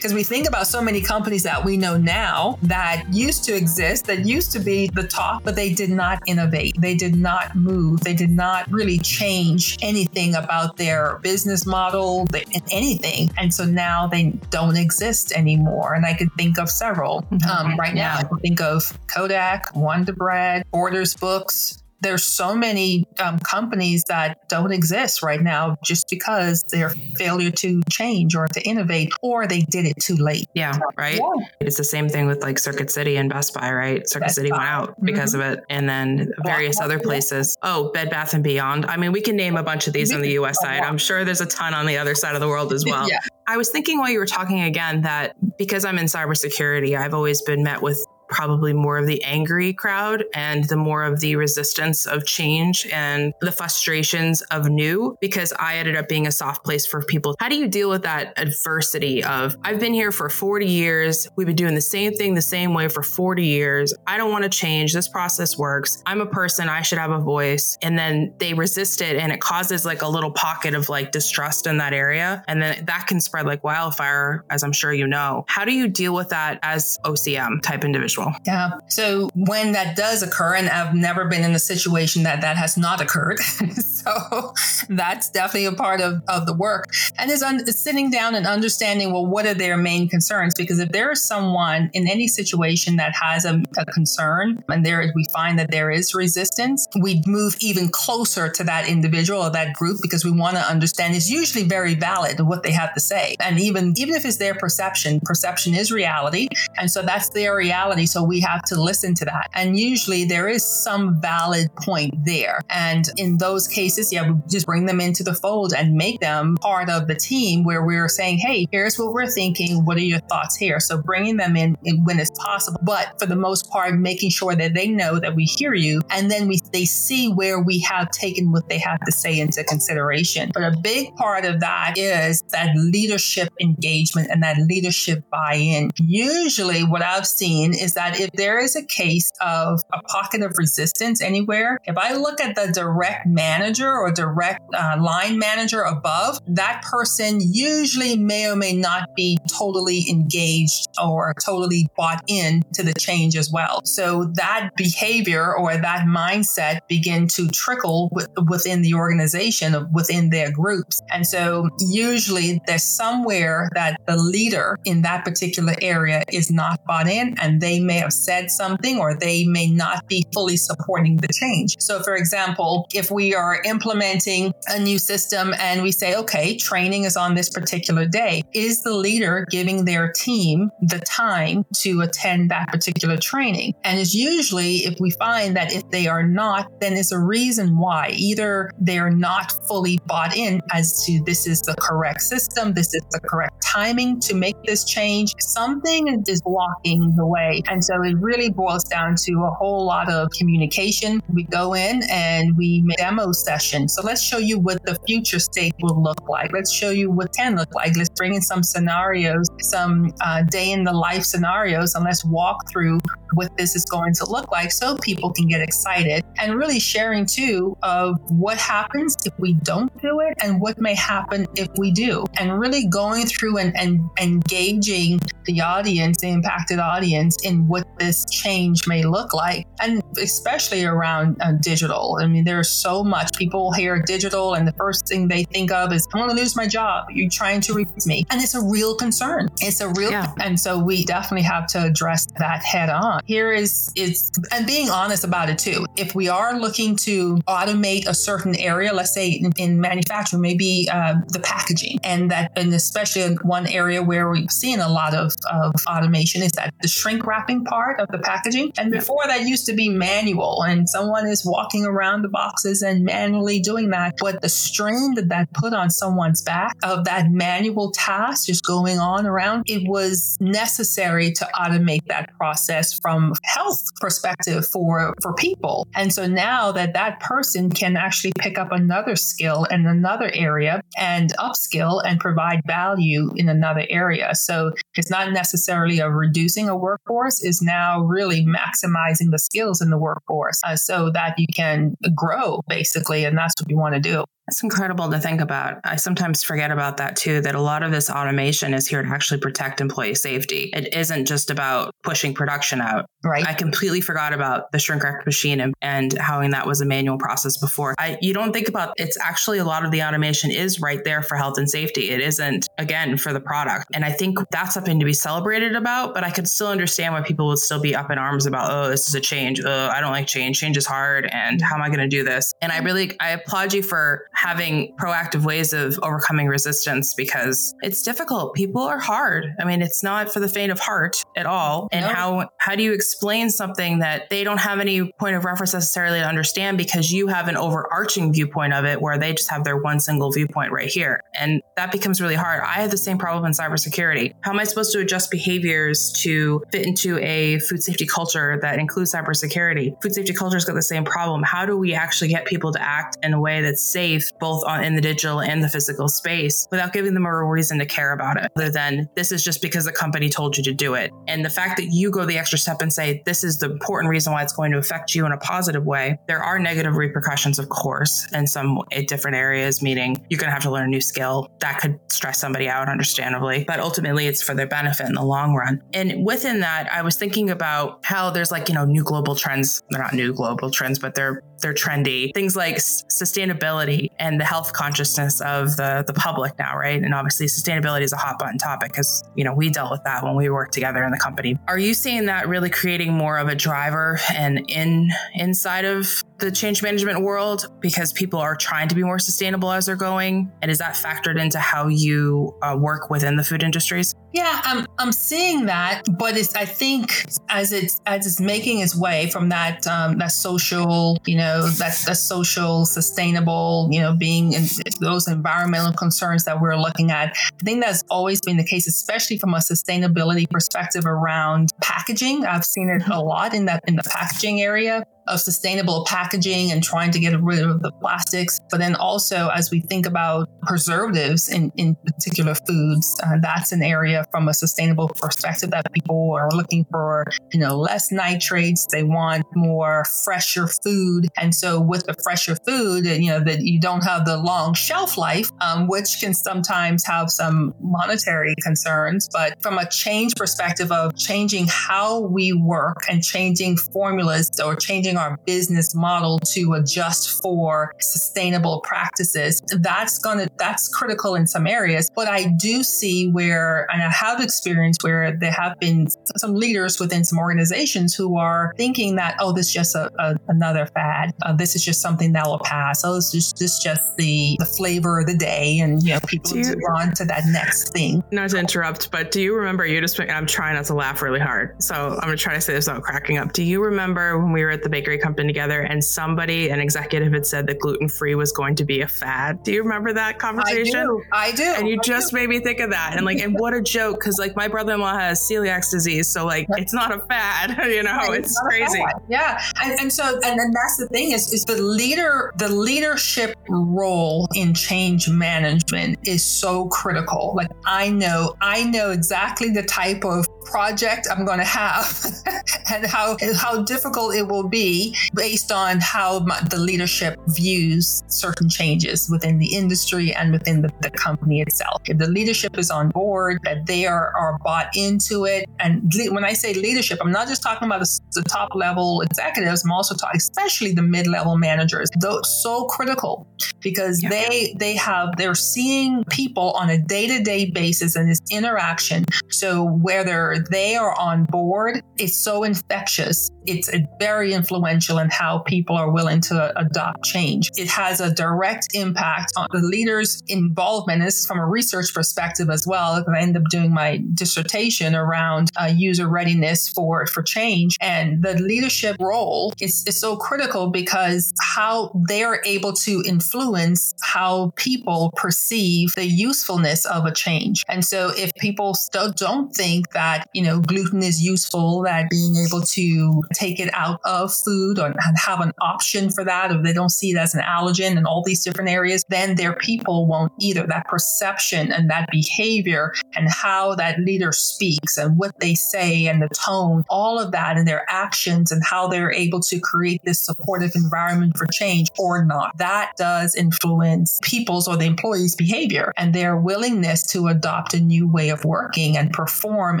because 0.04 0.14
we 0.14 0.22
think 0.22 0.46
about 0.46 0.66
so 0.66 0.82
many 0.82 1.00
companies 1.00 1.42
that 1.44 1.64
we 1.64 1.78
know 1.78 1.96
now 1.96 2.58
that 2.60 3.06
used 3.10 3.42
to 3.42 3.56
exist, 3.56 4.04
that 4.04 4.26
used 4.26 4.52
to 4.52 4.58
be 4.58 4.86
the 4.88 5.04
top, 5.04 5.42
but 5.44 5.56
they 5.56 5.72
did 5.72 5.88
not 5.88 6.22
innovate. 6.26 6.78
They 6.78 6.94
did 6.94 7.16
not 7.16 7.56
move. 7.56 8.00
They 8.00 8.12
did 8.12 8.28
not 8.28 8.70
really 8.70 8.98
change 8.98 9.78
anything 9.80 10.34
about 10.34 10.76
their 10.76 11.20
business 11.22 11.64
model, 11.64 12.26
anything. 12.70 13.30
And 13.38 13.54
so 13.54 13.64
now 13.64 14.06
they 14.06 14.38
don't 14.50 14.76
exist 14.76 15.32
anymore. 15.32 15.94
And 15.94 16.04
I 16.04 16.12
could 16.12 16.30
think 16.34 16.58
of 16.58 16.68
several 16.68 17.22
mm-hmm. 17.22 17.48
um, 17.48 17.78
right 17.78 17.94
now. 17.94 18.18
I 18.18 18.24
could 18.24 18.42
think 18.42 18.60
of 18.60 18.82
Kodak, 19.06 19.74
Wonder 19.74 20.12
Bread, 20.12 20.64
Borders 20.70 21.14
Books, 21.14 21.82
there's 22.04 22.22
so 22.22 22.54
many 22.54 23.06
um, 23.18 23.38
companies 23.38 24.04
that 24.08 24.46
don't 24.48 24.72
exist 24.72 25.22
right 25.22 25.40
now 25.40 25.76
just 25.82 26.06
because 26.10 26.62
their 26.70 26.90
failure 27.16 27.50
to 27.50 27.80
change 27.90 28.36
or 28.36 28.46
to 28.46 28.60
innovate 28.62 29.10
or 29.22 29.46
they 29.46 29.60
did 29.60 29.86
it 29.86 29.94
too 30.00 30.16
late. 30.16 30.46
Yeah, 30.54 30.78
right. 30.98 31.18
Yeah. 31.18 31.46
It's 31.60 31.78
the 31.78 31.84
same 31.84 32.10
thing 32.10 32.26
with 32.26 32.42
like 32.42 32.58
Circuit 32.58 32.90
City 32.90 33.16
and 33.16 33.30
Best 33.30 33.54
Buy, 33.54 33.72
right? 33.72 34.06
Circuit 34.06 34.26
Best 34.26 34.34
City 34.34 34.50
Buy. 34.50 34.58
went 34.58 34.68
out 34.68 34.94
because 35.02 35.32
mm-hmm. 35.32 35.52
of 35.52 35.58
it, 35.58 35.64
and 35.70 35.88
then 35.88 36.30
various 36.44 36.78
other 36.78 36.98
places. 36.98 37.56
Oh, 37.62 37.90
Bed 37.92 38.10
Bath 38.10 38.34
and 38.34 38.44
Beyond. 38.44 38.84
I 38.86 38.98
mean, 38.98 39.10
we 39.10 39.22
can 39.22 39.34
name 39.34 39.56
a 39.56 39.62
bunch 39.62 39.86
of 39.86 39.94
these 39.94 40.12
on 40.12 40.20
the 40.20 40.32
U.S. 40.32 40.60
side. 40.60 40.82
I'm 40.82 40.98
sure 40.98 41.24
there's 41.24 41.40
a 41.40 41.46
ton 41.46 41.72
on 41.72 41.86
the 41.86 41.96
other 41.96 42.14
side 42.14 42.34
of 42.34 42.42
the 42.42 42.48
world 42.48 42.72
as 42.72 42.84
well. 42.84 43.08
Yeah. 43.14 43.18
I 43.46 43.58
was 43.58 43.68
thinking 43.68 43.98
while 43.98 44.08
you 44.08 44.18
were 44.18 44.26
talking 44.26 44.62
again 44.62 45.02
that 45.02 45.36
because 45.58 45.84
I'm 45.84 45.98
in 45.98 46.06
cybersecurity, 46.06 46.98
I've 46.98 47.12
always 47.12 47.42
been 47.42 47.62
met 47.62 47.82
with 47.82 47.98
probably 48.28 48.72
more 48.72 48.98
of 48.98 49.06
the 49.06 49.22
angry 49.24 49.72
crowd 49.72 50.24
and 50.34 50.64
the 50.64 50.76
more 50.76 51.04
of 51.04 51.20
the 51.20 51.36
resistance 51.36 52.06
of 52.06 52.26
change 52.26 52.86
and 52.92 53.32
the 53.40 53.52
frustrations 53.52 54.40
of 54.50 54.68
new 54.68 55.16
because 55.20 55.52
I 55.58 55.76
ended 55.76 55.96
up 55.96 56.08
being 56.08 56.26
a 56.26 56.32
soft 56.32 56.64
place 56.64 56.86
for 56.86 57.02
people. 57.02 57.36
How 57.38 57.48
do 57.48 57.56
you 57.56 57.68
deal 57.68 57.90
with 57.90 58.02
that 58.02 58.32
adversity 58.36 59.22
of 59.22 59.56
I've 59.62 59.80
been 59.80 59.94
here 59.94 60.12
for 60.12 60.28
40 60.28 60.66
years, 60.66 61.28
we've 61.36 61.46
been 61.46 61.56
doing 61.56 61.74
the 61.74 61.80
same 61.80 62.14
thing 62.14 62.34
the 62.34 62.42
same 62.42 62.74
way 62.74 62.88
for 62.88 63.02
40 63.02 63.44
years. 63.44 63.94
I 64.06 64.16
don't 64.16 64.30
want 64.30 64.44
to 64.44 64.50
change. 64.50 64.92
This 64.92 65.08
process 65.08 65.58
works. 65.58 66.02
I'm 66.06 66.20
a 66.20 66.26
person, 66.26 66.68
I 66.68 66.82
should 66.82 66.98
have 66.98 67.10
a 67.10 67.20
voice. 67.20 67.76
And 67.82 67.98
then 67.98 68.34
they 68.38 68.54
resist 68.54 69.00
it 69.00 69.16
and 69.16 69.32
it 69.32 69.40
causes 69.40 69.84
like 69.84 70.02
a 70.02 70.08
little 70.08 70.30
pocket 70.30 70.74
of 70.74 70.88
like 70.88 71.12
distrust 71.12 71.66
in 71.66 71.78
that 71.78 71.92
area 71.92 72.42
and 72.48 72.62
then 72.62 72.84
that 72.86 73.06
can 73.06 73.20
spread 73.20 73.46
like 73.46 73.62
wildfire 73.64 74.44
as 74.50 74.62
I'm 74.62 74.72
sure 74.72 74.92
you 74.92 75.06
know. 75.06 75.44
How 75.48 75.64
do 75.64 75.72
you 75.72 75.88
deal 75.88 76.14
with 76.14 76.30
that 76.30 76.58
as 76.62 76.98
OCM 77.04 77.62
type 77.62 77.84
individual? 77.84 78.13
Yeah. 78.46 78.70
So 78.88 79.30
when 79.34 79.72
that 79.72 79.96
does 79.96 80.22
occur, 80.22 80.54
and 80.54 80.68
I've 80.68 80.94
never 80.94 81.26
been 81.26 81.44
in 81.44 81.54
a 81.54 81.58
situation 81.58 82.22
that 82.24 82.40
that 82.42 82.56
has 82.56 82.76
not 82.76 83.00
occurred. 83.00 83.38
so 83.40 84.54
that's 84.88 85.30
definitely 85.30 85.66
a 85.66 85.72
part 85.72 86.00
of, 86.00 86.22
of 86.28 86.46
the 86.46 86.54
work. 86.54 86.86
And 87.18 87.30
is 87.30 87.42
un- 87.42 87.66
sitting 87.66 88.10
down 88.10 88.34
and 88.34 88.46
understanding, 88.46 89.12
well, 89.12 89.26
what 89.26 89.46
are 89.46 89.54
their 89.54 89.76
main 89.76 90.08
concerns? 90.08 90.54
Because 90.56 90.78
if 90.78 90.90
there 90.90 91.10
is 91.12 91.26
someone 91.26 91.90
in 91.92 92.08
any 92.08 92.28
situation 92.28 92.96
that 92.96 93.14
has 93.20 93.44
a, 93.44 93.62
a 93.76 93.86
concern 93.86 94.62
and 94.68 94.84
there 94.84 95.10
we 95.14 95.26
find 95.32 95.58
that 95.58 95.70
there 95.70 95.90
is 95.90 96.14
resistance, 96.14 96.86
we 97.00 97.22
move 97.26 97.56
even 97.60 97.88
closer 97.88 98.48
to 98.48 98.64
that 98.64 98.88
individual 98.88 99.42
or 99.42 99.50
that 99.50 99.74
group 99.74 99.98
because 100.02 100.24
we 100.24 100.30
want 100.30 100.56
to 100.56 100.62
understand 100.62 101.14
it's 101.14 101.30
usually 101.30 101.64
very 101.64 101.94
valid 101.94 102.40
what 102.40 102.62
they 102.62 102.72
have 102.72 102.94
to 102.94 103.00
say. 103.00 103.36
And 103.40 103.58
even 103.60 103.94
even 103.96 104.14
if 104.14 104.24
it's 104.24 104.36
their 104.36 104.54
perception, 104.54 105.20
perception 105.20 105.74
is 105.74 105.90
reality. 105.92 106.48
And 106.76 106.90
so 106.90 107.02
that's 107.02 107.28
their 107.30 107.56
reality 107.56 108.03
differently. 108.04 108.06
So 108.06 108.22
we 108.22 108.40
have 108.40 108.62
to 108.64 108.80
listen 108.80 109.14
to 109.14 109.24
that. 109.24 109.48
And 109.54 109.78
usually 109.78 110.24
there 110.24 110.48
is 110.48 110.64
some 110.64 111.20
valid 111.20 111.74
point 111.76 112.14
there. 112.24 112.60
And 112.70 113.04
in 113.16 113.38
those 113.38 113.68
cases, 113.68 114.12
yeah, 114.12 114.30
we 114.30 114.40
just 114.48 114.66
bring 114.66 114.86
them 114.86 115.00
into 115.00 115.22
the 115.22 115.34
fold 115.34 115.72
and 115.76 115.94
make 115.94 116.20
them 116.20 116.56
part 116.60 116.90
of 116.90 117.06
the 117.06 117.14
team 117.14 117.64
where 117.64 117.84
we're 117.84 118.08
saying, 118.08 118.38
hey, 118.38 118.66
here's 118.70 118.98
what 118.98 119.12
we're 119.12 119.26
thinking. 119.26 119.84
What 119.84 119.96
are 119.96 120.00
your 120.00 120.20
thoughts 120.20 120.56
here? 120.56 120.80
So 120.80 120.98
bringing 120.98 121.36
them 121.36 121.56
in 121.56 121.76
when 122.04 122.18
it's 122.18 122.30
possible, 122.38 122.80
but 122.82 123.18
for 123.18 123.26
the 123.26 123.36
most 123.36 123.70
part, 123.70 123.94
making 123.94 124.30
sure 124.30 124.54
that 124.54 124.74
they 124.74 124.88
know 124.88 125.18
that 125.18 125.34
we 125.34 125.44
hear 125.44 125.74
you 125.74 126.00
and 126.10 126.30
then 126.30 126.48
we 126.48 126.58
they 126.72 126.84
see 126.84 127.30
where 127.32 127.60
we 127.60 127.78
have 127.80 128.10
taken 128.10 128.52
what 128.52 128.68
they 128.68 128.78
have 128.78 129.00
to 129.00 129.12
say 129.12 129.38
into 129.38 129.62
consideration. 129.64 130.50
But 130.52 130.62
a 130.62 130.74
big 130.82 131.14
part 131.16 131.44
of 131.44 131.60
that 131.60 131.94
is 131.96 132.42
that 132.50 132.74
leadership 132.76 133.48
engagement 133.60 134.30
and 134.30 134.42
that 134.42 134.56
leadership 134.58 135.22
buy-in. 135.30 135.90
Usually 135.98 136.82
what 136.82 137.02
I've 137.02 137.26
seen 137.26 137.74
is 137.74 137.93
that 137.94 138.20
if 138.20 138.30
there 138.32 138.58
is 138.58 138.76
a 138.76 138.84
case 138.84 139.30
of 139.40 139.80
a 139.92 140.02
pocket 140.02 140.42
of 140.42 140.54
resistance 140.58 141.20
anywhere, 141.20 141.78
if 141.84 141.96
I 141.96 142.14
look 142.14 142.40
at 142.40 142.54
the 142.54 142.72
direct 142.72 143.26
manager 143.26 143.90
or 143.90 144.12
direct 144.12 144.62
uh, 144.74 144.96
line 145.00 145.38
manager 145.38 145.82
above, 145.82 146.38
that 146.46 146.82
person 146.82 147.38
usually 147.40 148.16
may 148.16 148.50
or 148.50 148.56
may 148.56 148.74
not 148.74 149.14
be 149.16 149.38
totally 149.48 150.08
engaged 150.08 150.88
or 151.02 151.34
totally 151.44 151.86
bought 151.96 152.22
in 152.26 152.62
to 152.74 152.82
the 152.82 152.94
change 152.94 153.36
as 153.36 153.50
well. 153.50 153.80
So 153.84 154.30
that 154.34 154.70
behavior 154.76 155.54
or 155.54 155.76
that 155.76 156.06
mindset 156.06 156.80
begin 156.88 157.28
to 157.28 157.48
trickle 157.48 158.08
with, 158.12 158.28
within 158.48 158.82
the 158.82 158.94
organization, 158.94 159.74
within 159.92 160.30
their 160.30 160.50
groups. 160.50 161.00
And 161.10 161.26
so 161.26 161.68
usually 161.78 162.60
there's 162.66 162.84
somewhere 162.84 163.68
that 163.74 164.00
the 164.06 164.16
leader 164.16 164.76
in 164.84 165.02
that 165.02 165.24
particular 165.24 165.74
area 165.80 166.22
is 166.32 166.50
not 166.50 166.84
bought 166.86 167.08
in 167.08 167.34
and 167.40 167.60
they 167.60 167.80
may 167.84 167.98
have 167.98 168.12
said 168.12 168.50
something 168.50 168.98
or 168.98 169.14
they 169.14 169.44
may 169.44 169.68
not 169.68 170.06
be 170.08 170.24
fully 170.32 170.56
supporting 170.56 171.16
the 171.16 171.28
change. 171.28 171.76
So 171.78 172.02
for 172.02 172.16
example, 172.16 172.88
if 172.92 173.10
we 173.10 173.34
are 173.34 173.62
implementing 173.64 174.52
a 174.68 174.80
new 174.80 174.98
system 174.98 175.54
and 175.58 175.82
we 175.82 175.92
say, 175.92 176.16
okay, 176.16 176.56
training 176.56 177.04
is 177.04 177.16
on 177.16 177.34
this 177.34 177.48
particular 177.48 178.06
day, 178.06 178.42
is 178.52 178.82
the 178.82 178.94
leader 178.94 179.46
giving 179.50 179.84
their 179.84 180.10
team 180.12 180.70
the 180.80 181.00
time 181.00 181.64
to 181.74 182.00
attend 182.00 182.50
that 182.50 182.68
particular 182.68 183.16
training? 183.16 183.74
And 183.84 183.98
it's 183.98 184.14
usually 184.14 184.78
if 184.78 184.98
we 185.00 185.10
find 185.10 185.56
that 185.56 185.72
if 185.72 185.88
they 185.90 186.06
are 186.06 186.22
not, 186.22 186.80
then 186.80 186.94
it's 186.94 187.12
a 187.12 187.18
reason 187.18 187.78
why 187.78 188.10
either 188.16 188.70
they're 188.78 189.10
not 189.10 189.52
fully 189.68 190.00
bought 190.06 190.36
in 190.36 190.60
as 190.72 191.04
to 191.06 191.22
this 191.24 191.46
is 191.46 191.60
the 191.62 191.74
correct 191.78 192.22
system, 192.22 192.72
this 192.72 192.94
is 192.94 193.02
the 193.10 193.20
correct 193.20 193.62
timing 193.62 194.20
to 194.20 194.34
make 194.34 194.56
this 194.64 194.84
change. 194.84 195.32
Something 195.40 196.22
is 196.26 196.40
blocking 196.42 197.14
the 197.16 197.26
way. 197.26 197.62
And 197.74 197.82
so 197.82 198.00
it 198.04 198.16
really 198.20 198.50
boils 198.50 198.84
down 198.84 199.16
to 199.24 199.32
a 199.42 199.50
whole 199.50 199.84
lot 199.84 200.08
of 200.08 200.30
communication. 200.30 201.20
We 201.32 201.42
go 201.42 201.74
in 201.74 202.02
and 202.08 202.56
we 202.56 202.84
demo 202.98 203.32
session. 203.32 203.88
So 203.88 204.00
let's 204.02 204.22
show 204.22 204.38
you 204.38 204.60
what 204.60 204.86
the 204.86 204.96
future 205.08 205.40
state 205.40 205.74
will 205.80 206.00
look 206.00 206.28
like. 206.28 206.52
Let's 206.52 206.72
show 206.72 206.90
you 206.90 207.10
what 207.10 207.32
10 207.32 207.56
look 207.56 207.74
like. 207.74 207.96
Let's 207.96 208.10
bring 208.10 208.36
in 208.36 208.42
some 208.42 208.62
scenarios, 208.62 209.48
some 209.58 210.12
uh, 210.20 210.42
day 210.42 210.70
in 210.70 210.84
the 210.84 210.92
life 210.92 211.24
scenarios, 211.24 211.96
and 211.96 212.04
let's 212.04 212.24
walk 212.24 212.70
through 212.70 213.00
what 213.34 213.56
this 213.56 213.74
is 213.76 213.84
going 213.86 214.14
to 214.14 214.30
look 214.30 214.50
like 214.50 214.70
so 214.70 214.96
people 214.98 215.32
can 215.32 215.48
get 215.48 215.60
excited 215.60 216.24
and 216.38 216.54
really 216.54 216.78
sharing 216.78 217.26
too 217.26 217.76
of 217.82 218.18
what 218.30 218.56
happens 218.58 219.16
if 219.24 219.32
we 219.38 219.54
don't 219.64 219.90
do 220.00 220.20
it 220.20 220.34
and 220.42 220.60
what 220.60 220.78
may 220.80 220.94
happen 220.94 221.46
if 221.56 221.68
we 221.76 221.90
do 221.90 222.24
and 222.38 222.58
really 222.58 222.86
going 222.86 223.26
through 223.26 223.58
and, 223.58 223.76
and 223.76 224.00
engaging 224.20 225.20
the 225.46 225.60
audience 225.60 226.18
the 226.20 226.30
impacted 226.30 226.78
audience 226.78 227.36
in 227.44 227.63
what 227.68 227.86
this 227.98 228.24
change 228.30 228.86
may 228.86 229.02
look 229.04 229.32
like 229.32 229.66
and 229.80 230.02
especially 230.18 230.84
around 230.84 231.36
uh, 231.40 231.52
digital. 231.60 232.18
I 232.20 232.26
mean 232.26 232.44
there's 232.44 232.68
so 232.68 233.02
much. 233.04 233.36
People 233.36 233.72
hear 233.72 234.00
digital 234.00 234.54
and 234.54 234.66
the 234.66 234.72
first 234.72 235.06
thing 235.06 235.28
they 235.28 235.44
think 235.44 235.70
of 235.72 235.92
is 235.92 236.06
i'm 236.12 236.20
going 236.20 236.34
to 236.34 236.40
lose 236.40 236.56
my 236.56 236.66
job. 236.66 237.06
You're 237.10 237.30
trying 237.30 237.60
to 237.62 237.74
replace 237.74 238.06
me. 238.06 238.24
And 238.30 238.40
it's 238.40 238.54
a 238.54 238.62
real 238.62 238.94
concern. 238.96 239.48
It's 239.60 239.80
a 239.80 239.88
real 239.88 240.10
yeah. 240.10 240.32
and 240.40 240.58
so 240.58 240.78
we 240.78 241.04
definitely 241.04 241.44
have 241.44 241.66
to 241.68 241.84
address 241.84 242.26
that 242.38 242.62
head 242.62 242.90
on. 242.90 243.20
Here 243.24 243.52
is 243.52 243.92
it's 243.96 244.30
and 244.52 244.66
being 244.66 244.90
honest 244.90 245.24
about 245.24 245.48
it 245.48 245.58
too. 245.58 245.86
If 245.96 246.14
we 246.14 246.28
are 246.28 246.58
looking 246.58 246.96
to 246.96 247.36
automate 247.48 248.06
a 248.06 248.14
certain 248.14 248.56
area, 248.56 248.92
let's 248.92 249.14
say 249.14 249.28
in, 249.30 249.52
in 249.56 249.80
manufacturing, 249.80 250.42
maybe 250.42 250.88
uh, 250.90 251.14
the 251.28 251.40
packaging, 251.40 251.98
and 252.02 252.30
that 252.30 252.52
and 252.56 252.72
especially 252.72 253.34
one 253.42 253.66
area 253.66 254.02
where 254.02 254.30
we've 254.30 254.50
seen 254.50 254.80
a 254.80 254.88
lot 254.88 255.14
of, 255.14 255.32
of 255.52 255.74
automation 255.88 256.42
is 256.42 256.52
that 256.52 256.74
the 256.82 256.88
shrink 256.88 257.26
wrapping 257.26 257.53
part 257.62 258.00
of 258.00 258.08
the 258.08 258.18
packaging. 258.18 258.72
And 258.76 258.90
before 258.90 259.26
that 259.26 259.42
used 259.42 259.66
to 259.66 259.74
be 259.74 259.88
manual, 259.88 260.62
and 260.62 260.88
someone 260.88 261.26
is 261.28 261.44
walking 261.44 261.84
around 261.84 262.22
the 262.22 262.28
boxes 262.28 262.82
and 262.82 263.04
manually 263.04 263.60
doing 263.60 263.90
that. 263.90 264.14
But 264.18 264.40
the 264.40 264.48
strain 264.48 265.14
that 265.14 265.28
that 265.28 265.52
put 265.52 265.72
on 265.72 265.90
someone's 265.90 266.42
back 266.42 266.76
of 266.82 267.04
that 267.04 267.30
manual 267.30 267.92
task 267.92 268.46
just 268.46 268.64
going 268.64 268.98
on 268.98 269.26
around, 269.26 269.64
it 269.66 269.88
was 269.88 270.36
necessary 270.40 271.32
to 271.32 271.48
automate 271.54 272.06
that 272.06 272.34
process 272.36 272.98
from 272.98 273.34
health 273.44 273.82
perspective 274.00 274.66
for 274.66 275.14
for 275.22 275.34
people. 275.34 275.86
And 275.94 276.12
so 276.12 276.26
now 276.26 276.72
that 276.72 276.94
that 276.94 277.20
person 277.20 277.70
can 277.70 277.96
actually 277.96 278.32
pick 278.38 278.58
up 278.58 278.72
another 278.72 279.16
skill 279.16 279.64
in 279.64 279.86
another 279.86 280.30
area 280.32 280.80
and 280.96 281.32
upskill 281.38 282.02
and 282.04 282.18
provide 282.18 282.62
value 282.66 283.30
in 283.36 283.48
another 283.48 283.84
area. 283.88 284.34
So 284.34 284.72
it's 284.94 285.10
not 285.10 285.32
necessarily 285.32 285.98
a 285.98 286.08
reducing 286.08 286.68
a 286.68 286.76
workforce 286.76 287.43
is 287.44 287.60
now 287.62 288.00
really 288.00 288.44
maximizing 288.44 289.30
the 289.30 289.38
skills 289.38 289.80
in 289.80 289.90
the 289.90 289.98
workforce 289.98 290.60
uh, 290.64 290.76
so 290.76 291.10
that 291.10 291.34
you 291.38 291.46
can 291.54 291.94
grow 292.14 292.60
basically 292.68 293.24
and 293.24 293.36
that's 293.36 293.54
what 293.60 293.70
you 293.70 293.76
want 293.76 293.94
to 293.94 294.00
do. 294.00 294.24
It's 294.48 294.62
incredible 294.62 295.10
to 295.10 295.18
think 295.18 295.40
about. 295.40 295.80
I 295.84 295.96
sometimes 295.96 296.42
forget 296.42 296.70
about 296.70 296.98
that 296.98 297.16
too, 297.16 297.40
that 297.40 297.54
a 297.54 297.60
lot 297.60 297.82
of 297.82 297.90
this 297.90 298.10
automation 298.10 298.74
is 298.74 298.86
here 298.86 299.02
to 299.02 299.08
actually 299.08 299.40
protect 299.40 299.80
employee 299.80 300.14
safety. 300.14 300.70
It 300.74 300.94
isn't 300.94 301.26
just 301.26 301.50
about 301.50 301.94
pushing 302.02 302.34
production 302.34 302.80
out. 302.80 303.06
Right. 303.24 303.46
I 303.46 303.54
completely 303.54 304.02
forgot 304.02 304.34
about 304.34 304.70
the 304.70 304.78
shrink 304.78 305.02
wrap 305.02 305.24
machine 305.24 305.60
and, 305.60 305.74
and 305.80 306.16
how 306.18 306.46
that 306.46 306.66
was 306.66 306.82
a 306.82 306.84
manual 306.84 307.16
process 307.16 307.56
before. 307.56 307.94
I, 307.98 308.18
you 308.20 308.34
don't 308.34 308.52
think 308.52 308.68
about 308.68 308.92
it's 308.96 309.16
actually 309.18 309.58
a 309.58 309.64
lot 309.64 309.84
of 309.84 309.90
the 309.90 310.02
automation 310.02 310.50
is 310.50 310.80
right 310.80 311.02
there 311.04 311.22
for 311.22 311.36
health 311.36 311.56
and 311.56 311.70
safety. 311.70 312.10
It 312.10 312.20
isn't, 312.20 312.68
again, 312.76 313.16
for 313.16 313.32
the 313.32 313.40
product. 313.40 313.86
And 313.94 314.04
I 314.04 314.12
think 314.12 314.38
that's 314.50 314.74
something 314.74 314.98
to 314.98 315.06
be 315.06 315.14
celebrated 315.14 315.74
about, 315.74 316.12
but 316.12 316.22
I 316.22 316.30
could 316.30 316.46
still 316.46 316.66
understand 316.66 317.14
why 317.14 317.22
people 317.22 317.46
would 317.46 317.58
still 317.58 317.80
be 317.80 317.94
up 317.96 318.10
in 318.10 318.18
arms 318.18 318.44
about, 318.44 318.70
oh, 318.70 318.90
this 318.90 319.08
is 319.08 319.14
a 319.14 319.20
change. 319.20 319.62
Oh, 319.64 319.88
I 319.88 320.02
don't 320.02 320.12
like 320.12 320.26
change. 320.26 320.60
Change 320.60 320.76
is 320.76 320.84
hard. 320.84 321.26
And 321.32 321.62
how 321.62 321.76
am 321.76 321.82
I 321.82 321.88
going 321.88 322.00
to 322.00 322.08
do 322.08 322.24
this? 322.24 322.52
And 322.60 322.70
I 322.70 322.76
mm-hmm. 322.76 322.86
really, 322.86 323.20
I 323.20 323.30
applaud 323.30 323.72
you 323.72 323.82
for 323.82 324.26
having 324.34 324.94
proactive 324.96 325.44
ways 325.44 325.72
of 325.72 325.98
overcoming 326.02 326.46
resistance 326.46 327.14
because 327.14 327.74
it's 327.82 328.02
difficult. 328.02 328.54
People 328.54 328.82
are 328.82 328.98
hard. 328.98 329.54
I 329.60 329.64
mean, 329.64 329.82
it's 329.82 330.02
not 330.02 330.32
for 330.32 330.40
the 330.40 330.48
faint 330.48 330.72
of 330.72 330.78
heart 330.78 331.22
at 331.36 331.46
all. 331.46 331.88
And 331.92 332.04
how 332.04 332.48
how 332.58 332.74
do 332.74 332.82
you 332.82 332.92
explain 332.92 333.50
something 333.50 334.00
that 334.00 334.30
they 334.30 334.44
don't 334.44 334.58
have 334.58 334.80
any 334.80 335.12
point 335.18 335.36
of 335.36 335.44
reference 335.44 335.74
necessarily 335.74 336.18
to 336.18 336.26
understand 336.26 336.78
because 336.78 337.12
you 337.12 337.28
have 337.28 337.48
an 337.48 337.56
overarching 337.56 338.32
viewpoint 338.32 338.72
of 338.72 338.84
it 338.84 339.00
where 339.00 339.18
they 339.18 339.32
just 339.32 339.50
have 339.50 339.64
their 339.64 339.76
one 339.76 340.00
single 340.00 340.30
viewpoint 340.30 340.72
right 340.72 340.88
here. 340.88 341.20
And 341.38 341.62
that 341.76 341.92
becomes 341.92 342.20
really 342.20 342.34
hard. 342.34 342.62
I 342.62 342.80
have 342.80 342.90
the 342.90 342.98
same 342.98 343.18
problem 343.18 343.44
in 343.44 343.52
cybersecurity. 343.52 344.34
How 344.40 344.50
am 344.50 344.58
I 344.58 344.64
supposed 344.64 344.92
to 344.92 345.00
adjust 345.00 345.30
behaviors 345.30 346.12
to 346.18 346.62
fit 346.72 346.86
into 346.86 347.18
a 347.18 347.58
food 347.60 347.82
safety 347.82 348.06
culture 348.06 348.58
that 348.62 348.78
includes 348.78 349.12
cybersecurity? 349.12 350.00
Food 350.02 350.14
safety 350.14 350.32
culture's 350.32 350.64
got 350.64 350.74
the 350.74 350.82
same 350.82 351.04
problem. 351.04 351.42
How 351.42 351.66
do 351.66 351.76
we 351.76 351.94
actually 351.94 352.28
get 352.28 352.46
people 352.46 352.72
to 352.72 352.82
act 352.82 353.16
in 353.22 353.34
a 353.34 353.40
way 353.40 353.62
that's 353.62 353.82
safe 353.82 354.23
both 354.40 354.64
on, 354.64 354.84
in 354.84 354.94
the 354.94 355.00
digital 355.00 355.40
and 355.40 355.62
the 355.62 355.68
physical 355.68 356.08
space 356.08 356.66
without 356.70 356.92
giving 356.92 357.14
them 357.14 357.26
a 357.26 357.44
reason 357.44 357.78
to 357.78 357.86
care 357.86 358.12
about 358.12 358.36
it 358.36 358.50
other 358.56 358.70
than 358.70 359.08
this 359.16 359.32
is 359.32 359.44
just 359.44 359.62
because 359.62 359.84
the 359.84 359.92
company 359.92 360.28
told 360.28 360.56
you 360.56 360.62
to 360.64 360.72
do 360.72 360.94
it. 360.94 361.10
And 361.28 361.44
the 361.44 361.50
fact 361.50 361.76
that 361.76 361.86
you 361.86 362.10
go 362.10 362.24
the 362.24 362.38
extra 362.38 362.58
step 362.58 362.80
and 362.80 362.92
say, 362.92 363.22
this 363.24 363.44
is 363.44 363.58
the 363.58 363.70
important 363.70 364.10
reason 364.10 364.32
why 364.32 364.42
it's 364.42 364.52
going 364.52 364.72
to 364.72 364.78
affect 364.78 365.14
you 365.14 365.26
in 365.26 365.32
a 365.32 365.38
positive 365.38 365.84
way. 365.84 366.18
There 366.26 366.42
are 366.42 366.58
negative 366.58 366.96
repercussions, 366.96 367.58
of 367.58 367.68
course, 367.68 368.26
in 368.32 368.46
some 368.46 368.80
eh, 368.92 369.04
different 369.06 369.36
areas, 369.36 369.82
meaning 369.82 370.16
you're 370.28 370.38
going 370.38 370.48
to 370.48 370.54
have 370.54 370.62
to 370.62 370.70
learn 370.70 370.84
a 370.84 370.88
new 370.88 371.00
skill. 371.00 371.48
That 371.60 371.80
could 371.80 371.98
stress 372.08 372.40
somebody 372.40 372.68
out, 372.68 372.88
understandably, 372.88 373.64
but 373.64 373.80
ultimately 373.80 374.26
it's 374.26 374.42
for 374.42 374.54
their 374.54 374.66
benefit 374.66 375.06
in 375.06 375.14
the 375.14 375.24
long 375.24 375.54
run. 375.54 375.82
And 375.92 376.24
within 376.24 376.60
that, 376.60 376.90
I 376.92 377.02
was 377.02 377.16
thinking 377.16 377.50
about 377.50 378.04
how 378.04 378.30
there's 378.30 378.50
like, 378.50 378.68
you 378.68 378.74
know, 378.74 378.84
new 378.84 379.04
global 379.04 379.34
trends. 379.34 379.82
They're 379.90 380.02
not 380.02 380.14
new 380.14 380.32
global 380.32 380.70
trends, 380.70 380.98
but 380.98 381.14
they're 381.14 381.42
they're 381.60 381.74
trendy. 381.74 382.32
Things 382.34 382.56
like 382.56 382.76
sustainability 382.76 384.08
and 384.18 384.40
the 384.40 384.44
health 384.44 384.72
consciousness 384.72 385.40
of 385.40 385.76
the 385.76 386.04
the 386.06 386.12
public 386.12 386.58
now, 386.58 386.76
right? 386.76 387.02
And 387.02 387.14
obviously 387.14 387.46
sustainability 387.46 388.02
is 388.02 388.12
a 388.12 388.16
hot 388.16 388.38
button 388.38 388.58
topic 388.58 388.90
because, 388.90 389.22
you 389.34 389.44
know, 389.44 389.54
we 389.54 389.70
dealt 389.70 389.90
with 389.90 390.02
that 390.04 390.22
when 390.22 390.36
we 390.36 390.48
worked 390.50 390.74
together 390.74 391.02
in 391.04 391.10
the 391.10 391.18
company. 391.18 391.58
Are 391.68 391.78
you 391.78 391.94
seeing 391.94 392.26
that 392.26 392.48
really 392.48 392.70
creating 392.70 393.12
more 393.12 393.38
of 393.38 393.48
a 393.48 393.54
driver 393.54 394.18
and 394.32 394.68
in 394.68 395.10
inside 395.34 395.84
of 395.84 396.22
the 396.38 396.50
change 396.50 396.82
management 396.82 397.22
world 397.22 397.66
because 397.80 398.12
people 398.12 398.38
are 398.38 398.56
trying 398.56 398.88
to 398.88 398.94
be 398.94 399.02
more 399.02 399.18
sustainable 399.18 399.70
as 399.70 399.86
they're 399.86 399.96
going? 399.96 400.50
And 400.62 400.70
is 400.70 400.78
that 400.78 400.94
factored 400.94 401.40
into 401.40 401.58
how 401.58 401.88
you 401.88 402.54
uh, 402.62 402.76
work 402.78 403.10
within 403.10 403.36
the 403.36 403.44
food 403.44 403.62
industries? 403.62 404.14
Yeah, 404.34 404.60
I'm 404.64 404.84
I'm 404.98 405.12
seeing 405.12 405.66
that, 405.66 406.02
but 406.18 406.36
it's 406.36 406.56
I 406.56 406.64
think 406.64 407.24
as 407.48 407.72
it's 407.72 408.00
as 408.04 408.26
it's 408.26 408.40
making 408.40 408.80
its 408.80 408.96
way 408.96 409.30
from 409.30 409.48
that 409.50 409.86
um, 409.86 410.18
that 410.18 410.32
social, 410.32 411.18
you 411.24 411.36
know, 411.36 411.68
that 411.68 411.96
that 412.06 412.16
social 412.16 412.84
sustainable, 412.84 413.88
you 413.92 414.00
know, 414.00 414.12
being 414.12 414.52
in 414.52 414.64
those 415.00 415.28
environmental 415.28 415.92
concerns 415.92 416.46
that 416.46 416.60
we're 416.60 416.74
looking 416.74 417.12
at. 417.12 417.28
I 417.28 417.64
think 417.64 417.84
that's 417.84 418.02
always 418.10 418.40
been 418.40 418.56
the 418.56 418.66
case, 418.66 418.88
especially 418.88 419.38
from 419.38 419.54
a 419.54 419.58
sustainability 419.58 420.50
perspective 420.50 421.06
around 421.06 421.70
packaging. 421.80 422.44
I've 422.44 422.64
seen 422.64 422.88
it 422.88 423.06
a 423.06 423.20
lot 423.20 423.54
in 423.54 423.66
that 423.66 423.84
in 423.86 423.94
the 423.94 424.02
packaging 424.02 424.60
area 424.60 425.04
of 425.26 425.40
sustainable 425.40 426.04
packaging 426.06 426.70
and 426.72 426.82
trying 426.82 427.10
to 427.10 427.18
get 427.18 427.40
rid 427.42 427.60
of 427.60 427.82
the 427.82 427.92
plastics. 428.00 428.58
But 428.70 428.78
then 428.78 428.94
also, 428.94 429.48
as 429.48 429.70
we 429.70 429.80
think 429.80 430.06
about 430.06 430.48
preservatives 430.62 431.48
in, 431.48 431.72
in 431.76 431.96
particular 432.06 432.54
foods, 432.54 433.20
uh, 433.22 433.36
that's 433.40 433.72
an 433.72 433.82
area 433.82 434.24
from 434.30 434.48
a 434.48 434.54
sustainable 434.54 435.08
perspective 435.08 435.70
that 435.70 435.92
people 435.92 436.34
are 436.38 436.50
looking 436.50 436.84
for, 436.90 437.24
you 437.52 437.60
know, 437.60 437.76
less 437.76 438.12
nitrates. 438.12 438.86
They 438.90 439.02
want 439.02 439.44
more 439.54 440.04
fresher 440.24 440.66
food. 440.66 441.28
And 441.36 441.54
so 441.54 441.80
with 441.80 442.04
the 442.06 442.14
fresher 442.22 442.56
food, 442.66 443.06
you 443.06 443.28
know, 443.28 443.40
that 443.40 443.62
you 443.62 443.80
don't 443.80 444.02
have 444.02 444.24
the 444.24 444.36
long 444.36 444.74
shelf 444.74 445.16
life, 445.16 445.50
um, 445.60 445.88
which 445.88 446.18
can 446.20 446.34
sometimes 446.34 447.04
have 447.06 447.30
some 447.30 447.74
monetary 447.80 448.54
concerns. 448.62 449.28
But 449.32 449.62
from 449.62 449.78
a 449.78 449.88
change 449.88 450.34
perspective 450.36 450.92
of 450.92 451.16
changing 451.16 451.66
how 451.68 452.20
we 452.20 452.52
work 452.52 452.98
and 453.08 453.22
changing 453.22 453.76
formulas 453.76 454.50
or 454.64 454.76
changing 454.76 455.13
changing 455.14 455.30
our 455.30 455.38
business 455.46 455.94
model 455.94 456.38
to 456.40 456.74
adjust 456.74 457.42
for 457.42 457.94
sustainable 458.00 458.80
practices. 458.84 459.62
That's 459.68 460.18
going 460.18 460.38
to, 460.38 460.50
that's 460.58 460.88
critical 460.88 461.34
in 461.34 461.46
some 461.46 461.66
areas. 461.66 462.10
But 462.14 462.28
I 462.28 462.46
do 462.58 462.82
see 462.82 463.28
where, 463.28 463.86
and 463.92 464.02
I 464.02 464.10
have 464.10 464.40
experience 464.40 464.98
where 465.02 465.36
there 465.36 465.52
have 465.52 465.78
been 465.80 466.08
some 466.36 466.54
leaders 466.54 467.00
within 467.00 467.24
some 467.24 467.38
organizations 467.38 468.14
who 468.14 468.38
are 468.38 468.74
thinking 468.76 469.16
that, 469.16 469.36
oh, 469.40 469.52
this 469.52 469.68
is 469.68 469.72
just 469.72 469.94
a, 469.94 470.10
a, 470.18 470.36
another 470.48 470.86
fad. 470.86 471.32
Uh, 471.42 471.52
this 471.52 471.74
is 471.74 471.84
just 471.84 472.00
something 472.00 472.32
that 472.32 472.46
will 472.46 472.60
pass. 472.60 473.04
Oh, 473.04 473.14
this 473.14 473.34
is 473.34 473.52
just, 473.52 473.82
just 473.82 474.16
the, 474.16 474.56
the 474.58 474.66
flavor 474.66 475.20
of 475.20 475.26
the 475.26 475.36
day. 475.36 475.78
And, 475.80 476.02
you 476.02 476.14
know, 476.14 476.20
people 476.26 476.56
move 476.56 476.76
on 476.96 477.12
to 477.14 477.24
that 477.24 477.42
next 477.46 477.92
thing. 477.92 478.22
Not 478.30 478.50
to 478.50 478.58
interrupt, 478.58 479.10
but 479.10 479.30
do 479.30 479.40
you 479.40 479.54
remember 479.54 479.86
you 479.86 480.00
just, 480.00 480.20
I'm 480.20 480.46
trying 480.46 480.74
not 480.74 480.84
to 480.86 480.94
laugh 480.94 481.22
really 481.22 481.40
hard. 481.40 481.82
So 481.82 481.94
I'm 481.94 482.20
going 482.20 482.36
to 482.36 482.42
try 482.42 482.54
to 482.54 482.60
say 482.60 482.74
this 482.74 482.86
without 482.86 483.02
cracking 483.02 483.38
up. 483.38 483.52
Do 483.52 483.62
you 483.62 483.82
remember 483.82 484.38
when 484.38 484.52
we 484.52 484.62
were 484.62 484.70
at 484.70 484.82
the 484.82 484.88
bakery 485.04 485.18
company 485.18 485.46
together 485.46 485.82
and 485.82 486.02
somebody, 486.02 486.70
an 486.70 486.80
executive, 486.80 487.32
had 487.32 487.46
said 487.46 487.66
that 487.66 487.78
gluten 487.78 488.08
free 488.08 488.34
was 488.34 488.52
going 488.52 488.74
to 488.76 488.84
be 488.84 489.02
a 489.02 489.08
fad. 489.08 489.62
Do 489.62 489.72
you 489.72 489.82
remember 489.82 490.12
that 490.14 490.38
conversation? 490.38 491.00
I 491.00 491.02
do. 491.04 491.24
I 491.32 491.52
do. 491.52 491.62
And 491.62 491.88
you 491.88 491.98
I 492.00 492.02
just 492.02 492.30
do. 492.30 492.36
made 492.36 492.48
me 492.48 492.60
think 492.60 492.80
of 492.80 492.90
that. 492.90 493.12
And 493.16 493.26
like, 493.26 493.38
and 493.38 493.54
what 493.58 493.74
a 493.74 493.82
joke. 493.82 494.20
Cause 494.20 494.38
like 494.38 494.56
my 494.56 494.68
brother 494.68 494.94
in 494.94 495.00
law 495.00 495.16
has 495.18 495.40
celiac 495.40 495.90
disease. 495.90 496.28
So 496.28 496.46
like, 496.46 496.66
it's 496.70 496.94
not 496.94 497.12
a 497.12 497.20
fad, 497.26 497.76
you 497.90 498.02
know, 498.02 498.32
it's, 498.32 498.48
it's 498.48 498.60
crazy. 498.60 499.02
Yeah. 499.28 499.62
And, 499.82 500.00
and 500.00 500.12
so, 500.12 500.24
and 500.24 500.58
then 500.58 500.72
that's 500.72 500.96
the 500.96 501.08
thing 501.10 501.32
is, 501.32 501.52
is 501.52 501.64
the 501.64 501.76
leader, 501.76 502.52
the 502.56 502.68
leadership 502.68 503.56
role 503.68 504.48
in 504.54 504.72
change 504.72 505.28
management 505.28 506.18
is 506.26 506.42
so 506.42 506.86
critical. 506.86 507.52
Like 507.54 507.70
I 507.84 508.10
know, 508.10 508.54
I 508.60 508.84
know 508.84 509.10
exactly 509.10 509.70
the 509.70 509.82
type 509.82 510.24
of 510.24 510.46
project 510.64 511.26
I'm 511.30 511.44
going 511.44 511.58
to 511.58 511.64
have 511.64 512.24
and 512.92 513.06
how, 513.06 513.36
how 513.56 513.82
difficult 513.82 514.34
it 514.34 514.48
will 514.48 514.68
be 514.68 515.16
based 515.34 515.72
on 515.72 516.00
how 516.00 516.40
the 516.40 516.78
leadership 516.78 517.38
views 517.48 518.22
certain 518.26 518.68
changes 518.68 519.28
within 519.30 519.58
the 519.58 519.74
industry 519.74 520.34
and 520.34 520.52
within 520.52 520.82
the, 520.82 520.90
the 521.00 521.10
company 521.10 521.60
itself. 521.60 522.02
If 522.06 522.18
the 522.18 522.28
leadership 522.28 522.78
is 522.78 522.90
on 522.90 523.10
board, 523.10 523.58
that 523.64 523.86
they 523.86 524.06
are, 524.06 524.32
are 524.36 524.58
bought 524.58 524.88
into 524.94 525.44
it. 525.44 525.68
And 525.80 526.12
when 526.30 526.44
I 526.44 526.52
say 526.52 526.74
leadership, 526.74 527.18
I'm 527.20 527.32
not 527.32 527.48
just 527.48 527.62
talking 527.62 527.86
about 527.86 528.00
the, 528.00 528.20
the 528.32 528.42
top 528.42 528.74
level 528.74 529.20
executives, 529.22 529.84
I'm 529.84 529.92
also 529.92 530.14
talking, 530.14 530.36
especially 530.38 530.92
the 530.92 531.02
mid 531.02 531.26
level 531.26 531.56
managers. 531.56 532.08
Those 532.18 532.62
so 532.62 532.84
critical 532.86 533.46
because 533.80 534.22
yeah. 534.22 534.28
they 534.30 534.74
they 534.78 534.96
have 534.96 535.36
they're 535.36 535.54
seeing 535.54 536.24
people 536.30 536.72
on 536.72 536.90
a 536.90 536.98
day 536.98 537.26
to 537.26 537.42
day 537.42 537.70
basis 537.70 538.16
and 538.16 538.30
this 538.30 538.40
interaction. 538.50 539.24
So 539.50 539.84
whether 539.84 540.53
they 540.58 540.96
are 540.96 541.18
on 541.18 541.44
board, 541.44 542.02
it's 542.18 542.36
so 542.36 542.64
infectious. 542.64 543.50
It's 543.66 543.90
very 544.18 544.52
influential 544.52 545.18
in 545.18 545.30
how 545.30 545.58
people 545.58 545.96
are 545.96 546.10
willing 546.10 546.40
to 546.42 546.78
adopt 546.78 547.24
change. 547.24 547.70
It 547.76 547.88
has 547.88 548.20
a 548.20 548.32
direct 548.32 548.88
impact 548.94 549.52
on 549.56 549.66
the 549.72 549.80
leaders' 549.80 550.42
involvement. 550.48 551.22
This 551.22 551.40
is 551.40 551.46
from 551.46 551.58
a 551.58 551.66
research 551.66 552.12
perspective 552.14 552.70
as 552.70 552.86
well. 552.86 553.24
I 553.34 553.40
ended 553.40 553.62
up 553.62 553.68
doing 553.70 553.92
my 553.92 554.22
dissertation 554.34 555.14
around 555.14 555.70
uh, 555.80 555.92
user 555.94 556.28
readiness 556.28 556.88
for 556.88 557.26
for 557.26 557.42
change, 557.42 557.96
and 558.00 558.42
the 558.42 558.54
leadership 558.54 559.16
role 559.20 559.72
is, 559.80 560.04
is 560.06 560.20
so 560.20 560.36
critical 560.36 560.90
because 560.90 561.52
how 561.60 562.12
they 562.28 562.42
are 562.42 562.60
able 562.64 562.92
to 562.92 563.22
influence 563.26 564.14
how 564.22 564.72
people 564.76 565.32
perceive 565.36 566.10
the 566.14 566.26
usefulness 566.26 567.04
of 567.06 567.24
a 567.24 567.32
change. 567.32 567.84
And 567.88 568.04
so, 568.04 568.32
if 568.36 568.52
people 568.54 568.94
still 568.94 569.32
don't 569.32 569.74
think 569.74 570.12
that 570.12 570.48
you 570.54 570.62
know 570.62 570.80
gluten 570.80 571.22
is 571.22 571.42
useful, 571.42 572.02
that 572.02 572.28
being 572.30 572.56
able 572.56 572.82
to 572.82 573.42
take 573.54 573.80
it 573.80 573.90
out 573.92 574.20
of 574.24 574.52
food 574.54 574.98
or 574.98 575.14
have 575.36 575.60
an 575.60 575.72
option 575.80 576.30
for 576.30 576.44
that, 576.44 576.72
or 576.72 576.82
they 576.82 576.92
don't 576.92 577.10
see 577.10 577.30
it 577.30 577.36
as 577.36 577.54
an 577.54 577.62
allergen 577.62 578.16
in 578.16 578.26
all 578.26 578.42
these 578.44 578.64
different 578.64 578.90
areas, 578.90 579.24
then 579.28 579.54
their 579.56 579.74
people 579.76 580.26
won't 580.26 580.52
either. 580.60 580.86
That 580.86 581.06
perception 581.06 581.92
and 581.92 582.10
that 582.10 582.28
behavior 582.30 583.12
and 583.34 583.48
how 583.48 583.94
that 583.94 584.18
leader 584.20 584.52
speaks 584.52 585.16
and 585.16 585.38
what 585.38 585.58
they 585.60 585.74
say 585.74 586.26
and 586.26 586.42
the 586.42 586.48
tone, 586.48 587.04
all 587.08 587.38
of 587.38 587.52
that 587.52 587.76
and 587.76 587.86
their 587.86 588.04
actions 588.08 588.72
and 588.72 588.82
how 588.84 589.08
they're 589.08 589.32
able 589.32 589.60
to 589.60 589.78
create 589.80 590.20
this 590.24 590.44
supportive 590.44 590.92
environment 590.94 591.56
for 591.56 591.66
change 591.66 592.08
or 592.18 592.44
not. 592.44 592.76
That 592.78 593.12
does 593.16 593.54
influence 593.54 594.38
people's 594.42 594.88
or 594.88 594.96
the 594.96 595.06
employees' 595.06 595.56
behavior 595.56 596.12
and 596.16 596.34
their 596.34 596.56
willingness 596.56 597.26
to 597.28 597.48
adopt 597.48 597.94
a 597.94 598.00
new 598.00 598.30
way 598.30 598.48
of 598.50 598.64
working 598.64 599.16
and 599.16 599.32
perform 599.32 600.00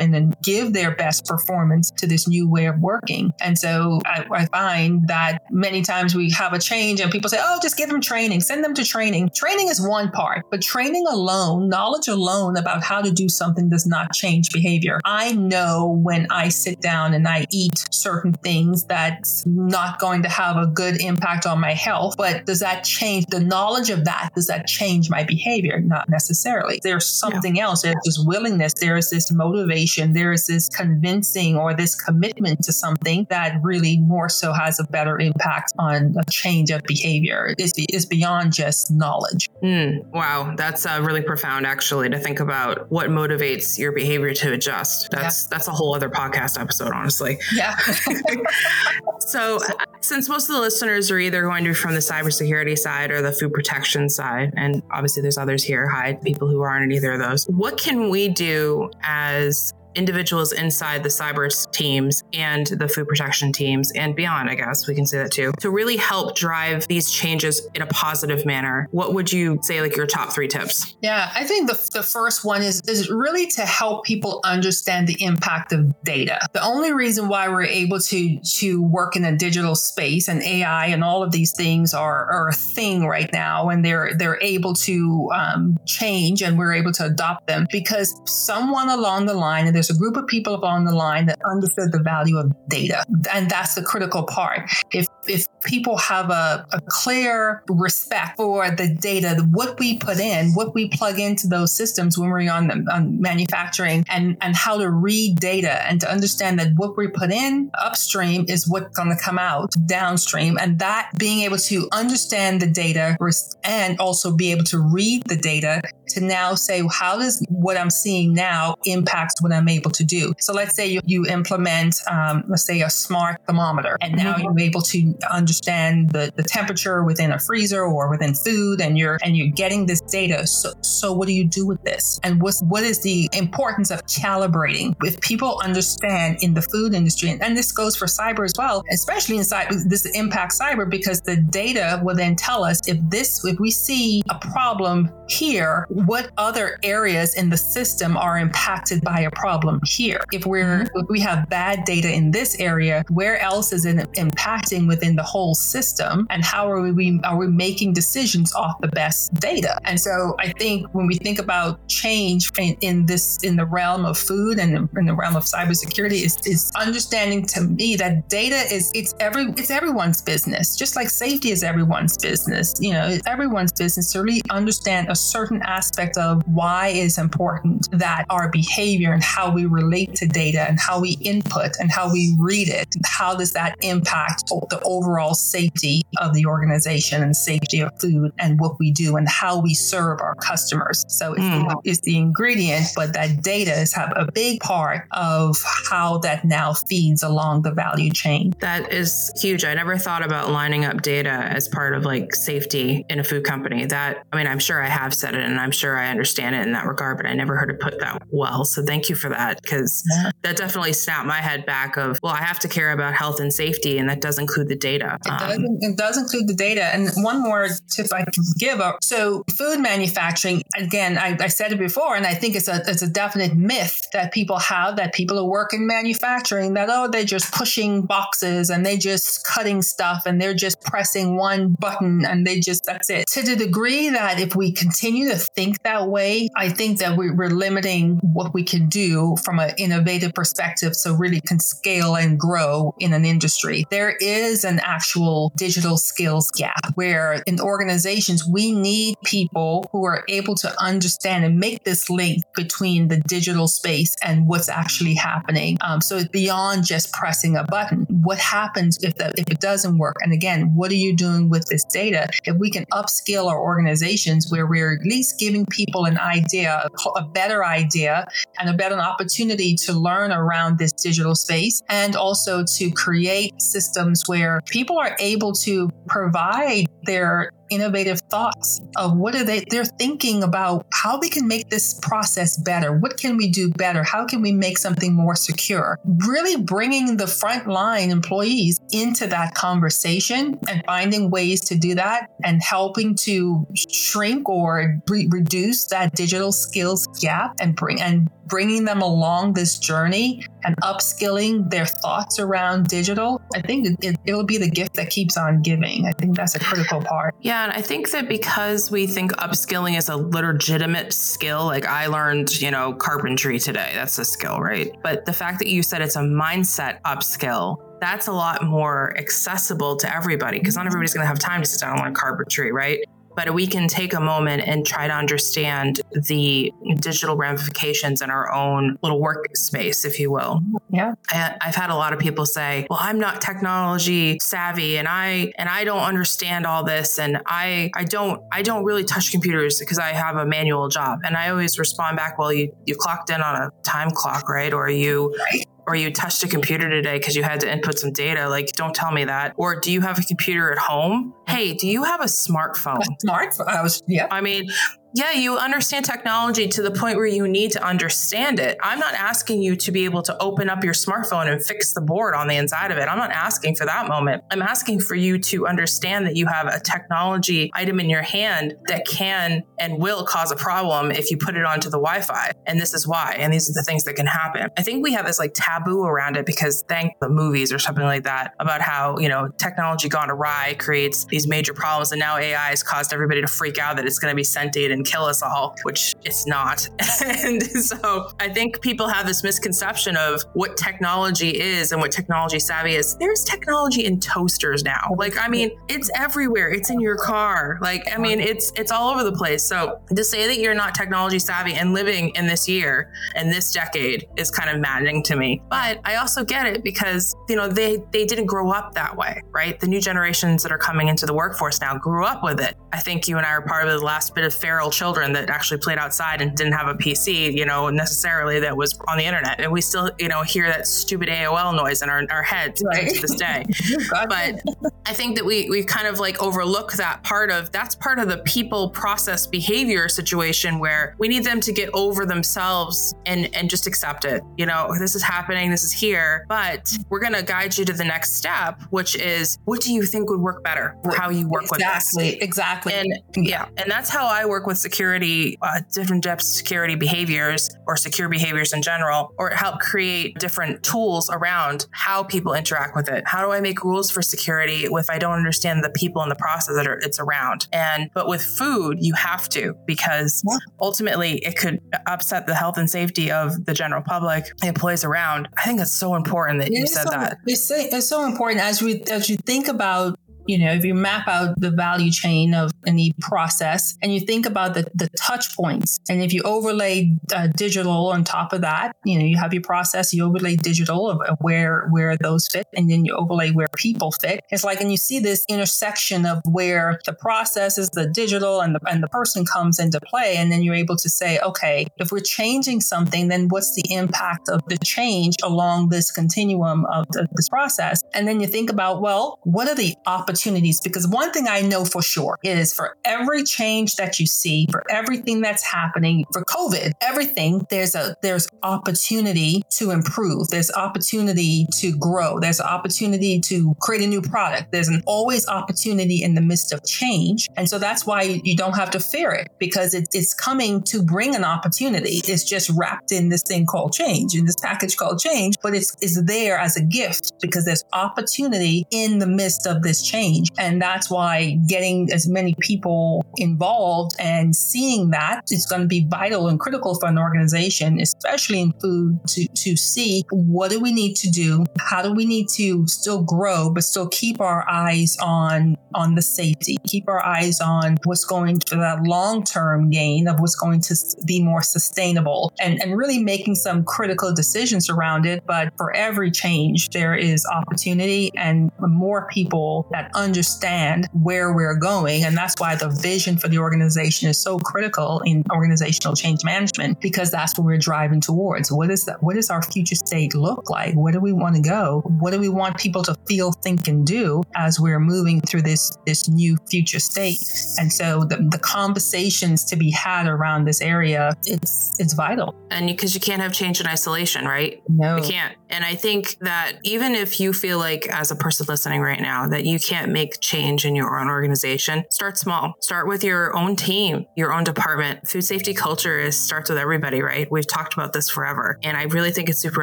and 0.00 0.12
then 0.12 0.34
give 0.42 0.72
their 0.72 0.94
best 0.94 1.26
performance 1.26 1.90
to 1.92 2.06
this 2.06 2.28
new 2.28 2.48
way 2.48 2.66
of 2.66 2.78
working. 2.78 3.32
And 3.44 3.58
so 3.58 4.00
I, 4.06 4.24
I 4.30 4.46
find 4.46 5.06
that 5.08 5.42
many 5.50 5.82
times 5.82 6.14
we 6.14 6.30
have 6.30 6.54
a 6.54 6.58
change 6.58 7.00
and 7.00 7.12
people 7.12 7.28
say, 7.28 7.38
oh, 7.40 7.58
just 7.62 7.76
give 7.76 7.90
them 7.90 8.00
training, 8.00 8.40
send 8.40 8.64
them 8.64 8.74
to 8.74 8.84
training. 8.84 9.30
Training 9.34 9.68
is 9.68 9.86
one 9.86 10.10
part, 10.10 10.46
but 10.50 10.62
training 10.62 11.06
alone, 11.06 11.68
knowledge 11.68 12.08
alone 12.08 12.56
about 12.56 12.82
how 12.82 13.02
to 13.02 13.10
do 13.10 13.28
something 13.28 13.68
does 13.68 13.86
not 13.86 14.12
change 14.12 14.50
behavior. 14.52 14.98
I 15.04 15.32
know 15.32 16.00
when 16.02 16.26
I 16.30 16.48
sit 16.48 16.80
down 16.80 17.12
and 17.12 17.28
I 17.28 17.46
eat 17.50 17.84
certain 17.90 18.32
things 18.32 18.84
that's 18.84 19.44
not 19.46 19.98
going 19.98 20.22
to 20.22 20.28
have 20.28 20.56
a 20.56 20.66
good 20.66 21.00
impact 21.02 21.46
on 21.46 21.60
my 21.60 21.72
health, 21.72 22.16
but 22.16 22.46
does 22.46 22.60
that 22.60 22.84
change 22.84 23.26
the 23.26 23.40
knowledge 23.40 23.90
of 23.90 24.04
that? 24.04 24.30
Does 24.34 24.46
that 24.46 24.66
change 24.66 25.10
my 25.10 25.22
behavior? 25.24 25.80
Not 25.80 26.08
necessarily. 26.08 26.80
There's 26.82 27.06
something 27.06 27.60
else. 27.60 27.82
There's 27.82 27.96
this 28.04 28.22
willingness, 28.24 28.72
there 28.74 28.96
is 28.96 29.10
this 29.10 29.30
motivation, 29.30 30.14
there 30.14 30.32
is 30.32 30.46
this 30.46 30.68
convincing 30.68 31.56
or 31.56 31.74
this 31.74 31.94
commitment 31.94 32.64
to 32.64 32.72
something 32.72 33.26
that 33.34 33.58
really 33.62 33.98
more 33.98 34.28
so 34.28 34.52
has 34.52 34.78
a 34.78 34.84
better 34.84 35.18
impact 35.18 35.72
on 35.80 36.14
a 36.16 36.30
change 36.30 36.70
of 36.70 36.80
behavior. 36.84 37.52
It's, 37.58 37.72
it's 37.76 38.04
beyond 38.04 38.52
just 38.52 38.92
knowledge. 38.92 39.50
Mm, 39.60 40.06
wow, 40.12 40.54
that's 40.56 40.86
uh, 40.86 41.02
really 41.04 41.20
profound, 41.20 41.66
actually, 41.66 42.08
to 42.10 42.18
think 42.18 42.38
about 42.38 42.88
what 42.92 43.08
motivates 43.08 43.76
your 43.76 43.90
behavior 43.90 44.32
to 44.34 44.52
adjust. 44.52 45.10
That's 45.10 45.44
yeah. 45.44 45.48
that's 45.50 45.66
a 45.66 45.72
whole 45.72 45.96
other 45.96 46.08
podcast 46.08 46.60
episode, 46.60 46.92
honestly. 46.92 47.38
Yeah. 47.52 47.76
so, 49.18 49.58
since 50.00 50.28
most 50.28 50.48
of 50.48 50.54
the 50.54 50.60
listeners 50.60 51.10
are 51.10 51.18
either 51.18 51.42
going 51.42 51.64
to 51.64 51.70
be 51.70 51.74
from 51.74 51.94
the 51.94 52.00
cybersecurity 52.00 52.78
side 52.78 53.10
or 53.10 53.20
the 53.20 53.32
food 53.32 53.52
protection 53.52 54.08
side, 54.08 54.52
and 54.56 54.80
obviously 54.92 55.22
there's 55.22 55.38
others 55.38 55.64
here, 55.64 55.88
hi, 55.88 56.12
people 56.22 56.48
who 56.48 56.60
aren't 56.60 56.84
in 56.84 56.92
either 56.92 57.14
of 57.14 57.18
those, 57.18 57.46
what 57.46 57.78
can 57.78 58.10
we 58.10 58.28
do 58.28 58.90
as 59.02 59.72
individuals 59.94 60.52
inside 60.52 61.02
the 61.02 61.08
cyber 61.08 61.50
teams 61.72 62.22
and 62.32 62.66
the 62.66 62.88
food 62.88 63.06
protection 63.08 63.52
teams 63.52 63.92
and 63.92 64.14
beyond, 64.14 64.50
I 64.50 64.54
guess 64.54 64.86
we 64.88 64.94
can 64.94 65.06
say 65.06 65.18
that 65.18 65.30
too, 65.30 65.52
to 65.60 65.70
really 65.70 65.96
help 65.96 66.36
drive 66.36 66.86
these 66.88 67.10
changes 67.10 67.66
in 67.74 67.82
a 67.82 67.86
positive 67.86 68.44
manner. 68.46 68.88
What 68.90 69.14
would 69.14 69.32
you 69.32 69.58
say, 69.62 69.80
like 69.80 69.96
your 69.96 70.06
top 70.06 70.32
three 70.32 70.48
tips? 70.48 70.96
Yeah, 71.02 71.30
I 71.34 71.44
think 71.44 71.68
the, 71.68 71.90
the 71.92 72.02
first 72.02 72.44
one 72.44 72.62
is, 72.62 72.80
is 72.82 73.10
really 73.10 73.46
to 73.48 73.62
help 73.62 74.04
people 74.04 74.40
understand 74.44 75.06
the 75.06 75.16
impact 75.22 75.72
of 75.72 75.94
data. 76.02 76.38
The 76.52 76.62
only 76.62 76.92
reason 76.92 77.28
why 77.28 77.48
we're 77.48 77.64
able 77.64 78.00
to, 78.00 78.38
to 78.40 78.82
work 78.82 79.16
in 79.16 79.24
a 79.24 79.36
digital 79.36 79.74
space 79.74 80.28
and 80.28 80.42
AI 80.42 80.86
and 80.86 81.04
all 81.04 81.22
of 81.22 81.32
these 81.32 81.52
things 81.52 81.94
are, 81.94 82.30
are 82.30 82.48
a 82.48 82.52
thing 82.52 83.06
right 83.06 83.30
now, 83.32 83.68
and 83.68 83.84
they're, 83.84 84.14
they're 84.14 84.40
able 84.40 84.74
to 84.74 85.30
um, 85.34 85.78
change 85.86 86.42
and 86.42 86.58
we're 86.58 86.72
able 86.72 86.92
to 86.92 87.04
adopt 87.04 87.46
them 87.46 87.66
because 87.70 88.20
someone 88.26 88.88
along 88.88 89.26
the 89.26 89.34
line, 89.34 89.66
and 89.66 89.74
there's 89.74 89.83
there's 89.88 89.96
a 89.96 89.98
group 89.98 90.16
of 90.16 90.26
people 90.26 90.54
along 90.54 90.84
the 90.84 90.94
line 90.94 91.26
that 91.26 91.38
understood 91.50 91.92
the 91.92 92.02
value 92.02 92.38
of 92.38 92.52
data. 92.68 93.04
And 93.32 93.50
that's 93.50 93.74
the 93.74 93.82
critical 93.82 94.22
part. 94.24 94.70
If 94.92 95.06
if 95.28 95.48
people 95.62 95.96
have 95.98 96.30
a, 96.30 96.66
a 96.72 96.80
clear 96.86 97.62
respect 97.68 98.36
for 98.36 98.70
the 98.70 98.94
data, 98.94 99.46
what 99.50 99.78
we 99.78 99.98
put 99.98 100.18
in, 100.18 100.52
what 100.52 100.74
we 100.74 100.88
plug 100.88 101.18
into 101.18 101.46
those 101.46 101.74
systems 101.74 102.18
when 102.18 102.30
we're 102.30 102.50
on, 102.50 102.68
the, 102.68 102.84
on 102.92 103.20
manufacturing, 103.20 104.04
and, 104.08 104.36
and 104.40 104.54
how 104.56 104.78
to 104.78 104.90
read 104.90 105.38
data 105.40 105.82
and 105.88 106.00
to 106.00 106.10
understand 106.10 106.58
that 106.58 106.72
what 106.76 106.96
we 106.96 107.08
put 107.08 107.30
in 107.30 107.70
upstream 107.74 108.44
is 108.48 108.68
what's 108.68 108.96
going 108.96 109.10
to 109.10 109.22
come 109.22 109.38
out 109.38 109.72
downstream. 109.86 110.58
And 110.60 110.78
that 110.78 111.10
being 111.18 111.40
able 111.40 111.58
to 111.58 111.88
understand 111.92 112.60
the 112.60 112.66
data 112.66 113.16
and 113.64 113.98
also 113.98 114.34
be 114.34 114.52
able 114.52 114.64
to 114.64 114.78
read 114.78 115.24
the 115.24 115.36
data 115.36 115.82
to 116.08 116.20
now 116.20 116.54
say, 116.54 116.82
how 116.90 117.18
does 117.18 117.44
what 117.48 117.76
I'm 117.76 117.90
seeing 117.90 118.34
now 118.34 118.76
impact 118.84 119.34
what 119.40 119.52
I'm 119.52 119.68
able 119.68 119.90
to 119.92 120.04
do? 120.04 120.34
So 120.38 120.52
let's 120.52 120.74
say 120.74 120.86
you, 120.86 121.00
you 121.04 121.26
implement, 121.26 121.96
um, 122.10 122.44
let's 122.48 122.64
say, 122.64 122.82
a 122.82 122.90
smart 122.90 123.40
thermometer, 123.46 123.96
and 124.00 124.16
now 124.16 124.34
mm-hmm. 124.34 124.42
you're 124.42 124.60
able 124.60 124.82
to 124.82 125.13
understand 125.30 126.10
the, 126.10 126.32
the 126.36 126.42
temperature 126.42 127.02
within 127.04 127.32
a 127.32 127.38
freezer 127.38 127.82
or 127.82 128.10
within 128.10 128.34
food, 128.34 128.80
and 128.80 128.98
you're 128.98 129.18
and 129.22 129.36
you're 129.36 129.48
getting 129.48 129.86
this 129.86 130.00
data. 130.00 130.46
So, 130.46 130.72
so 130.82 131.12
what 131.12 131.26
do 131.26 131.34
you 131.34 131.44
do 131.44 131.66
with 131.66 131.82
this? 131.82 132.20
And 132.22 132.40
what's 132.40 132.62
what 132.62 132.82
is 132.82 133.02
the 133.02 133.28
importance 133.32 133.90
of 133.90 134.04
calibrating? 134.06 134.94
If 135.02 135.20
people 135.20 135.60
understand 135.62 136.38
in 136.40 136.54
the 136.54 136.62
food 136.62 136.94
industry, 136.94 137.30
and, 137.30 137.42
and 137.42 137.56
this 137.56 137.72
goes 137.72 137.96
for 137.96 138.06
cyber 138.06 138.44
as 138.44 138.52
well, 138.56 138.82
especially 138.90 139.36
in 139.36 139.42
cyber, 139.42 139.88
this 139.88 140.06
impacts 140.14 140.60
cyber 140.60 140.88
because 140.88 141.20
the 141.20 141.36
data 141.36 142.00
will 142.02 142.14
then 142.14 142.36
tell 142.36 142.64
us 142.64 142.80
if 142.86 142.98
this, 143.10 143.44
if 143.44 143.58
we 143.58 143.70
see 143.70 144.22
a 144.30 144.38
problem 144.38 145.10
here, 145.28 145.86
what 145.88 146.30
other 146.36 146.78
areas 146.82 147.34
in 147.36 147.50
the 147.50 147.56
system 147.56 148.16
are 148.16 148.38
impacted 148.38 149.02
by 149.02 149.20
a 149.20 149.30
problem 149.30 149.80
here. 149.84 150.22
If 150.32 150.46
we're 150.46 150.84
mm-hmm. 150.84 150.98
if 150.98 151.06
we 151.08 151.20
have 151.20 151.48
bad 151.48 151.84
data 151.84 152.12
in 152.12 152.30
this 152.30 152.58
area, 152.60 153.04
where 153.10 153.38
else 153.40 153.72
is 153.72 153.84
it 153.84 153.96
impacting 154.14 154.86
within 154.86 155.03
the 155.16 155.22
whole 155.22 155.54
system, 155.54 156.26
and 156.30 156.44
how 156.44 156.70
are 156.70 156.80
we 156.92 157.20
are 157.24 157.36
we 157.36 157.46
making 157.46 157.92
decisions 157.92 158.54
off 158.54 158.74
the 158.80 158.88
best 158.88 159.34
data? 159.34 159.78
And 159.84 160.00
so 160.00 160.34
I 160.38 160.52
think 160.58 160.86
when 160.94 161.06
we 161.06 161.16
think 161.16 161.38
about 161.38 161.86
change 161.88 162.50
in, 162.58 162.76
in 162.80 163.06
this 163.06 163.38
in 163.42 163.56
the 163.56 163.66
realm 163.66 164.04
of 164.04 164.16
food 164.18 164.58
and 164.58 164.88
in 164.96 165.06
the 165.06 165.14
realm 165.14 165.36
of 165.36 165.44
cybersecurity, 165.44 166.24
is, 166.24 166.38
is 166.46 166.70
understanding 166.76 167.44
to 167.46 167.60
me 167.62 167.96
that 167.96 168.28
data 168.28 168.60
is 168.74 168.90
it's 168.94 169.14
every 169.20 169.44
it's 169.56 169.70
everyone's 169.70 170.22
business, 170.22 170.76
just 170.76 170.96
like 170.96 171.10
safety 171.10 171.50
is 171.50 171.62
everyone's 171.62 172.16
business. 172.18 172.74
You 172.80 172.92
know, 172.92 173.08
it's 173.08 173.26
everyone's 173.26 173.72
business 173.72 174.12
to 174.12 174.22
really 174.22 174.42
understand 174.50 175.08
a 175.10 175.16
certain 175.16 175.62
aspect 175.62 176.16
of 176.16 176.42
why 176.46 176.88
it's 176.88 177.18
important 177.18 177.88
that 177.92 178.24
our 178.30 178.50
behavior 178.50 179.12
and 179.12 179.22
how 179.22 179.50
we 179.50 179.66
relate 179.66 180.14
to 180.16 180.26
data 180.26 180.62
and 180.68 180.78
how 180.78 181.00
we 181.00 181.16
input 181.20 181.72
and 181.80 181.90
how 181.90 182.12
we 182.12 182.34
read 182.38 182.68
it, 182.68 182.88
how 183.04 183.34
does 183.34 183.52
that 183.52 183.76
impact 183.82 184.44
the 184.70 184.80
overall 184.94 185.34
safety 185.34 186.02
of 186.18 186.34
the 186.34 186.46
organization 186.46 187.22
and 187.22 187.36
safety 187.36 187.80
of 187.80 187.90
food 188.00 188.32
and 188.38 188.60
what 188.60 188.78
we 188.78 188.90
do 188.90 189.16
and 189.16 189.28
how 189.28 189.60
we 189.60 189.74
serve 189.74 190.20
our 190.20 190.34
customers. 190.36 191.04
So 191.08 191.32
it's, 191.34 191.42
mm. 191.42 191.68
the, 191.68 191.80
it's 191.84 192.00
the 192.00 192.16
ingredient, 192.16 192.86
but 192.96 193.12
that 193.14 193.42
data 193.42 193.72
is 193.72 193.92
have 193.94 194.12
a 194.16 194.30
big 194.32 194.60
part 194.60 195.06
of 195.12 195.56
how 195.90 196.18
that 196.18 196.44
now 196.44 196.72
feeds 196.72 197.22
along 197.22 197.62
the 197.62 197.72
value 197.72 198.10
chain. 198.10 198.54
That 198.60 198.92
is 198.92 199.32
huge. 199.40 199.64
I 199.64 199.74
never 199.74 199.96
thought 199.98 200.24
about 200.24 200.50
lining 200.50 200.84
up 200.84 201.02
data 201.02 201.30
as 201.30 201.68
part 201.68 201.94
of 201.94 202.04
like 202.04 202.34
safety 202.34 203.04
in 203.08 203.18
a 203.18 203.24
food 203.24 203.44
company. 203.44 203.86
That 203.86 204.24
I 204.32 204.36
mean, 204.36 204.46
I'm 204.46 204.58
sure 204.58 204.82
I 204.82 204.88
have 204.88 205.14
said 205.14 205.34
it 205.34 205.42
and 205.42 205.58
I'm 205.58 205.70
sure 205.70 205.96
I 205.96 206.08
understand 206.08 206.54
it 206.54 206.66
in 206.66 206.72
that 206.72 206.86
regard, 206.86 207.16
but 207.16 207.26
I 207.26 207.34
never 207.34 207.56
heard 207.56 207.70
it 207.70 207.80
put 207.80 207.98
that 208.00 208.22
well. 208.30 208.64
So 208.64 208.84
thank 208.84 209.08
you 209.08 209.16
for 209.16 209.30
that 209.30 209.60
because 209.62 210.04
yeah. 210.10 210.30
that 210.42 210.56
definitely 210.56 210.92
snapped 210.92 211.26
my 211.26 211.40
head 211.40 211.66
back 211.66 211.96
of, 211.96 212.18
well, 212.22 212.32
I 212.32 212.42
have 212.42 212.58
to 212.60 212.68
care 212.68 212.92
about 212.92 213.14
health 213.14 213.40
and 213.40 213.52
safety, 213.52 213.98
and 213.98 214.08
that 214.08 214.20
does 214.20 214.38
include 214.38 214.68
the 214.68 214.76
data. 214.84 215.18
It, 215.24 215.30
um, 215.30 215.38
does, 215.38 215.60
it 215.80 215.96
does 215.96 216.18
include 216.18 216.48
the 216.48 216.54
data. 216.54 216.84
And 216.94 217.08
one 217.16 217.42
more 217.42 217.68
tip 217.90 218.12
I 218.12 218.24
can 218.24 218.44
give 218.58 218.80
so 219.02 219.44
food 219.50 219.80
manufacturing, 219.80 220.62
again, 220.76 221.16
I, 221.18 221.36
I 221.40 221.48
said 221.48 221.72
it 221.72 221.78
before, 221.78 222.16
and 222.16 222.26
I 222.26 222.34
think 222.34 222.54
it's 222.54 222.68
a 222.68 222.82
it's 222.86 223.02
a 223.02 223.08
definite 223.08 223.54
myth 223.54 224.06
that 224.12 224.32
people 224.32 224.58
have 224.58 224.96
that 224.96 225.14
people 225.14 225.38
who 225.38 225.46
work 225.46 225.72
in 225.72 225.86
manufacturing 225.86 226.74
that 226.74 226.88
oh 226.90 227.08
they're 227.08 227.24
just 227.24 227.52
pushing 227.52 228.02
boxes 228.02 228.70
and 228.70 228.84
they're 228.84 228.96
just 228.96 229.46
cutting 229.46 229.82
stuff 229.82 230.22
and 230.26 230.40
they're 230.40 230.54
just 230.54 230.80
pressing 230.82 231.36
one 231.36 231.74
button 231.78 232.24
and 232.24 232.46
they 232.46 232.60
just 232.60 232.84
that's 232.84 233.10
it. 233.10 233.26
To 233.28 233.42
the 233.42 233.56
degree 233.56 234.10
that 234.10 234.40
if 234.40 234.54
we 234.56 234.72
continue 234.72 235.28
to 235.30 235.36
think 235.36 235.82
that 235.82 236.08
way, 236.08 236.48
I 236.56 236.68
think 236.68 236.98
that 236.98 237.16
we, 237.16 237.30
we're 237.30 237.50
limiting 237.50 238.18
what 238.22 238.52
we 238.52 238.64
can 238.64 238.88
do 238.88 239.36
from 239.44 239.58
an 239.58 239.72
innovative 239.78 240.34
perspective 240.34 240.94
so 240.94 241.14
really 241.14 241.40
can 241.40 241.60
scale 241.60 242.16
and 242.16 242.38
grow 242.38 242.94
in 242.98 243.12
an 243.12 243.24
industry. 243.24 243.86
There 243.90 244.16
is 244.20 244.64
an 244.64 244.73
actual 244.80 245.52
digital 245.56 245.96
skills 245.96 246.50
gap 246.52 246.92
where 246.94 247.42
in 247.46 247.60
organizations 247.60 248.46
we 248.46 248.72
need 248.72 249.16
people 249.24 249.88
who 249.92 250.04
are 250.04 250.24
able 250.28 250.54
to 250.54 250.72
understand 250.82 251.44
and 251.44 251.58
make 251.58 251.84
this 251.84 252.10
link 252.10 252.42
between 252.54 253.08
the 253.08 253.20
digital 253.20 253.68
space 253.68 254.14
and 254.22 254.46
what's 254.46 254.68
actually 254.68 255.14
happening. 255.14 255.76
Um, 255.80 256.00
so 256.00 256.16
it's 256.16 256.28
beyond 256.28 256.84
just 256.84 257.12
pressing 257.12 257.56
a 257.56 257.64
button. 257.64 258.06
What 258.22 258.38
happens 258.38 258.98
if 259.02 259.14
if 259.18 259.50
it 259.50 259.60
doesn't 259.60 259.98
work? 259.98 260.16
And 260.20 260.32
again, 260.32 260.74
what 260.74 260.90
are 260.90 260.96
you 260.96 261.14
doing 261.14 261.48
with 261.48 261.66
this 261.66 261.84
data? 261.84 262.28
If 262.44 262.56
we 262.56 262.70
can 262.70 262.84
upskill 262.86 263.48
our 263.48 263.60
organizations 263.60 264.50
where 264.50 264.66
we're 264.66 264.94
at 264.94 265.06
least 265.06 265.38
giving 265.38 265.66
people 265.66 266.04
an 266.04 266.18
idea, 266.18 266.88
a 267.16 267.22
better 267.22 267.64
idea, 267.64 268.26
and 268.58 268.68
a 268.68 268.74
better 268.74 268.98
opportunity 268.98 269.74
to 269.76 269.92
learn 269.92 270.32
around 270.32 270.78
this 270.78 270.92
digital 270.92 271.34
space, 271.34 271.82
and 271.88 272.16
also 272.16 272.64
to 272.64 272.90
create 272.90 273.60
systems 273.60 274.24
where 274.26 274.60
people 274.66 274.98
are 274.98 275.16
able 275.18 275.52
to 275.52 275.90
provide 276.06 276.86
their 277.04 277.50
innovative 277.70 278.20
thoughts 278.30 278.80
of 278.96 279.16
what 279.16 279.34
are 279.34 279.44
they 279.44 279.64
they're 279.70 279.84
thinking 279.84 280.42
about 280.42 280.86
how 280.92 281.18
we 281.18 281.28
can 281.28 281.46
make 281.46 281.68
this 281.70 281.98
process 282.00 282.56
better 282.58 282.96
what 282.98 283.16
can 283.16 283.36
we 283.36 283.48
do 283.48 283.70
better 283.70 284.02
how 284.02 284.24
can 284.24 284.42
we 284.42 284.52
make 284.52 284.78
something 284.78 285.12
more 285.12 285.34
secure 285.34 285.98
really 286.26 286.56
bringing 286.62 287.16
the 287.16 287.24
frontline 287.24 288.10
employees 288.10 288.80
into 288.92 289.26
that 289.26 289.54
conversation 289.54 290.58
and 290.68 290.82
finding 290.86 291.30
ways 291.30 291.60
to 291.60 291.76
do 291.76 291.94
that 291.94 292.30
and 292.44 292.62
helping 292.62 293.14
to 293.14 293.66
shrink 293.74 294.48
or 294.48 295.00
re- 295.08 295.28
reduce 295.30 295.86
that 295.86 296.14
digital 296.14 296.52
skills 296.52 297.06
gap 297.20 297.54
and 297.60 297.76
bring 297.76 298.00
and 298.00 298.28
bringing 298.46 298.84
them 298.84 299.00
along 299.00 299.54
this 299.54 299.78
journey 299.78 300.44
and 300.64 300.76
upskilling 300.82 301.70
their 301.70 301.86
thoughts 301.86 302.38
around 302.38 302.86
digital, 302.88 303.40
I 303.54 303.60
think 303.60 303.86
it, 304.02 304.16
will 304.26 304.44
be 304.44 304.58
the 304.58 304.70
gift 304.70 304.94
that 304.94 305.10
keeps 305.10 305.36
on 305.36 305.62
giving. 305.62 306.06
I 306.06 306.12
think 306.12 306.36
that's 306.36 306.54
a 306.54 306.60
critical 306.60 307.02
part. 307.02 307.34
Yeah. 307.40 307.53
And 307.54 307.70
I 307.70 307.82
think 307.82 308.10
that 308.10 308.28
because 308.28 308.90
we 308.90 309.06
think 309.06 309.30
upskilling 309.34 309.96
is 309.96 310.08
a 310.08 310.16
legitimate 310.16 311.12
skill, 311.12 311.66
like 311.66 311.86
I 311.86 312.08
learned, 312.08 312.60
you 312.60 312.70
know, 312.70 312.92
carpentry 312.94 313.60
today, 313.60 313.92
that's 313.94 314.18
a 314.18 314.24
skill, 314.24 314.58
right? 314.58 314.90
But 315.04 315.24
the 315.24 315.32
fact 315.32 315.60
that 315.60 315.68
you 315.68 315.84
said 315.84 316.02
it's 316.02 316.16
a 316.16 316.20
mindset 316.20 317.00
upskill, 317.02 317.78
that's 318.00 318.26
a 318.26 318.32
lot 318.32 318.64
more 318.64 319.16
accessible 319.16 319.96
to 319.98 320.12
everybody 320.12 320.58
because 320.58 320.74
not 320.74 320.86
everybody's 320.86 321.14
going 321.14 321.22
to 321.22 321.28
have 321.28 321.38
time 321.38 321.62
to 321.62 321.68
sit 321.68 321.80
down 321.80 321.92
and 321.92 322.00
learn 322.00 322.14
carpentry, 322.14 322.72
right? 322.72 323.04
But 323.36 323.52
we 323.52 323.66
can 323.66 323.88
take 323.88 324.14
a 324.14 324.20
moment 324.20 324.62
and 324.66 324.86
try 324.86 325.06
to 325.06 325.14
understand 325.14 326.00
the 326.12 326.72
digital 327.00 327.36
ramifications 327.36 328.22
in 328.22 328.30
our 328.30 328.52
own 328.52 328.98
little 329.02 329.20
workspace, 329.20 330.04
if 330.04 330.18
you 330.18 330.30
will. 330.30 330.60
Yeah. 330.90 331.14
I, 331.28 331.56
I've 331.60 331.74
had 331.74 331.90
a 331.90 331.94
lot 331.94 332.12
of 332.12 332.18
people 332.18 332.46
say, 332.46 332.86
well, 332.88 332.98
I'm 333.02 333.18
not 333.18 333.40
technology 333.40 334.38
savvy 334.40 334.98
and 334.98 335.08
I, 335.08 335.52
and 335.58 335.68
I 335.68 335.84
don't 335.84 336.02
understand 336.02 336.66
all 336.66 336.84
this. 336.84 337.18
And 337.18 337.40
I, 337.46 337.90
I 337.94 338.04
don't, 338.04 338.42
I 338.52 338.62
don't 338.62 338.84
really 338.84 339.04
touch 339.04 339.30
computers 339.30 339.78
because 339.78 339.98
I 339.98 340.12
have 340.12 340.36
a 340.36 340.46
manual 340.46 340.88
job. 340.88 341.20
And 341.24 341.36
I 341.36 341.50
always 341.50 341.78
respond 341.78 342.16
back, 342.16 342.38
well, 342.38 342.52
you, 342.52 342.74
you 342.86 342.94
clocked 342.94 343.30
in 343.30 343.40
on 343.40 343.56
a 343.56 343.70
time 343.82 344.10
clock, 344.10 344.48
right? 344.48 344.72
Or 344.72 344.88
you, 344.88 345.34
right 345.38 345.66
or 345.86 345.94
you 345.94 346.12
touched 346.12 346.42
a 346.42 346.48
computer 346.48 346.88
today 346.88 347.18
because 347.18 347.36
you 347.36 347.42
had 347.42 347.60
to 347.60 347.72
input 347.72 347.98
some 347.98 348.12
data. 348.12 348.48
Like, 348.48 348.72
don't 348.72 348.94
tell 348.94 349.10
me 349.10 349.24
that. 349.24 349.54
Or 349.56 349.78
do 349.80 349.92
you 349.92 350.00
have 350.00 350.18
a 350.18 350.22
computer 350.22 350.72
at 350.72 350.78
home? 350.78 351.34
Hey, 351.46 351.74
do 351.74 351.86
you 351.86 352.04
have 352.04 352.20
a 352.20 352.24
smartphone? 352.24 353.00
A 353.00 353.26
smartphone. 353.26 353.68
I 353.68 353.82
was, 353.82 354.02
yeah. 354.06 354.28
I 354.30 354.40
mean, 354.40 354.68
yeah, 355.16 355.30
you 355.30 355.56
understand 355.56 356.04
technology 356.04 356.66
to 356.66 356.82
the 356.82 356.90
point 356.90 357.16
where 357.16 357.26
you 357.26 357.46
need 357.46 357.70
to 357.70 357.86
understand 357.86 358.58
it. 358.58 358.76
I'm 358.82 358.98
not 358.98 359.14
asking 359.14 359.62
you 359.62 359.76
to 359.76 359.92
be 359.92 360.06
able 360.06 360.22
to 360.22 360.36
open 360.42 360.68
up 360.68 360.82
your 360.82 360.92
smartphone 360.92 361.46
and 361.46 361.64
fix 361.64 361.92
the 361.92 362.00
board 362.00 362.34
on 362.34 362.48
the 362.48 362.56
inside 362.56 362.90
of 362.90 362.98
it. 362.98 363.02
I'm 363.02 363.18
not 363.18 363.30
asking 363.30 363.76
for 363.76 363.86
that 363.86 364.08
moment. 364.08 364.42
I'm 364.50 364.60
asking 364.60 364.98
for 364.98 365.14
you 365.14 365.38
to 365.38 365.68
understand 365.68 366.26
that 366.26 366.34
you 366.34 366.46
have 366.46 366.66
a 366.66 366.80
technology 366.80 367.70
item 367.74 368.00
in 368.00 368.10
your 368.10 368.22
hand 368.22 368.74
that 368.88 369.06
can 369.06 369.62
and 369.78 370.00
will 370.00 370.24
cause 370.24 370.50
a 370.50 370.56
problem 370.56 371.12
if 371.12 371.30
you 371.30 371.36
put 371.36 371.56
it 371.56 371.64
onto 371.64 371.88
the 371.88 371.98
Wi 371.98 372.20
Fi. 372.20 372.50
And 372.66 372.80
this 372.80 372.92
is 372.92 373.06
why. 373.06 373.36
And 373.38 373.54
these 373.54 373.70
are 373.70 373.72
the 373.72 373.84
things 373.84 374.02
that 374.04 374.16
can 374.16 374.26
happen. 374.26 374.68
I 374.76 374.82
think 374.82 375.04
we 375.04 375.12
have 375.12 375.26
this 375.26 375.38
like 375.38 375.52
taboo 375.54 376.02
around 376.02 376.36
it 376.36 376.44
because 376.44 376.82
thank 376.88 377.12
the 377.20 377.28
movies 377.28 377.72
or 377.72 377.78
something 377.78 378.04
like 378.04 378.24
that 378.24 378.54
about 378.58 378.80
how, 378.80 379.18
you 379.18 379.28
know, 379.28 379.48
technology 379.58 380.08
gone 380.08 380.28
awry 380.28 380.74
creates 380.76 381.24
these 381.26 381.46
major 381.46 381.72
problems. 381.72 382.10
And 382.10 382.18
now 382.18 382.36
AI 382.36 382.70
has 382.70 382.82
caused 382.82 383.12
everybody 383.12 383.42
to 383.42 383.46
freak 383.46 383.78
out 383.78 383.94
that 383.94 384.06
it's 384.06 384.18
going 384.18 384.32
to 384.32 384.36
be 384.36 384.42
sentient 384.42 384.92
and 384.92 385.03
kill 385.04 385.24
us 385.24 385.42
all, 385.42 385.76
which 385.82 386.14
it's 386.24 386.46
not. 386.46 386.88
and 387.24 387.62
so 387.62 388.30
I 388.40 388.48
think 388.48 388.80
people 388.80 389.08
have 389.08 389.26
this 389.26 389.42
misconception 389.42 390.16
of 390.16 390.42
what 390.54 390.76
technology 390.76 391.50
is 391.50 391.92
and 391.92 392.00
what 392.00 392.10
technology 392.10 392.58
savvy 392.58 392.94
is. 392.94 393.16
There's 393.16 393.44
technology 393.44 394.04
in 394.04 394.20
toasters 394.20 394.84
now. 394.84 395.14
Like, 395.16 395.34
I 395.38 395.48
mean, 395.48 395.70
it's 395.88 396.10
everywhere. 396.16 396.70
It's 396.72 396.90
in 396.90 397.00
your 397.00 397.16
car. 397.16 397.78
Like, 397.80 398.04
I 398.12 398.18
mean, 398.18 398.40
it's 398.40 398.72
it's 398.76 398.90
all 398.90 399.10
over 399.10 399.24
the 399.24 399.32
place. 399.32 399.64
So 399.64 400.00
to 400.14 400.24
say 400.24 400.46
that 400.46 400.58
you're 400.58 400.74
not 400.74 400.94
technology 400.94 401.38
savvy 401.38 401.74
and 401.74 401.92
living 401.92 402.30
in 402.34 402.46
this 402.46 402.68
year 402.68 403.12
and 403.34 403.52
this 403.52 403.72
decade 403.72 404.26
is 404.36 404.50
kind 404.50 404.70
of 404.70 404.80
maddening 404.80 405.22
to 405.24 405.36
me. 405.36 405.62
But 405.68 406.00
I 406.04 406.16
also 406.16 406.44
get 406.44 406.66
it 406.66 406.82
because, 406.82 407.34
you 407.48 407.56
know, 407.56 407.68
they 407.68 407.98
they 408.12 408.24
didn't 408.24 408.46
grow 408.46 408.70
up 408.70 408.94
that 408.94 409.16
way, 409.16 409.42
right? 409.50 409.78
The 409.78 409.86
new 409.86 410.00
generations 410.00 410.62
that 410.62 410.72
are 410.72 410.78
coming 410.78 411.08
into 411.08 411.26
the 411.26 411.34
workforce 411.34 411.80
now 411.80 411.96
grew 411.98 412.24
up 412.24 412.42
with 412.42 412.60
it. 412.60 412.76
I 412.92 413.00
think 413.00 413.28
you 413.28 413.36
and 413.36 413.46
I 413.46 413.50
are 413.50 413.62
part 413.62 413.86
of 413.86 413.98
the 413.98 414.04
last 414.04 414.34
bit 414.34 414.44
of 414.44 414.54
feral 414.54 414.90
children 414.94 415.32
that 415.32 415.50
actually 415.50 415.78
played 415.78 415.98
outside 415.98 416.40
and 416.40 416.56
didn't 416.56 416.72
have 416.72 416.88
a 416.88 416.94
PC, 416.94 417.52
you 417.52 417.66
know, 417.66 417.90
necessarily 417.90 418.60
that 418.60 418.76
was 418.76 418.98
on 419.08 419.18
the 419.18 419.24
internet. 419.24 419.60
And 419.60 419.72
we 419.72 419.80
still, 419.80 420.10
you 420.18 420.28
know, 420.28 420.42
hear 420.42 420.66
that 420.68 420.86
stupid 420.86 421.28
AOL 421.28 421.76
noise 421.76 422.02
in 422.02 422.08
our, 422.08 422.22
our 422.30 422.42
heads 422.42 422.82
right. 422.84 423.10
to 423.10 423.20
this 423.20 423.34
day. 423.34 423.64
but 424.28 424.62
I 425.06 425.12
think 425.12 425.36
that 425.36 425.44
we 425.44 425.68
we 425.68 425.82
kind 425.84 426.06
of 426.06 426.18
like 426.18 426.42
overlook 426.42 426.92
that 426.94 427.22
part 427.22 427.50
of 427.50 427.70
that's 427.72 427.94
part 427.94 428.18
of 428.18 428.28
the 428.28 428.38
people 428.38 428.90
process 428.90 429.46
behavior 429.46 430.08
situation 430.08 430.78
where 430.78 431.14
we 431.18 431.28
need 431.28 431.44
them 431.44 431.60
to 431.60 431.72
get 431.72 431.90
over 431.92 432.24
themselves 432.26 433.14
and 433.26 433.54
and 433.54 433.68
just 433.68 433.86
accept 433.86 434.24
it. 434.24 434.42
You 434.56 434.66
know, 434.66 434.86
oh, 434.88 434.98
this 434.98 435.14
is 435.14 435.22
happening, 435.22 435.70
this 435.70 435.84
is 435.84 435.92
here, 435.92 436.46
but 436.48 436.96
we're 437.10 437.20
going 437.20 437.34
to 437.34 437.42
guide 437.42 437.76
you 437.76 437.84
to 437.84 437.92
the 437.92 438.04
next 438.04 438.34
step, 438.34 438.80
which 438.90 439.16
is 439.16 439.58
what 439.64 439.80
do 439.80 439.92
you 439.92 440.04
think 440.04 440.30
would 440.30 440.40
work 440.40 440.62
better 440.62 440.96
for 441.02 441.14
how 441.14 441.30
you 441.30 441.48
work 441.48 441.64
exactly, 441.64 442.24
with 442.24 442.34
this? 442.34 442.44
Exactly. 442.44 442.64
Exactly. 442.64 442.94
And 443.34 443.46
yeah, 443.46 443.66
and 443.76 443.90
that's 443.90 444.10
how 444.10 444.26
I 444.26 444.46
work 444.46 444.66
with 444.66 444.78
security, 444.84 445.58
uh, 445.62 445.80
different 445.92 446.22
depth 446.22 446.42
security 446.42 446.94
behaviors 446.94 447.70
or 447.86 447.96
secure 447.96 448.28
behaviors 448.28 448.72
in 448.72 448.82
general, 448.82 449.34
or 449.38 449.50
help 449.50 449.80
create 449.80 450.38
different 450.38 450.82
tools 450.82 451.30
around 451.32 451.86
how 451.90 452.22
people 452.22 452.52
interact 452.52 452.94
with 452.94 453.08
it. 453.08 453.24
How 453.26 453.40
do 453.44 453.50
I 453.50 453.60
make 453.60 453.82
rules 453.82 454.10
for 454.10 454.22
security 454.22 454.80
if 454.84 455.08
I 455.10 455.18
don't 455.18 455.32
understand 455.32 455.82
the 455.82 455.90
people 455.90 456.20
and 456.22 456.30
the 456.30 456.36
process 456.36 456.76
that 456.76 456.86
are, 456.86 456.98
it's 456.98 457.18
around? 457.18 457.66
And 457.72 458.10
but 458.14 458.28
with 458.28 458.42
food, 458.42 458.98
you 459.00 459.14
have 459.14 459.48
to 459.50 459.74
because 459.86 460.42
yeah. 460.48 460.58
ultimately 460.80 461.38
it 461.38 461.56
could 461.56 461.80
upset 462.06 462.46
the 462.46 462.54
health 462.54 462.76
and 462.76 462.88
safety 462.88 463.30
of 463.30 463.64
the 463.64 463.72
general 463.72 464.02
public, 464.02 464.44
employees 464.62 465.04
around. 465.04 465.48
I 465.56 465.64
think 465.64 465.80
it's 465.80 465.98
so 465.98 466.14
important 466.14 466.60
that 466.60 466.68
it 466.68 466.74
you 466.74 466.86
said 466.86 467.04
so, 467.04 467.10
that. 467.10 467.38
It's, 467.46 467.70
it's 467.70 468.08
so 468.08 468.26
important 468.26 468.60
as 468.60 468.82
we 468.82 469.02
as 469.10 469.30
you 469.30 469.36
think 469.46 469.68
about 469.68 470.18
you 470.46 470.58
know, 470.58 470.72
if 470.72 470.84
you 470.84 470.94
map 470.94 471.26
out 471.26 471.58
the 471.58 471.70
value 471.70 472.10
chain 472.10 472.54
of 472.54 472.70
any 472.86 473.12
process 473.20 473.96
and 474.02 474.14
you 474.14 474.20
think 474.20 474.46
about 474.46 474.74
the, 474.74 474.84
the 474.94 475.08
touch 475.18 475.54
points, 475.56 475.98
and 476.08 476.22
if 476.22 476.32
you 476.32 476.42
overlay 476.42 477.16
uh, 477.34 477.48
digital 477.56 478.08
on 478.08 478.24
top 478.24 478.52
of 478.52 478.60
that, 478.62 478.96
you 479.04 479.18
know, 479.18 479.24
you 479.24 479.36
have 479.38 479.52
your 479.52 479.62
process, 479.62 480.12
you 480.12 480.24
overlay 480.24 480.56
digital 480.56 481.10
of, 481.10 481.38
where 481.40 481.88
where 481.90 482.16
those 482.16 482.46
fit, 482.48 482.66
and 482.76 482.90
then 482.90 483.04
you 483.04 483.14
overlay 483.14 483.50
where 483.50 483.68
people 483.76 484.12
fit. 484.12 484.40
It's 484.50 484.64
like, 484.64 484.80
and 484.80 484.90
you 484.90 484.96
see 484.96 485.20
this 485.20 485.44
intersection 485.48 486.26
of 486.26 486.42
where 486.44 486.98
the 487.06 487.12
process 487.12 487.78
is 487.78 487.88
the 487.90 488.06
digital 488.06 488.60
and 488.60 488.74
the 488.74 488.80
and 488.86 489.02
the 489.02 489.08
person 489.08 489.44
comes 489.44 489.78
into 489.78 490.00
play, 490.00 490.36
and 490.36 490.50
then 490.52 490.62
you're 490.62 490.74
able 490.74 490.96
to 490.96 491.08
say, 491.08 491.38
okay, 491.40 491.86
if 491.96 492.12
we're 492.12 492.20
changing 492.20 492.80
something, 492.80 493.28
then 493.28 493.48
what's 493.48 493.74
the 493.74 493.94
impact 493.94 494.48
of 494.48 494.60
the 494.68 494.78
change 494.84 495.36
along 495.42 495.88
this 495.88 496.10
continuum 496.10 496.84
of 496.86 497.06
the, 497.08 497.26
this 497.34 497.48
process? 497.48 498.02
And 498.12 498.28
then 498.28 498.40
you 498.40 498.46
think 498.46 498.70
about, 498.70 499.00
well, 499.00 499.38
what 499.44 499.68
are 499.68 499.74
the 499.74 499.94
opportunities 500.06 500.80
because 500.80 501.08
one 501.08 501.32
thing 501.32 501.46
I 501.48 501.62
know 501.62 501.84
for 501.84 502.02
sure 502.02 502.38
is 502.42 502.72
for 502.74 502.96
every 503.04 503.44
change 503.44 503.96
that 503.96 504.18
you 504.18 504.26
see, 504.26 504.66
for 504.70 504.84
everything 504.90 505.40
that's 505.40 505.62
happening, 505.62 506.24
for 506.32 506.44
COVID, 506.44 506.92
everything, 507.00 507.64
there's 507.70 507.94
a 507.94 508.16
there's 508.22 508.46
opportunity 508.62 509.62
to 509.70 509.90
improve. 509.90 510.48
There's 510.48 510.70
opportunity 510.72 511.66
to 511.78 511.96
grow. 511.96 512.38
There's 512.40 512.60
opportunity 512.60 513.40
to 513.40 513.74
create 513.80 514.02
a 514.02 514.06
new 514.06 514.22
product. 514.22 514.72
There's 514.72 514.88
an 514.88 515.02
always 515.06 515.46
opportunity 515.48 516.22
in 516.22 516.34
the 516.34 516.40
midst 516.40 516.72
of 516.72 516.84
change. 516.84 517.48
And 517.56 517.68
so 517.68 517.78
that's 517.78 518.06
why 518.06 518.22
you 518.22 518.56
don't 518.56 518.74
have 518.74 518.90
to 518.92 519.00
fear 519.00 519.30
it 519.32 519.48
because 519.58 519.94
it, 519.94 520.08
it's 520.12 520.34
coming 520.34 520.82
to 520.84 521.02
bring 521.02 521.34
an 521.34 521.44
opportunity. 521.44 522.20
It's 522.24 522.44
just 522.44 522.70
wrapped 522.70 523.12
in 523.12 523.28
this 523.28 523.42
thing 523.42 523.66
called 523.66 523.92
change, 523.92 524.34
in 524.34 524.44
this 524.44 524.56
package 524.60 524.96
called 524.96 525.18
change, 525.18 525.56
but 525.62 525.74
it's, 525.74 525.94
it's 526.00 526.20
there 526.24 526.58
as 526.58 526.76
a 526.76 526.82
gift 526.82 527.32
because 527.40 527.64
there's 527.64 527.84
opportunity 527.92 528.86
in 528.90 529.18
the 529.18 529.26
midst 529.26 529.66
of 529.66 529.82
this 529.82 530.02
change 530.02 530.14
change. 530.14 530.48
And 530.58 530.80
that's 530.80 531.10
why 531.10 531.58
getting 531.66 532.12
as 532.12 532.28
many 532.28 532.54
people 532.64 533.24
involved 533.36 534.16
and 534.18 534.56
seeing 534.56 535.10
that 535.10 535.42
is 535.50 535.66
going 535.66 535.82
to 535.82 535.86
be 535.88 536.06
vital 536.08 536.48
and 536.48 536.58
critical 536.58 536.94
for 536.94 537.08
an 537.08 537.18
organization, 537.18 538.00
especially 538.00 538.60
in 538.60 538.72
food, 538.80 539.20
to, 539.28 539.46
to 539.54 539.76
see 539.76 540.24
what 540.30 540.70
do 540.70 540.80
we 540.80 540.92
need 540.92 541.14
to 541.14 541.30
do? 541.30 541.64
How 541.78 542.02
do 542.02 542.12
we 542.12 542.24
need 542.24 542.48
to 542.54 542.86
still 542.86 543.22
grow, 543.22 543.70
but 543.70 543.84
still 543.84 544.08
keep 544.08 544.40
our 544.40 544.68
eyes 544.68 545.16
on, 545.22 545.76
on 545.94 546.14
the 546.14 546.22
safety, 546.22 546.78
keep 546.86 547.08
our 547.08 547.24
eyes 547.24 547.60
on 547.60 547.98
what's 548.04 548.24
going 548.24 548.58
to 548.60 548.76
that 548.76 549.02
long-term 549.02 549.90
gain 549.90 550.26
of 550.26 550.40
what's 550.40 550.56
going 550.56 550.80
to 550.80 550.96
be 551.26 551.42
more 551.42 551.62
sustainable 551.62 552.52
and, 552.60 552.80
and 552.82 552.96
really 552.96 553.18
making 553.18 553.54
some 553.54 553.84
critical 553.84 554.34
decisions 554.34 554.88
around 554.88 555.26
it. 555.26 555.44
But 555.46 555.76
for 555.76 555.94
every 555.94 556.30
change, 556.30 556.88
there 556.90 557.14
is 557.14 557.46
opportunity 557.46 558.30
and 558.36 558.70
more 558.80 559.28
people 559.28 559.86
that 559.92 560.10
understand 560.14 561.08
where 561.12 561.52
we're 561.52 561.76
going. 561.76 562.24
And 562.24 562.36
that's 562.36 562.53
why 562.58 562.74
the 562.76 562.88
vision 562.88 563.36
for 563.36 563.48
the 563.48 563.58
organization 563.58 564.28
is 564.28 564.40
so 564.40 564.58
critical 564.58 565.20
in 565.24 565.42
organizational 565.52 566.14
change 566.14 566.44
management, 566.44 567.00
because 567.00 567.30
that's 567.30 567.56
what 567.58 567.64
we're 567.64 567.78
driving 567.78 568.20
towards. 568.20 568.70
What 568.70 568.90
is 568.90 569.04
that? 569.06 569.22
What 569.22 569.34
does 569.34 569.50
our 569.50 569.62
future 569.62 569.94
state 569.94 570.34
look 570.34 570.70
like? 570.70 570.94
Where 570.94 571.12
do 571.12 571.20
we 571.20 571.32
want 571.32 571.56
to 571.56 571.62
go? 571.62 572.02
What 572.20 572.32
do 572.32 572.38
we 572.38 572.48
want 572.48 572.78
people 572.78 573.02
to 573.04 573.14
feel, 573.26 573.52
think, 573.52 573.88
and 573.88 574.06
do 574.06 574.42
as 574.56 574.80
we're 574.80 575.00
moving 575.00 575.40
through 575.40 575.62
this, 575.62 575.96
this 576.06 576.28
new 576.28 576.56
future 576.70 577.00
state? 577.00 577.38
And 577.78 577.92
so 577.92 578.24
the, 578.24 578.36
the 578.50 578.58
conversations 578.58 579.64
to 579.64 579.76
be 579.76 579.90
had 579.90 580.26
around 580.26 580.64
this 580.64 580.80
area, 580.80 581.32
it's, 581.46 581.83
it's 581.98 582.14
vital. 582.14 582.54
And 582.70 582.86
because 582.86 583.14
you 583.14 583.20
can't 583.20 583.40
have 583.40 583.52
change 583.52 583.80
in 583.80 583.86
isolation, 583.86 584.44
right? 584.44 584.82
No. 584.88 585.16
You 585.16 585.22
can't. 585.22 585.56
And 585.70 585.84
I 585.84 585.94
think 585.94 586.38
that 586.40 586.74
even 586.82 587.14
if 587.14 587.40
you 587.40 587.52
feel 587.52 587.78
like, 587.78 588.06
as 588.08 588.30
a 588.30 588.36
person 588.36 588.66
listening 588.68 589.00
right 589.00 589.20
now, 589.20 589.48
that 589.48 589.64
you 589.64 589.78
can't 589.78 590.12
make 590.12 590.40
change 590.40 590.84
in 590.84 590.94
your 590.94 591.18
own 591.18 591.28
organization, 591.28 592.04
start 592.10 592.38
small. 592.38 592.74
Start 592.80 593.08
with 593.08 593.24
your 593.24 593.56
own 593.56 593.76
team, 593.76 594.26
your 594.36 594.52
own 594.52 594.64
department. 594.64 595.26
Food 595.28 595.42
safety 595.42 595.74
culture 595.74 596.18
is 596.18 596.38
starts 596.38 596.70
with 596.70 596.78
everybody, 596.78 597.22
right? 597.22 597.50
We've 597.50 597.66
talked 597.66 597.94
about 597.94 598.12
this 598.12 598.28
forever. 598.28 598.78
And 598.82 598.96
I 598.96 599.04
really 599.04 599.30
think 599.30 599.48
it's 599.48 599.58
super 599.58 599.82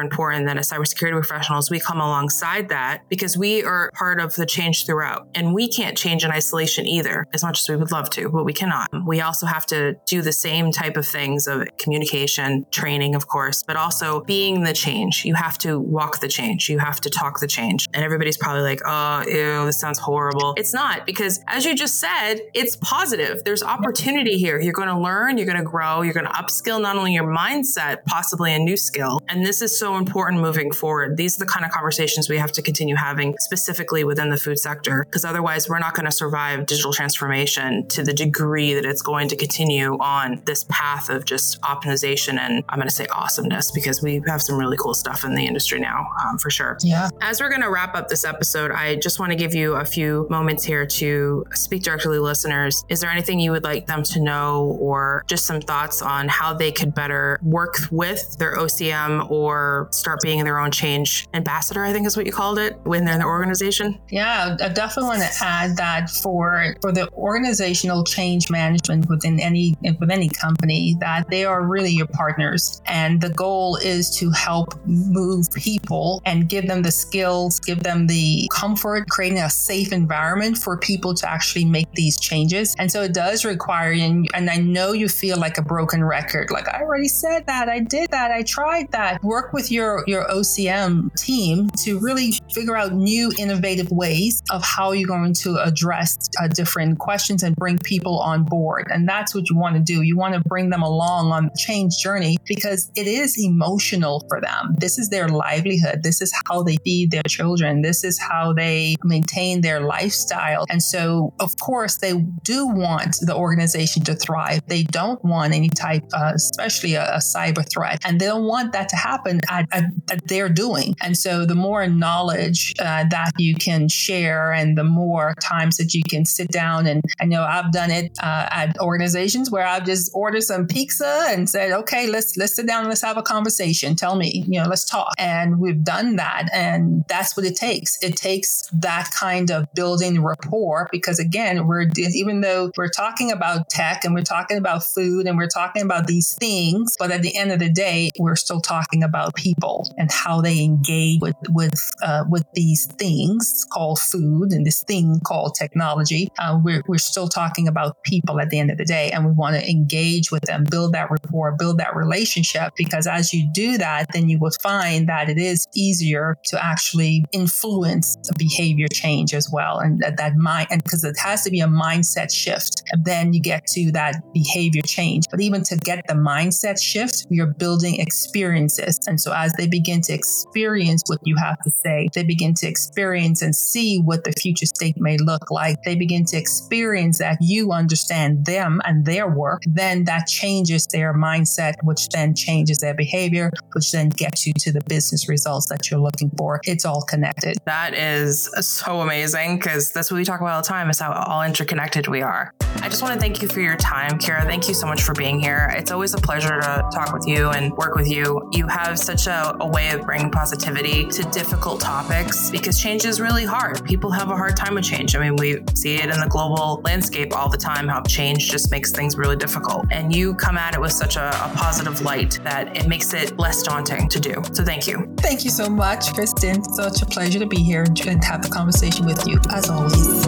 important 0.00 0.46
that 0.46 0.56
as 0.56 0.70
cybersecurity 0.70 1.12
professionals, 1.12 1.70
we 1.70 1.80
come 1.80 2.00
alongside 2.00 2.68
that 2.70 3.02
because 3.08 3.36
we 3.36 3.62
are 3.64 3.90
part 3.92 4.20
of 4.20 4.34
the 4.34 4.46
change 4.46 4.86
throughout. 4.86 5.28
And 5.34 5.54
we 5.54 5.68
can't 5.68 5.96
change 5.96 6.24
in 6.24 6.30
isolation 6.30 6.86
either, 6.86 7.26
as 7.34 7.42
much 7.42 7.60
as 7.60 7.68
we 7.68 7.76
would 7.76 7.92
love 7.92 8.10
to, 8.10 8.28
but 8.28 8.44
we 8.44 8.52
cannot. 8.52 8.88
We 9.06 9.20
also 9.20 9.46
have 9.46 9.66
to 9.66 9.96
do 10.06 10.22
the 10.22 10.32
same 10.32 10.72
type 10.72 10.96
of 10.96 11.06
things 11.06 11.46
of 11.46 11.66
communication, 12.02 12.66
training, 12.70 13.14
of 13.14 13.28
course, 13.28 13.62
but 13.62 13.76
also 13.76 14.22
being 14.22 14.64
the 14.64 14.72
change. 14.72 15.24
You 15.24 15.34
have 15.34 15.56
to 15.58 15.78
walk 15.78 16.20
the 16.20 16.28
change. 16.28 16.68
You 16.68 16.78
have 16.78 17.00
to 17.02 17.10
talk 17.10 17.40
the 17.40 17.46
change. 17.46 17.88
And 17.94 18.04
everybody's 18.04 18.36
probably 18.36 18.62
like, 18.62 18.80
oh, 18.84 19.24
ew, 19.26 19.64
this 19.66 19.78
sounds 19.80 19.98
horrible. 19.98 20.54
It's 20.56 20.74
not 20.74 21.06
because 21.06 21.40
as 21.46 21.64
you 21.64 21.74
just 21.74 22.00
said, 22.00 22.36
it's 22.54 22.76
positive. 22.76 23.44
There's 23.44 23.62
opportunity 23.62 24.36
here. 24.36 24.60
You're 24.60 24.72
going 24.72 24.88
to 24.88 24.98
learn, 24.98 25.38
you're 25.38 25.46
going 25.46 25.58
to 25.58 25.64
grow, 25.64 26.02
you're 26.02 26.14
going 26.14 26.26
to 26.26 26.32
upskill 26.32 26.80
not 26.80 26.96
only 26.96 27.12
your 27.14 27.24
mindset, 27.24 28.04
possibly 28.06 28.52
a 28.52 28.58
new 28.58 28.76
skill. 28.76 29.20
And 29.28 29.46
this 29.46 29.62
is 29.62 29.78
so 29.78 29.96
important 29.96 30.42
moving 30.42 30.72
forward. 30.72 31.16
These 31.16 31.36
are 31.36 31.44
the 31.44 31.50
kind 31.50 31.64
of 31.64 31.70
conversations 31.70 32.28
we 32.28 32.38
have 32.38 32.52
to 32.52 32.62
continue 32.62 32.96
having 32.96 33.36
specifically 33.38 34.04
within 34.04 34.30
the 34.30 34.36
food 34.36 34.58
sector 34.58 35.04
because 35.04 35.24
otherwise 35.24 35.68
we're 35.68 35.78
not 35.78 35.94
going 35.94 36.06
to 36.06 36.12
survive 36.12 36.66
digital 36.66 36.92
transformation 36.92 37.86
to 37.88 38.02
the 38.02 38.12
degree 38.12 38.74
that 38.74 38.84
it's 38.84 39.02
going 39.02 39.28
to 39.28 39.36
continue 39.36 39.96
on 39.98 40.42
this 40.46 40.64
path 40.68 41.08
of 41.08 41.24
just 41.24 41.60
optimization 41.62 41.91
and 42.38 42.64
I'm 42.68 42.78
going 42.78 42.88
to 42.88 42.94
say 42.94 43.06
awesomeness 43.06 43.70
because 43.70 44.02
we 44.02 44.22
have 44.26 44.42
some 44.42 44.56
really 44.56 44.76
cool 44.76 44.94
stuff 44.94 45.24
in 45.24 45.34
the 45.34 45.46
industry 45.46 45.80
now 45.80 46.08
um, 46.24 46.38
for 46.38 46.50
sure. 46.50 46.76
Yeah. 46.82 47.08
As 47.20 47.40
we're 47.40 47.48
going 47.48 47.62
to 47.62 47.70
wrap 47.70 47.94
up 47.94 48.08
this 48.08 48.24
episode, 48.24 48.70
I 48.70 48.96
just 48.96 49.18
want 49.18 49.30
to 49.32 49.36
give 49.36 49.54
you 49.54 49.74
a 49.74 49.84
few 49.84 50.26
moments 50.30 50.64
here 50.64 50.86
to 50.86 51.44
speak 51.52 51.82
directly 51.82 52.16
to 52.16 52.22
listeners. 52.22 52.84
Is 52.88 53.00
there 53.00 53.10
anything 53.10 53.40
you 53.40 53.50
would 53.50 53.64
like 53.64 53.86
them 53.86 54.02
to 54.04 54.20
know 54.20 54.76
or 54.80 55.24
just 55.26 55.46
some 55.46 55.60
thoughts 55.60 56.02
on 56.02 56.28
how 56.28 56.52
they 56.54 56.72
could 56.72 56.94
better 56.94 57.38
work 57.42 57.76
with 57.90 58.36
their 58.38 58.56
OCM 58.56 59.30
or 59.30 59.88
start 59.90 60.20
being 60.22 60.44
their 60.44 60.58
own 60.58 60.70
change 60.70 61.26
ambassador, 61.34 61.84
I 61.84 61.92
think 61.92 62.06
is 62.06 62.16
what 62.16 62.26
you 62.26 62.32
called 62.32 62.58
it, 62.58 62.78
when 62.84 63.04
they're 63.04 63.14
in 63.14 63.20
their 63.20 63.28
organization? 63.28 63.98
Yeah, 64.10 64.56
I 64.60 64.68
definitely 64.68 65.08
want 65.08 65.22
to 65.22 65.44
add 65.44 65.76
that 65.76 66.10
for 66.10 66.76
for 66.80 66.92
the 66.92 67.10
organizational 67.12 68.04
change 68.04 68.50
management 68.50 69.08
within 69.08 69.40
any 69.40 69.74
within 69.82 70.10
any 70.10 70.28
company, 70.28 70.96
that 71.00 71.28
they 71.30 71.44
are 71.44 71.62
really 71.62 71.81
your 71.90 72.06
partners. 72.06 72.82
And 72.86 73.20
the 73.20 73.30
goal 73.30 73.76
is 73.76 74.10
to 74.18 74.30
help 74.30 74.74
move 74.86 75.50
people 75.52 76.22
and 76.24 76.48
give 76.48 76.66
them 76.66 76.82
the 76.82 76.90
skills, 76.90 77.60
give 77.60 77.82
them 77.82 78.06
the 78.06 78.48
comfort, 78.52 79.08
creating 79.08 79.38
a 79.38 79.50
safe 79.50 79.92
environment 79.92 80.58
for 80.58 80.76
people 80.76 81.14
to 81.14 81.28
actually 81.28 81.64
make 81.64 81.90
these 81.92 82.18
changes. 82.18 82.74
And 82.78 82.90
so 82.90 83.02
it 83.02 83.14
does 83.14 83.44
require, 83.44 83.92
and, 83.92 84.28
and 84.34 84.50
I 84.50 84.56
know 84.56 84.92
you 84.92 85.08
feel 85.08 85.38
like 85.38 85.58
a 85.58 85.62
broken 85.62 86.04
record, 86.04 86.50
like 86.50 86.68
I 86.68 86.82
already 86.82 87.08
said 87.08 87.46
that, 87.46 87.68
I 87.68 87.80
did 87.80 88.10
that, 88.10 88.30
I 88.30 88.42
tried 88.42 88.90
that. 88.92 89.22
Work 89.22 89.52
with 89.52 89.70
your, 89.70 90.04
your 90.06 90.26
OCM 90.28 91.14
team 91.16 91.70
to 91.84 91.98
really 91.98 92.32
figure 92.52 92.76
out 92.76 92.92
new 92.92 93.32
innovative 93.38 93.90
ways 93.90 94.42
of 94.50 94.62
how 94.62 94.92
you're 94.92 95.08
going 95.08 95.34
to 95.34 95.56
address 95.56 96.28
uh, 96.40 96.48
different 96.48 96.98
questions 96.98 97.42
and 97.42 97.54
bring 97.56 97.78
people 97.78 98.18
on 98.20 98.44
board. 98.44 98.88
And 98.90 99.08
that's 99.08 99.34
what 99.34 99.48
you 99.50 99.56
want 99.56 99.76
to 99.76 99.82
do. 99.82 100.02
You 100.02 100.16
want 100.16 100.34
to 100.34 100.40
bring 100.40 100.70
them 100.70 100.82
along 100.82 101.32
on 101.32 101.44
the 101.46 101.58
change 101.72 101.98
journey 101.98 102.36
because 102.46 102.90
it 102.96 103.06
is 103.06 103.36
emotional 103.38 104.24
for 104.28 104.40
them. 104.40 104.74
This 104.78 104.98
is 104.98 105.08
their 105.08 105.28
livelihood. 105.28 106.02
This 106.02 106.20
is 106.20 106.32
how 106.46 106.62
they 106.62 106.76
feed 106.84 107.10
their 107.10 107.22
children. 107.28 107.82
This 107.82 108.04
is 108.04 108.18
how 108.18 108.52
they 108.52 108.96
maintain 109.04 109.60
their 109.62 109.80
lifestyle. 109.80 110.66
And 110.68 110.82
so, 110.82 111.32
of 111.40 111.50
course, 111.60 111.96
they 111.96 112.14
do 112.44 112.66
want 112.66 113.16
the 113.20 113.34
organization 113.34 114.02
to 114.04 114.14
thrive. 114.14 114.60
They 114.68 114.82
don't 114.82 115.22
want 115.24 115.54
any 115.54 115.68
type, 115.68 116.04
uh, 116.12 116.32
especially 116.34 116.94
a, 116.94 117.04
a, 117.14 117.20
cyber 117.32 117.64
threat, 117.72 118.00
and 118.04 118.20
they 118.20 118.26
don't 118.26 118.44
want 118.44 118.72
that 118.72 118.88
to 118.90 118.96
happen 118.96 119.40
at, 119.48 119.66
at, 119.72 119.84
at 120.10 120.28
their 120.28 120.48
doing. 120.48 120.94
And 121.02 121.16
so, 121.16 121.46
the 121.46 121.54
more 121.54 121.86
knowledge 121.86 122.74
uh, 122.78 123.04
that 123.10 123.32
you 123.38 123.54
can 123.54 123.88
share, 123.88 124.52
and 124.52 124.76
the 124.76 124.84
more 124.84 125.34
times 125.40 125.76
that 125.76 125.94
you 125.94 126.02
can 126.08 126.24
sit 126.24 126.48
down 126.48 126.86
and 126.86 127.00
I 127.20 127.24
know 127.24 127.42
I've 127.42 127.72
done 127.72 127.90
it 127.90 128.12
uh, 128.22 128.48
at 128.50 128.78
organizations 128.80 129.50
where 129.50 129.66
I've 129.66 129.84
just 129.84 130.10
ordered 130.14 130.42
some 130.42 130.66
pizza 130.66 131.26
and 131.28 131.48
said, 131.48 131.61
okay, 131.70 132.06
let's 132.06 132.36
let's 132.36 132.56
sit 132.56 132.66
down 132.66 132.88
let's 132.88 133.02
have 133.02 133.16
a 133.16 133.22
conversation. 133.22 133.94
Tell 133.96 134.16
me, 134.16 134.44
you 134.46 134.60
know, 134.60 134.68
let's 134.68 134.84
talk. 134.84 135.12
And 135.18 135.58
we've 135.58 135.82
done 135.82 136.16
that, 136.16 136.48
and 136.52 137.04
that's 137.08 137.36
what 137.36 137.46
it 137.46 137.56
takes. 137.56 137.98
It 138.02 138.16
takes 138.16 138.68
that 138.72 139.10
kind 139.18 139.50
of 139.50 139.72
building 139.74 140.22
rapport 140.22 140.88
because 140.90 141.18
again, 141.18 141.66
we're 141.66 141.86
even 141.96 142.40
though 142.40 142.70
we're 142.76 142.88
talking 142.88 143.30
about 143.30 143.68
tech 143.70 144.04
and 144.04 144.14
we're 144.14 144.22
talking 144.22 144.58
about 144.58 144.82
food 144.82 145.26
and 145.26 145.36
we're 145.36 145.48
talking 145.48 145.82
about 145.82 146.06
these 146.06 146.34
things, 146.34 146.96
but 146.98 147.10
at 147.10 147.22
the 147.22 147.36
end 147.36 147.52
of 147.52 147.58
the 147.58 147.70
day, 147.70 148.10
we're 148.18 148.36
still 148.36 148.60
talking 148.60 149.02
about 149.02 149.34
people 149.34 149.92
and 149.96 150.10
how 150.10 150.40
they 150.40 150.62
engage 150.62 151.20
with 151.20 151.36
with 151.50 151.92
uh, 152.02 152.24
with 152.28 152.44
these 152.54 152.86
things 152.86 153.66
called 153.72 153.98
food 153.98 154.52
and 154.52 154.66
this 154.66 154.82
thing 154.82 155.20
called 155.24 155.54
technology. 155.54 156.28
Uh, 156.38 156.58
we're 156.62 156.82
we're 156.86 156.98
still 156.98 157.28
talking 157.28 157.68
about 157.68 158.02
people 158.04 158.40
at 158.40 158.50
the 158.50 158.58
end 158.58 158.70
of 158.70 158.78
the 158.78 158.84
day, 158.84 159.10
and 159.10 159.24
we 159.24 159.32
want 159.32 159.54
to 159.54 159.70
engage 159.70 160.30
with 160.30 160.42
them, 160.42 160.64
build 160.64 160.92
that 160.92 161.10
rapport, 161.10 161.51
build 161.52 161.78
that 161.78 161.94
relationship. 161.94 162.72
Because 162.76 163.06
as 163.06 163.32
you 163.32 163.48
do 163.52 163.78
that, 163.78 164.06
then 164.12 164.28
you 164.28 164.38
will 164.38 164.52
find 164.62 165.08
that 165.08 165.28
it 165.28 165.38
is 165.38 165.66
easier 165.74 166.36
to 166.44 166.64
actually 166.64 167.24
influence 167.32 168.16
behavior 168.38 168.88
change 168.88 169.34
as 169.34 169.48
well, 169.52 169.78
and 169.78 170.00
that, 170.00 170.16
that 170.16 170.36
mind, 170.36 170.68
and 170.70 170.82
because 170.82 171.04
it 171.04 171.16
has 171.18 171.44
to 171.44 171.50
be 171.50 171.60
a 171.60 171.66
mindset 171.66 172.32
shift, 172.32 172.82
and 172.92 173.04
then 173.04 173.32
you 173.32 173.40
get 173.40 173.66
to 173.66 173.92
that 173.92 174.16
behavior 174.32 174.82
change. 174.82 175.24
But 175.30 175.40
even 175.40 175.62
to 175.64 175.76
get 175.76 176.04
the 176.08 176.14
mindset 176.14 176.80
shift, 176.80 177.26
we 177.30 177.40
are 177.40 177.46
building 177.46 178.00
experiences, 178.00 178.98
and 179.06 179.20
so 179.20 179.32
as 179.32 179.52
they 179.54 179.66
begin 179.66 180.00
to 180.02 180.12
experience 180.12 181.02
what 181.06 181.20
you 181.24 181.36
have 181.36 181.58
to 181.62 181.70
say, 181.84 182.08
they 182.14 182.24
begin 182.24 182.54
to 182.54 182.66
experience 182.66 183.42
and 183.42 183.54
see 183.54 183.98
what 183.98 184.24
the 184.24 184.32
future 184.32 184.66
state 184.66 184.96
may 184.98 185.16
look 185.18 185.50
like. 185.50 185.76
They 185.84 185.94
begin 185.94 186.24
to 186.26 186.36
experience 186.36 187.18
that 187.18 187.38
you 187.40 187.72
understand 187.72 188.46
them 188.46 188.80
and 188.84 189.04
their 189.04 189.28
work, 189.28 189.62
then 189.66 190.04
that 190.04 190.26
changes 190.26 190.86
their 190.86 191.14
mindset, 191.14 191.41
which 191.82 192.08
then 192.08 192.34
changes 192.34 192.78
their 192.78 192.94
behavior, 192.94 193.50
which 193.72 193.92
then 193.92 194.08
gets 194.10 194.46
you 194.46 194.52
to 194.58 194.72
the 194.72 194.80
business 194.86 195.28
results 195.28 195.68
that 195.68 195.90
you're 195.90 196.00
looking 196.00 196.30
for. 196.36 196.60
It's 196.64 196.84
all 196.84 197.02
connected. 197.02 197.58
That 197.64 197.94
is 197.94 198.50
so 198.60 199.00
amazing 199.00 199.56
because 199.56 199.92
that's 199.92 200.10
what 200.10 200.18
we 200.18 200.24
talk 200.24 200.40
about 200.40 200.54
all 200.54 200.62
the 200.62 200.68
time 200.68 200.90
is 200.90 200.98
how 200.98 201.12
all 201.12 201.42
interconnected 201.42 202.08
we 202.08 202.22
are. 202.22 202.52
I 202.76 202.88
just 202.88 203.02
want 203.02 203.14
to 203.14 203.20
thank 203.20 203.42
you 203.42 203.48
for 203.48 203.60
your 203.60 203.76
time, 203.76 204.18
Keera. 204.18 204.44
Thank 204.44 204.66
you 204.66 204.74
so 204.74 204.86
much 204.86 205.02
for 205.02 205.14
being 205.14 205.38
here. 205.38 205.72
It's 205.76 205.90
always 205.90 206.14
a 206.14 206.18
pleasure 206.18 206.60
to 206.60 206.88
talk 206.92 207.12
with 207.12 207.26
you 207.26 207.50
and 207.50 207.72
work 207.76 207.94
with 207.94 208.10
you. 208.10 208.48
You 208.52 208.66
have 208.66 208.98
such 208.98 209.26
a, 209.26 209.56
a 209.60 209.68
way 209.68 209.90
of 209.90 210.02
bringing 210.02 210.30
positivity 210.30 211.06
to 211.06 211.22
difficult 211.24 211.80
topics 211.80 212.50
because 212.50 212.80
change 212.80 213.04
is 213.04 213.20
really 213.20 213.44
hard. 213.44 213.84
People 213.84 214.10
have 214.10 214.30
a 214.30 214.36
hard 214.36 214.56
time 214.56 214.74
with 214.74 214.84
change. 214.84 215.14
I 215.14 215.20
mean, 215.20 215.36
we 215.36 215.62
see 215.74 215.96
it 215.96 216.10
in 216.10 216.20
the 216.20 216.26
global 216.28 216.80
landscape 216.82 217.36
all 217.36 217.48
the 217.48 217.56
time 217.56 217.88
how 217.88 218.02
change 218.02 218.50
just 218.50 218.70
makes 218.70 218.90
things 218.90 219.16
really 219.16 219.36
difficult. 219.36 219.86
And 219.90 220.14
you 220.14 220.34
come 220.34 220.56
at 220.56 220.74
it 220.74 220.80
with 220.80 220.92
such 220.92 221.16
a, 221.16 221.30
a 221.32 221.48
positive 221.54 222.00
light 222.02 222.38
that 222.44 222.76
it 222.76 222.86
makes 222.88 223.12
it 223.14 223.38
less 223.38 223.62
daunting 223.62 224.08
to 224.08 224.20
do. 224.20 224.42
So 224.52 224.64
thank 224.64 224.86
you. 224.86 225.12
Thank 225.18 225.44
you 225.44 225.50
so 225.50 225.68
much, 225.68 226.06
Kristin. 226.12 226.64
Such 226.74 227.02
a 227.02 227.06
pleasure 227.06 227.38
to 227.38 227.46
be 227.46 227.62
here 227.62 227.84
and 228.06 228.24
have 228.24 228.42
the 228.42 228.48
conversation 228.48 229.06
with 229.06 229.26
you, 229.26 229.38
as 229.50 229.68
always. 229.70 230.26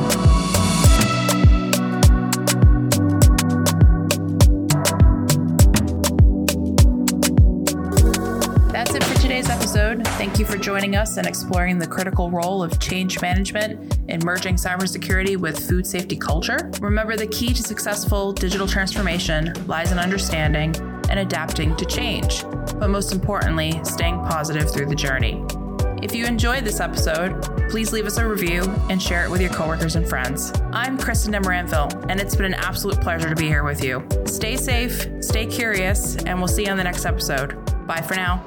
That's 8.73 8.95
it 8.95 9.05
for 9.05 9.21
today's 9.21 9.49
episode. 9.49 10.07
Thank 10.07 10.39
you 10.39 10.45
for 10.45 10.57
joining 10.57 10.97
us 10.97 11.17
and 11.17 11.27
exploring 11.27 11.79
the 11.79 11.87
critical 11.87 12.31
role 12.31 12.63
of 12.63 12.79
change 12.81 13.21
management 13.21 13.99
in 14.09 14.21
merging 14.25 14.57
cybersecurity 14.57 15.37
with 15.37 15.69
food 15.69 15.87
safety 15.87 16.17
culture. 16.17 16.71
Remember, 16.81 17.17
the 17.17 17.27
key 17.27 17.55
to 17.55 17.63
successful 17.63 18.33
digital 18.33 18.67
transformation 18.67 19.53
lies 19.67 19.93
in 19.93 19.99
understanding 19.99 20.75
and 21.15 21.21
adapting 21.21 21.77
to 21.77 21.85
change, 21.85 22.43
but 22.81 22.91
most 22.91 23.13
importantly, 23.13 23.81
staying 23.85 24.17
positive 24.25 24.69
through 24.69 24.87
the 24.87 24.97
journey. 24.97 25.45
If 26.03 26.13
you 26.13 26.27
enjoyed 26.27 26.65
this 26.65 26.81
episode, 26.81 27.41
please 27.71 27.93
leave 27.93 28.05
us 28.05 28.17
a 28.17 28.27
review 28.27 28.65
and 28.91 29.01
share 29.01 29.25
it 29.25 29.31
with 29.31 29.41
your 29.41 29.51
coworkers 29.51 29.95
and 29.95 30.09
friends. 30.09 30.53
I'm 30.73 30.99
Kristin 30.99 31.33
Demoranville, 31.33 32.05
and 32.11 32.21
it's 32.21 32.35
been 32.35 32.47
an 32.47 32.55
absolute 32.55 33.01
pleasure 33.01 33.29
to 33.29 33.37
be 33.37 33.47
here 33.47 33.63
with 33.63 33.85
you. 33.85 34.05
Stay 34.27 34.57
safe, 34.57 35.07
stay 35.21 35.47
curious, 35.47 36.17
and 36.17 36.37
we'll 36.41 36.49
see 36.49 36.65
you 36.65 36.73
on 36.73 36.77
the 36.77 36.83
next 36.83 37.05
episode. 37.05 37.55
Bye 37.87 38.03
for 38.03 38.17
now. 38.17 38.45